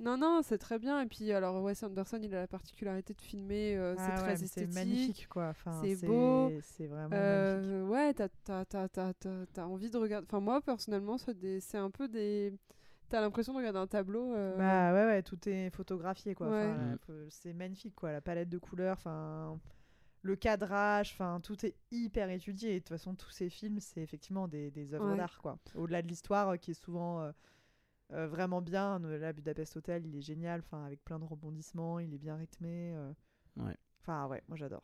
[0.00, 1.00] non, non, c'est très bien.
[1.02, 3.76] Et puis, alors Wes Anderson, il a la particularité de filmer.
[3.76, 4.74] euh, Ah c'est ouais, très mais C'est esthétique.
[4.74, 5.48] magnifique, quoi.
[5.50, 6.50] Enfin, c'est beau.
[6.62, 7.90] C'est vraiment magnifique.
[7.92, 10.26] Ouais, t'as, t'as, t'as, t'as, t'as- t'as envie de regarder.
[10.28, 11.60] Enfin, moi, personnellement, c'est, des...
[11.60, 12.52] c'est un peu des.
[13.14, 14.34] T'as l'impression de regarder un tableau.
[14.34, 16.48] euh, Bah ouais, ouais, tout est photographié, quoi.
[16.50, 16.74] Ouais.
[16.94, 18.10] Enfin, C'est magnifique, quoi.
[18.10, 19.60] La palette de couleurs, enfin,
[20.22, 22.70] le cadrage, enfin, tout est hyper étudié.
[22.70, 25.16] Et de toute façon, tous ces films, c'est effectivement des, des œuvres Ouais.
[25.16, 25.60] d'art, quoi.
[25.76, 27.30] Au-delà de l'histoire, euh, qui est souvent euh,
[28.14, 28.98] euh, vraiment bien.
[28.98, 32.94] Là, Budapest Hotel, il est génial, enfin avec plein de rebondissements, il est bien rythmé.
[32.96, 33.12] euh.
[33.58, 33.76] Ouais.
[34.00, 34.82] Enfin ouais, moi j'adore.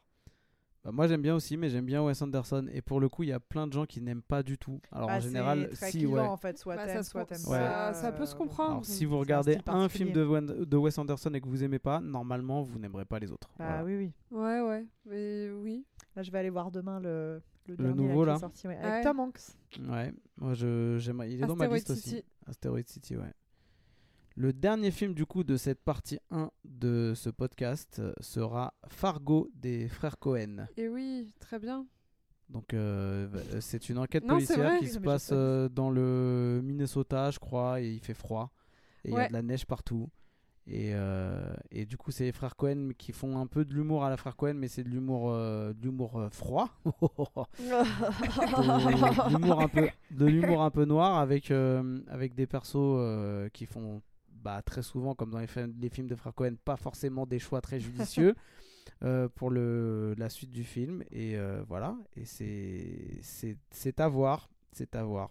[0.82, 2.66] Bah, moi j'aime bien aussi, mais j'aime bien Wes Anderson.
[2.72, 4.80] Et pour le coup, il y a plein de gens qui n'aiment pas du tout.
[4.92, 6.20] Alors Bah, en c'est général, très si ouais.
[6.20, 7.58] en fait, soit Bah, ça soit Ouais.
[7.58, 7.92] pas.
[7.92, 8.70] ça peut se euh, comprendre.
[8.70, 11.78] Alors si vous un regardez un film de, de Wes Anderson et que vous aimez
[11.78, 13.50] pas, normalement vous n'aimerez pas les autres.
[13.58, 13.84] Bah Voilà.
[13.84, 14.12] oui, oui.
[14.30, 14.86] Ouais, ouais.
[15.04, 15.84] Mais oui.
[16.16, 18.76] Là, je vais aller voir demain le, le, dernier, nouveau, qui est là sorti, ouais,
[18.76, 18.82] Ouais.
[18.82, 19.40] avec Tom Hanks.
[19.88, 21.30] Ouais, moi je j'aimerais.
[21.30, 22.08] Il est dans ma Asteroid liste aussi.
[22.10, 22.24] City.
[22.48, 23.32] Asteroid City, ouais.
[24.36, 29.50] Le dernier film du coup de cette partie 1 de ce podcast euh, sera Fargo
[29.54, 30.66] des frères Cohen.
[30.76, 31.86] Et oui, très bien.
[32.48, 37.30] Donc euh, v- c'est une enquête Non, policière qui se passe euh, dans le Minnesota,
[37.30, 38.50] je crois, et il fait froid.
[39.04, 40.08] Et il y a de la neige partout.
[40.66, 44.04] Et, euh, et du coup, c'est les frères Cohen qui font un peu de l'humour
[44.04, 46.68] à la frère Cohen, mais c'est de l'humour euh, euh, froid.
[46.84, 46.90] de
[49.28, 53.66] de l'humour un peu de un peu noir avec euh, avec des persos euh, qui
[53.66, 54.00] font
[54.42, 57.38] bah, très souvent comme dans les, fi- les films de frères Cohen pas forcément des
[57.38, 58.34] choix très judicieux
[59.04, 64.94] euh, pour le la suite du film et euh, voilà et c'est à voir c'est
[64.96, 65.30] à voir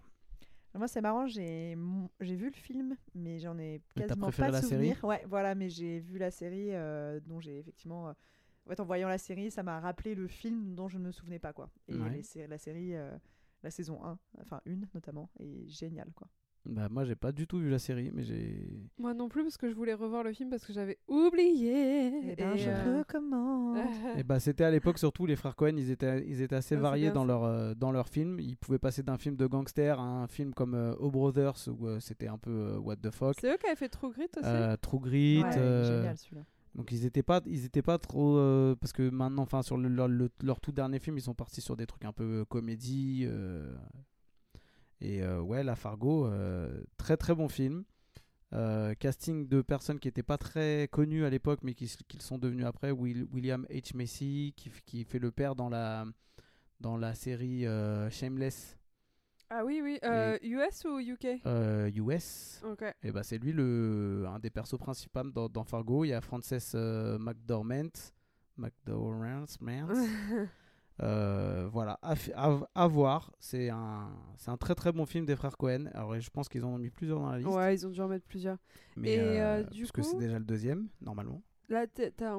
[0.75, 1.75] Moi, c'est marrant, j'ai
[2.21, 4.93] vu le film, mais j'en ai quasiment pas de la série?
[4.93, 5.03] souvenir.
[5.03, 8.09] Ouais, voilà, mais j'ai vu la série euh, dont j'ai effectivement.
[8.09, 11.11] En fait, en voyant la série, ça m'a rappelé le film dont je ne me
[11.11, 11.71] souvenais pas, quoi.
[11.87, 12.09] Et Ouais.
[12.09, 12.93] les sé- la série,
[13.63, 16.27] la saison 1, enfin une notamment, est géniale, quoi.
[16.65, 18.67] Bah moi j'ai pas du tout vu la série mais j'ai
[18.97, 22.07] Moi non plus, parce que je voulais revoir le film parce que j'avais oublié.
[22.31, 23.77] Et ben, Et, je euh, recommande.
[24.17, 26.77] Et bah c'était à l'époque surtout les frères Cohen, ils étaient ils étaient assez Ah,
[26.77, 27.27] c'est variés dans ça.
[27.27, 28.39] leur euh, dans leurs films.
[28.39, 31.87] Ils pouvaient passer d'un film de gangster à un film comme euh, O Brothers où
[31.87, 33.35] euh, c'était un peu euh, what the fuck.
[33.39, 34.45] C'est eux qui avaient fait True Grit aussi.
[34.45, 35.41] Euh, True Grit.
[35.43, 36.41] Ouais, euh, génial celui-là.
[36.75, 39.87] donc ils étaient pas ils étaient pas trop euh, parce que maintenant enfin sur le-
[39.89, 42.45] leur, le- leur tout dernier film ils sont partis sur des trucs un peu euh,
[42.45, 43.73] comédie euh,
[45.01, 47.83] et euh, ouais la Fargo euh, très très bon film.
[48.51, 52.23] Euh, casting de personnes qui n'étaient pas très connues à l'époque mais qui, qui le
[52.23, 56.05] sont devenues après Will- William H Macy qui, qui fait le père dans la
[56.79, 58.75] dans la série euh, Shameless
[59.51, 59.99] Ah oui, oui.
[60.03, 61.41] euh, US ou UK
[61.95, 62.83] US Ok.
[63.03, 66.03] et bah c'est lui le un des persos principaux dans, dans Fargo.
[66.03, 66.73] Il y a Frances
[67.19, 67.91] McDormand,
[68.57, 69.45] McDormand,
[71.01, 73.31] Euh, voilà, à, f- à- à voir.
[73.39, 75.85] C'est un, c'est un très très bon film des frères Cohen.
[75.93, 78.01] Alors je pense qu'ils en ont mis plusieurs dans la liste, ouais, ils ont dû
[78.01, 78.57] en mettre plusieurs.
[78.97, 81.41] mais Et, euh, euh, du parce que c'est déjà le deuxième normalement.
[81.69, 81.85] Là,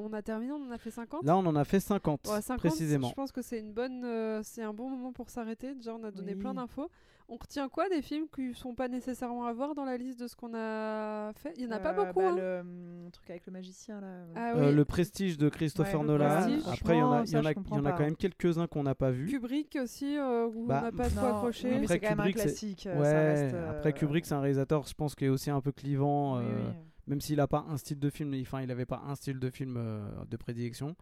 [0.00, 2.42] on a terminé, on en a fait 50 Là on en a fait 50, Ouais,
[2.42, 3.08] 50, précisément.
[3.08, 5.74] Je pense que c'est une bonne, euh, c'est un bon moment pour s'arrêter.
[5.76, 6.90] Déjà, on a donné plein d'infos.
[7.32, 10.26] On retient quoi des films qui sont pas nécessairement à voir dans la liste de
[10.26, 11.52] ce qu'on a fait?
[11.56, 12.18] Il y en a pas Euh, beaucoup.
[12.18, 12.36] bah, hein.
[12.36, 14.08] le hum, truc avec le magicien, là.
[14.34, 16.28] Ah Euh, le Prestige de Christopher Ouais, Nolan.
[16.28, 16.62] Prestige.
[16.66, 17.46] Après il y en a, y en y
[17.78, 19.28] en quand même quelques-uns qu'on n'a pas vus.
[19.28, 21.68] Kubrick aussi, euh, où Bah, on n'a pas trop Non, accroché.
[21.68, 22.86] oui, mais Après, c'est quand même un Kubrick, c'est- classique.
[22.88, 25.50] euh, Ouais, ça reste, euh, après Kubrick c'est un réalisateur, je pense, qui est aussi
[25.50, 26.38] un peu clivant.
[26.38, 26.74] oui, euh, oui.
[27.06, 29.50] Même s'il a pas un style de film, enfin il avait pas un style de
[29.50, 30.96] film euh, de prédilection.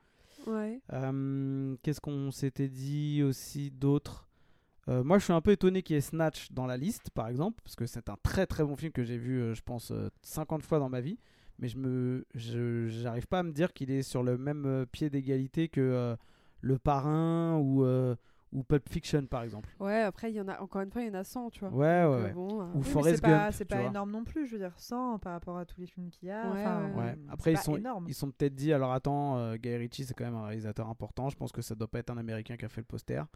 [0.46, 0.80] Ouais.
[0.92, 4.27] Euh, Qu'est-ce qu'on s'était dit aussi d'autre?
[4.88, 7.28] Euh, Moi, je suis un peu étonné qu'il y ait Snatch dans la liste, par
[7.28, 9.90] exemple, parce que c'est un très très bon film que j'ai vu, euh, je pense,
[9.90, 11.18] euh, 50 fois dans ma vie.
[11.58, 14.86] Mais je me, je, j'arrive pas à me dire qu'il est sur le même euh,
[14.86, 16.16] pied d'égalité que euh,
[16.60, 18.14] Le Parrain ou euh,
[18.52, 19.68] ou Pulp Fiction, par exemple.
[19.78, 21.60] Ouais, après, il y en a, encore une fois, il y en a 100, tu
[21.60, 21.70] vois.
[21.70, 22.32] Ouais, ouais, euh, ouais.
[22.32, 24.58] bon, euh, Ou Oui, Forrest c'est pas, Gump, c'est pas énorme non plus, je veux
[24.58, 26.50] dire, 100 par rapport à tous les films qu'il y a.
[26.50, 27.18] Ouais, enfin, ouais.
[27.28, 28.04] Après, c'est ils pas sont, énorme.
[28.08, 31.28] ils sont peut-être dit, alors attends, euh, Guy Ritchie, c'est quand même un réalisateur important.
[31.28, 33.26] Je pense que ça doit pas être un Américain qui a fait le poster,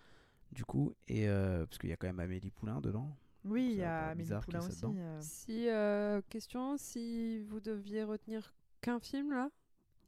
[0.53, 0.95] du coup.
[1.09, 3.17] Et euh, parce qu'il y a quand même Amélie Poulain dedans.
[3.45, 4.85] Oui, il y a Amélie Poulain aussi.
[4.85, 5.19] euh.
[5.21, 9.51] Si, euh, question, si vous deviez retenir qu'un film, là,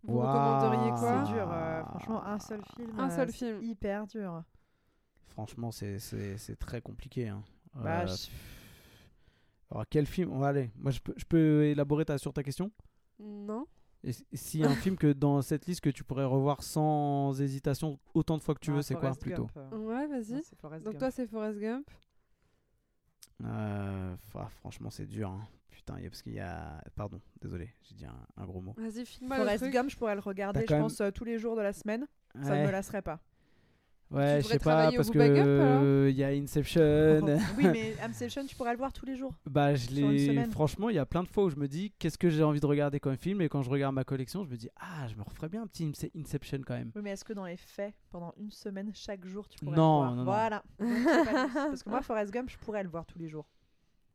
[0.04, 0.28] vous Waouh.
[0.28, 2.98] recommanderiez quoi C'est dur, euh, franchement, un seul film.
[3.00, 3.62] Un seul c'est film.
[3.62, 4.44] Hyper dur.
[5.28, 7.28] Franchement, c'est- c'est c'est très compliqué.
[7.28, 7.42] hein.
[7.74, 8.28] Bah, Euh, je-
[9.70, 10.30] alors, quel film?
[10.32, 10.70] On va aller.
[10.76, 12.70] Moi, je peux, je peux élaborer ta, sur ta question?
[13.18, 13.66] Non
[14.04, 16.62] Et s- S'il y a un film que dans cette liste que tu pourrais revoir
[16.62, 19.76] sans hésitation autant de fois que tu Ah, veux, c'est quoi Forrest plutôt Gump, euh.
[19.78, 20.42] Ouais, vas-y.
[20.80, 20.98] Donc Gump.
[20.98, 21.90] toi, c'est Forrest Gump.
[23.44, 25.30] Euh, ah, Franchement, c'est dur.
[25.30, 25.46] hein.
[25.70, 26.82] Putain, il y a- parce qu'il y a.
[26.94, 28.74] Pardon, désolé, j'ai dit un, un gros mot.
[28.76, 29.74] Vas-y, filme-moi le Forrest truc.
[29.74, 32.06] Gump, je pourrais le regarder, je pense, euh, tous les jours de la semaine.
[32.42, 33.20] Ça ne me lasserait pas.
[34.10, 36.80] Ouais, je sais pas, parce alors que il y a Inception.
[37.58, 39.34] oui, mais Inception, tu pourrais le voir tous les jours.
[39.46, 40.44] bah, je l'ai.
[40.50, 42.60] Franchement, il y a plein de fois où je me dis qu'est-ce que j'ai envie
[42.60, 45.16] de regarder comme film, et quand je regarde ma collection, je me dis ah, je
[45.16, 46.92] me referais bien un petit Ince- Inception quand même.
[46.94, 50.00] Oui, mais est-ce que dans les faits, pendant une semaine, chaque jour, tu pourrais Non,
[50.02, 50.10] le voir?
[50.10, 50.24] non, non.
[50.24, 50.62] Voilà.
[50.78, 51.48] Donc, pas.
[51.54, 53.46] Parce que moi, Forrest Gump, je pourrais le voir tous les jours.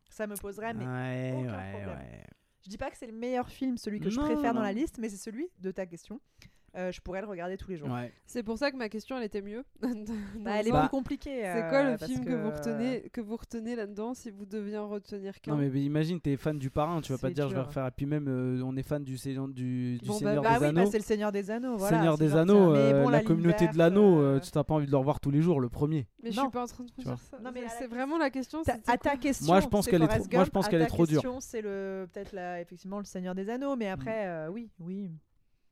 [0.10, 1.90] Ça me poserait, mais ouais, aucun ouais, problème.
[1.98, 2.24] ouais.
[2.64, 4.98] je dis pas que c'est le meilleur film, celui que je préfère dans la liste,
[5.00, 6.20] mais c'est celui de ta question
[6.76, 7.90] euh, je pourrais le regarder tous les jours.
[7.90, 8.12] Ouais.
[8.26, 9.64] C'est pour ça que ma question, elle était mieux.
[10.40, 11.42] Bah, elle est Bah, plus compliquée.
[11.42, 14.78] C'est euh, quoi le film que, vous retenez, que vous retenez là-dedans si vous deviez
[14.78, 17.34] en retenir qu'un Non mais, mais imagine t'es fan du parrain, tu vas pas C'est
[17.34, 17.88] te dire je vais refaire.
[17.88, 20.50] Et puis même euh, on est fan du, Seigneur- du, du Bon, bah, Seigneur Bah
[20.60, 20.92] des oui, bah, Anneaux.
[20.92, 21.78] c'est le Seigneur des Anneaux.
[21.78, 22.36] Voilà, Seigneur c'est des.
[22.36, 24.92] Anneaux, euh, bon, la communauté verte, de l'anneau, euh, euh, tu t'as pas envie de
[24.92, 26.08] le revoir tous les jours, le premier.
[26.24, 26.44] Mais je Non.
[26.44, 27.38] suis pas en train de dire ça.
[27.42, 28.62] Non, mais C'est- c'est vraiment la question.
[28.88, 30.86] À ta question, Moi, je pense c'est qu'elle est trop- moi, je pense qu'elle est
[30.88, 31.22] trop dure.
[31.22, 34.70] question, c'est le peut-être la- effectivement le Seigneur des Anneaux, mais après euh, oui,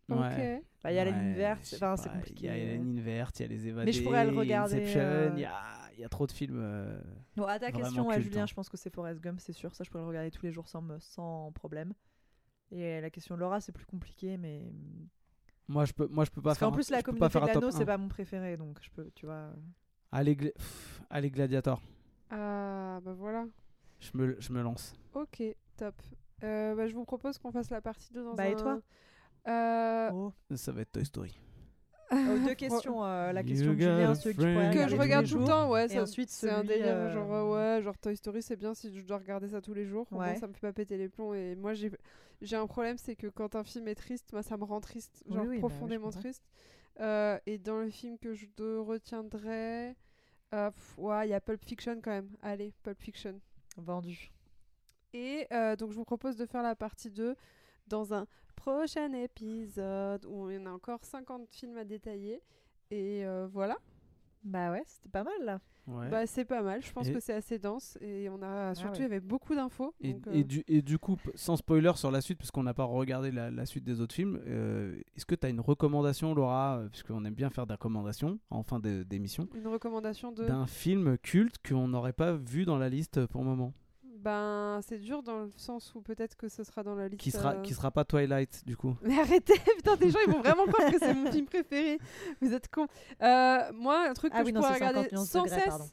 [0.09, 0.61] Ouais.
[0.83, 2.45] Bah, il y a la ligne verte, enfin c'est compliqué.
[2.45, 4.37] Il y a la ligne verte, il y a les évadés, Mais je pourrais le
[4.37, 5.63] regarder, Inception, euh, il y, a,
[5.95, 6.59] il y a trop de films.
[6.61, 6.97] euh,
[7.35, 8.45] Bon, à ta question, ouais, Julien, hein.
[8.47, 9.75] je pense que c'est Forrest Gump, c'est sûr.
[9.75, 11.93] Ça, je pourrais le regarder tous les jours sans, me- sans problème.
[12.71, 14.61] Et la question de Laura, c'est plus compliqué, mais
[15.67, 16.67] Moi je peux, moi je peux pas parce faire.
[16.69, 17.85] un- plus la communauté de c'est 1.
[17.85, 19.51] pas mon préféré, donc je peux, tu vois.
[20.11, 20.53] Allez, Gla-
[21.09, 21.81] allez Gladiator,
[22.29, 23.45] Ah, bah voilà.
[23.99, 24.93] je me, je me lance.
[25.13, 25.43] Ok,
[25.75, 25.95] top.
[26.43, 28.47] Euh, bah, je vous propose qu'on fasse la partie 2 dans Bah, un...
[28.47, 28.79] et toi?
[29.47, 30.33] Euh, Oh.
[30.55, 31.39] Ça va être Toy Story.
[32.11, 32.15] Oh,
[32.45, 33.03] deux questions.
[33.03, 35.69] euh, la You question got Julien, a celui que que je regarde tout le temps,
[35.69, 35.91] ouais.
[35.93, 39.03] Et ensuite, c'est un délire, euh, genre ouais, genre Toy Story, c'est bien si je
[39.05, 40.07] dois regarder ça tous les jours.
[40.11, 40.35] Ouais.
[40.35, 41.33] ça me fait pas péter les plombs.
[41.33, 41.91] Et moi, j'ai
[42.41, 45.23] j'ai un problème, c'est que quand un film est triste, moi, ça me rend triste,
[45.27, 46.43] Oui, genre oui, bah oui, profondément triste.
[46.99, 48.45] Euh, et dans le film que je
[48.79, 49.95] retiendrai,
[50.53, 52.29] euh, pff, ouais, il y a Pulp Fiction quand même.
[52.41, 53.39] Allez, Pulp Fiction.
[53.75, 54.31] Vendu.
[55.13, 57.35] Et euh, donc, je vous propose de faire la partie 2
[57.87, 62.41] dans un prochain épisode où il y en a encore 50 films à détailler.
[62.91, 63.77] Et euh, voilà.
[64.43, 65.59] Bah ouais, c'était pas mal là.
[65.87, 66.09] Ouais.
[66.09, 68.91] Bah, c'est pas mal, je pense Et- que c'est assez dense et on a surtout
[68.91, 68.97] ouais.
[68.99, 69.93] il y avait beaucoup d'infos.
[70.01, 72.63] Et, donc, et euh, du, et du coup, sans spoiler sur la suite, parce qu'on
[72.63, 75.61] n'a pas regardé la, la suite des autres films, euh, est-ce que tu as une
[75.61, 80.67] recommandation, Laura, puisqu'on aime bien faire des recommandations en fin d'émission, une recommandation de d'un
[80.67, 83.73] film culte qu'on n'aurait pas vu dans la liste pour le moment?
[84.17, 87.21] Ben c'est dur dans le sens où peut-être que ce sera dans la liste.
[87.21, 90.31] Qui sera, euh, qui sera pas Twilight, du coup Mais arrêtez, putain, des gens ils
[90.31, 91.99] vont vraiment croire que c'est mon film préféré.
[92.41, 92.87] Vous êtes cons.
[93.21, 95.59] Euh, moi, un truc Ah que oui, je non, pourrais c'est 50 regarder sans degrés,
[95.59, 95.67] cesse.
[95.69, 95.85] pardon.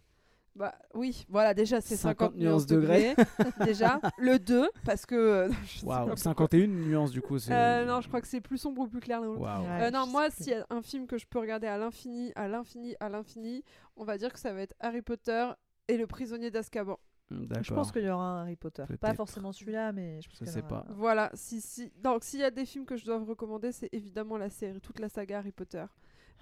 [0.57, 3.17] Bah oui, voilà, déjà c'est 50, 50 nuances degrés.
[3.65, 5.49] déjà, le 2, parce que.
[5.83, 6.17] Waouh, pourquoi.
[6.17, 7.41] 51 nuances, du coup.
[7.41, 9.21] c'est- Euh, non, je crois que c'est plus sombre ou plus clair.
[9.21, 12.47] Euh, non, moi, s'il y a un film que je peux regarder à l'infini, à
[12.47, 13.65] l'infini, à l'infini,
[13.97, 15.49] on va dire que ça va être Harry Potter
[15.89, 17.01] et le prisonnier d'Azkaban.
[17.31, 18.85] Je pense qu'il y aura un Harry Potter.
[19.01, 20.87] Pas forcément celui-là, mais je pense Je sais aura pas.
[20.91, 21.91] Voilà, si, si...
[22.03, 24.81] Donc, s'il y a des films que je dois vous recommander, c'est évidemment la série,
[24.81, 25.85] toute la saga Harry Potter.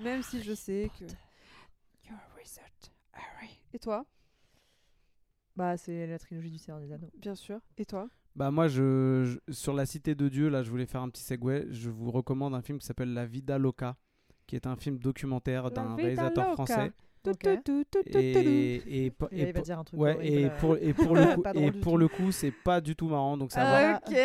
[0.00, 1.04] Même si je sais que.
[2.08, 2.64] Your wizard,
[3.12, 3.60] Harry.
[3.72, 4.04] Et toi,
[5.56, 7.10] Bah, c'est la trilogie du Seigneur des Anneaux.
[7.16, 7.60] bien sûr.
[7.76, 8.08] Et toi?
[8.34, 11.22] Bah moi, je, je- sur la cité de Dieu, là, je voulais faire un petit
[11.22, 11.66] segue.
[11.70, 13.96] Je vous recommande un film qui s'appelle La Vida Loca,
[14.46, 16.54] qui est un film documentaire d'un réalisateur Loca.
[16.54, 16.92] français.
[17.24, 20.50] Et, et, Et et va dire un truc ouais, horrible, et euh.
[20.58, 21.98] pour, et pour le coup, et pour tout.
[21.98, 23.36] le coup, c'est pas du tout marrant.
[23.36, 24.16] Donc, c'est à voir, Ok.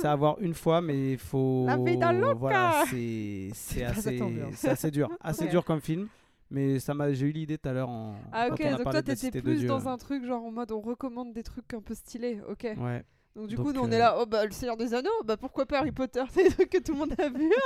[0.00, 1.66] c'est à voir une fois, mais il faut.
[1.66, 1.76] La
[2.12, 2.34] Loca.
[2.34, 4.54] Voilà, c'est c'est assez, ambiance.
[4.56, 6.08] c'est assez dur, assez dur comme film.
[6.50, 8.14] Mais ça m'a, j'ai eu l'idée tout à l'heure en.
[8.32, 11.42] Ah, ok, donc toi, t'étais plus dans un truc genre en mode on recommande des
[11.42, 12.68] trucs un peu stylés, ok.
[12.78, 13.04] Ouais.
[13.36, 15.10] Donc, du Donc, coup, nous, on euh, est là, oh bah, le Seigneur des Anneaux,
[15.24, 17.50] bah pourquoi pas Harry Potter C'est des trucs que tout le monde a vu.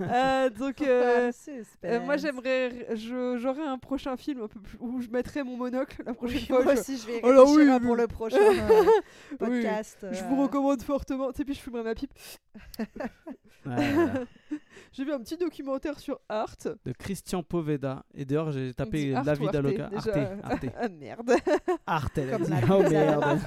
[0.00, 1.30] Euh, donc, euh,
[1.84, 5.56] euh, moi, j'aimerais, je- j'aurais un prochain film un peu plus, où je mettrais mon
[5.56, 6.64] monocle la prochaine Oui, fois.
[6.64, 7.86] moi je- aussi, je vais Alors oui, hein, oui.
[7.86, 8.82] pour le prochain euh,
[9.30, 9.98] Oui, podcast.
[10.10, 11.30] Je euh, vous recommande fortement.
[11.32, 12.12] Tu sais, puis je fumerai ma pipe.
[14.92, 16.56] J'ai vu un petit documentaire sur Art.
[16.84, 18.04] de Christian Poveda.
[18.14, 19.60] Et d'ailleurs, j'ai tapé Art La ou Vida
[20.42, 20.66] Arte.
[20.80, 21.32] Ah merde.
[21.86, 23.40] Arte, Comme la Oh merde.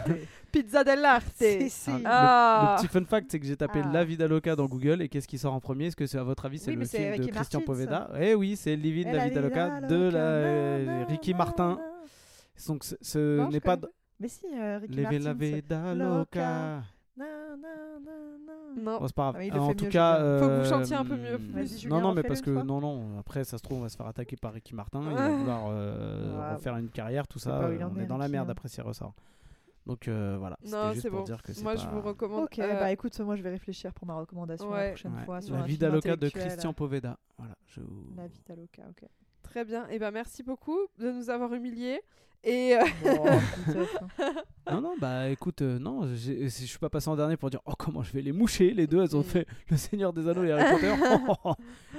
[0.60, 1.34] Pizza dell'arte.
[1.36, 1.90] Si, si.
[1.92, 2.76] Ah, le- Ah.
[2.78, 3.90] Le petit fun fact, c'est que j'ai tapé Ah.
[3.92, 5.88] La Vida Loca dans Google et qu'est-ce qui sort en premier?
[5.88, 8.10] Est-ce que c'est à votre avis c'est Oui, le film de Christian Martin, Poveda?
[8.20, 11.80] Eh oui, c'est Living Eh, La Vida Loca de la euh, Ricky Martin.
[12.68, 15.20] Donc ce, Non, n'est pas connais Mais si, euh, Ricky Martin.
[15.20, 16.84] la Vida Loca.
[17.18, 17.26] Na,
[17.62, 17.70] na.
[18.78, 19.00] Non.
[19.00, 19.36] Bon, c'est pas grave.
[19.40, 20.40] Ah, il le en tout cas, Julien.
[20.40, 21.38] Faut que vous euh, chantiez un peu mieux.
[21.54, 22.64] Vas-y, Julien, Non, non, mais parce que fois.
[22.66, 23.18] non, non.
[23.20, 25.02] Après, ça se trouve, on va se faire attaquer par Ricky Martin.
[25.10, 25.30] Il va Ah.
[25.30, 27.70] vouloir euh, Ah, refaire une carrière, tout ça.
[27.70, 28.52] on est dans la merde hein.
[28.52, 29.14] après s'il ressort.
[29.86, 30.58] Donc euh, voilà.
[30.64, 31.26] Non, C'était juste c'est pour bon.
[31.26, 31.80] dire que c'est Moi, pas...
[31.82, 32.46] je vous recommande.
[32.46, 34.78] Ok, euh, bah écoute, moi je vais réfléchir pour ma recommandation Ouais.
[34.86, 35.26] la prochaine Ouais.
[35.26, 35.42] fois.
[35.42, 36.30] Sur La un Vida film Loca de.
[36.30, 37.20] Christian Poveda.
[37.38, 37.56] Voilà.
[37.68, 37.82] Je...
[38.18, 39.08] La Vida Loca, ok.
[39.44, 39.88] Très bien.
[39.90, 42.02] Et ben merci beaucoup de nous avoir humiliés.
[42.48, 42.84] Et euh,
[43.66, 44.34] peut-être, hein.
[44.72, 47.60] Non, non, bah écoute, euh, non, j'ai- je suis pas passé en dernier pour dire
[47.66, 48.72] oh comment je vais les moucher.
[48.72, 50.94] Les deux, elles ont fait Le Seigneur des Anneaux et Harry Potter.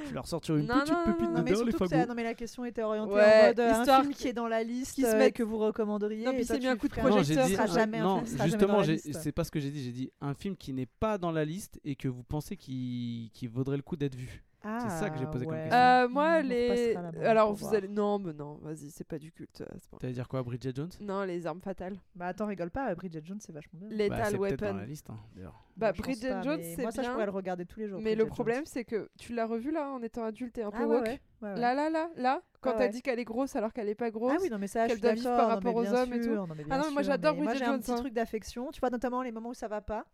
[0.03, 1.73] je vais leur sortir une Non, petite non, non, pépite non, Non mais dedans, les
[1.73, 2.07] fagots.
[2.09, 4.33] non mais la question était orientée Ouais, en mode euh, histoire un film qui est
[4.33, 6.25] dans la liste qu'ils se euh, mettent- que vous recommanderiez.
[6.25, 8.83] Non, puis c'est mis un coup de projecteur, sera jamais un non, justement,
[9.13, 9.83] c'est pas ce que j'ai dit.
[9.85, 13.31] J'ai dit un film qui n'est pas dans la liste et que vous pensez qui,
[13.33, 14.43] qui vaudrait le coup d'être vu.
[14.69, 15.77] Ah, ça que j'ai posé comme question.
[15.79, 16.97] Euh, moi, On les.
[17.25, 17.75] Alors, vous voir.
[17.75, 17.89] allez.
[17.89, 19.61] Non, mais non, vas-y, c'est pas du culte.
[19.61, 20.91] euh, c'est pas- T'allais dire quoi, Bridget Jones?
[21.01, 21.97] Non, les armes fatales.
[22.15, 23.89] Bah attends, rigole pas, Bridget Jones, c'est vachement bien.
[23.89, 24.75] Bah, Lethal C'est dans Weapon.
[24.79, 25.63] la liste, hein, d'ailleurs.
[25.77, 27.13] Bah, Bridget pas, Jones, c'est Moi, ça, je bien.
[27.13, 27.99] pourrais le regarder tous les jours.
[27.99, 28.31] Mais Bridget le Jones.
[28.35, 30.95] problème, c'est que tu l'as revu là en étant adulte et un peu Ah ouais,
[30.97, 31.05] woke.
[31.07, 31.61] ouais, ouais, ouais.
[31.61, 32.89] Là, là, là, là, quand Ah t'as ouais.
[32.89, 34.33] dit qu'elle est grosse alors qu'elle est pas grosse.
[34.35, 36.13] Ah oui, non, mais ça, je qu'elle suis doit vivre par rapport aux bien hommes
[36.15, 36.25] et tout.
[36.25, 37.93] sûr, non, mais Ah bien non, mais moi, j'adore Moi, Bridget j'ai un Jones, petit
[37.93, 37.97] hein.
[37.97, 38.71] truc d'affection.
[38.73, 40.05] Tu vois, notamment les moments où ça va pas.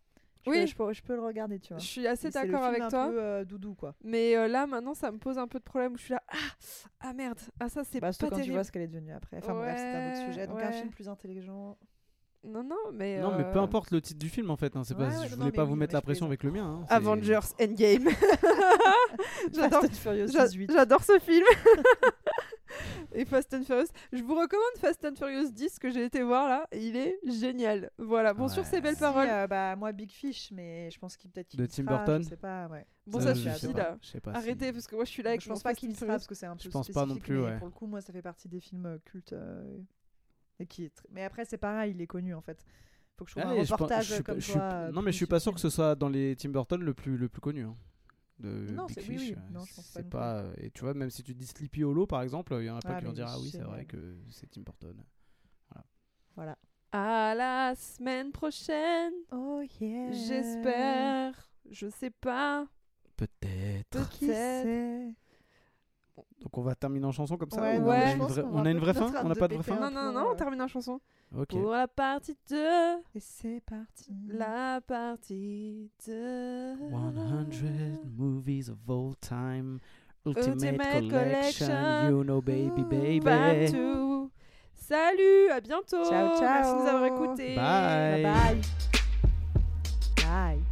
[0.47, 0.67] Oui.
[0.67, 1.79] je peux, je peux le regarder, tu vois.
[1.81, 3.09] Je suis assez d'accord avec un toi.
[3.09, 3.95] peu euh, doudou, quoi.
[4.03, 6.23] Mais euh, là, maintenant, ça me pose un peu de problème où je suis là.
[6.29, 6.37] Ah,
[7.01, 7.39] ah merde.
[7.61, 8.55] Ah, ça, c'est Bah, pas quand tu terrible.
[8.55, 9.39] vois ce qu'elle est devenue après.
[9.39, 10.47] Enfin bref, c'est un autre sujet.
[10.47, 11.77] Donc un film plus intelligent.
[12.45, 13.21] Non, non, mais.
[13.21, 14.75] Non, mais peu euh, importe le titre du film en fait.
[14.77, 16.51] hein, c'est pas, Ouais, je non, voulais pas oui, vous mettre la pression avec le
[16.51, 16.65] mien.
[16.83, 18.09] hein, Avengers Endgame.
[19.53, 19.81] J'adore.
[19.83, 20.73] Fast and Furious J'a- 18.
[20.73, 21.45] J'adore ce film.
[23.15, 23.87] et Fast and Furious.
[24.13, 26.67] Je vous recommande Fast and Furious 10 que j'ai été voir là.
[26.73, 27.91] Il est génial.
[27.99, 28.33] Voilà.
[28.35, 29.29] Bon, sur ces belles Si, paroles.
[29.31, 32.23] euh, bah moi Big Fish, mais je pense qu'il peut-être qu'il De Tim sera, Burton
[32.25, 32.87] Je sais pas, ouais.
[33.07, 33.99] Bon, Ça, ça je sais suffit là.
[34.03, 35.75] je sais pas si- Arrêtez parce que moi je suis là avec je pense pas
[35.75, 37.59] qu'il sera parce que c'est un peu Je pense pas non plus, ouais.
[37.59, 39.33] Pour le coup, moi, ça fait partie des films euh, cultes.
[39.33, 39.79] euh,
[40.63, 42.65] et qui est tr- Mais après, c'est pareil, il est connu en fait.
[43.19, 44.91] Faut que je trouve Allez, un reportage je comme je toi.
[44.91, 47.17] Non, mais je suis pas sûr que ce soit dans les Tim Burton le plus,
[47.17, 47.65] le plus connu.
[47.65, 47.77] hein,
[48.39, 49.37] De Non, Big c'est- oui, oui.
[49.53, 50.45] Non, je pense pas pas.
[50.57, 52.81] Et tu vois, même si tu dis Sleepy Hollow par exemple, il y en a
[52.81, 54.97] pas Ah, qui vont dire ah oui, c'est vrai que c'est Tim Burton.
[56.35, 56.57] Voilà.
[56.93, 59.13] À la semaine prochaine.
[59.33, 60.13] Oh yeah.
[60.13, 61.35] J'espère.
[61.71, 62.67] Je sais pas.
[63.17, 64.09] Peut-être.
[64.11, 65.15] Qui Peut-être.
[66.43, 68.43] Donc on va terminer en chanson comme ça Ouais, ou non, on, a une vraie-
[68.43, 69.25] qu'on on va a une vraie peut-être fin?
[69.25, 69.77] On n'a pas de vraie fin?
[69.81, 71.01] Non, non, non, on termine en chanson.
[71.37, 71.49] Ok.
[71.49, 72.57] Pour la partie 2.
[73.15, 74.13] Et c'est parti.
[74.29, 76.75] La partie 2.
[76.91, 79.79] 100 movies of all time.
[80.25, 82.11] Ultimate, Ultimate collection, Collection.
[82.11, 83.21] You know, baby, baby.
[83.21, 84.31] Back to.
[84.75, 86.05] Salut, à bientôt.
[86.05, 86.41] Ciao, ciao.
[86.41, 87.57] Merci de nous avoir écoutés.
[87.57, 88.23] Bye.
[88.23, 88.61] Bye
[90.17, 90.63] bye.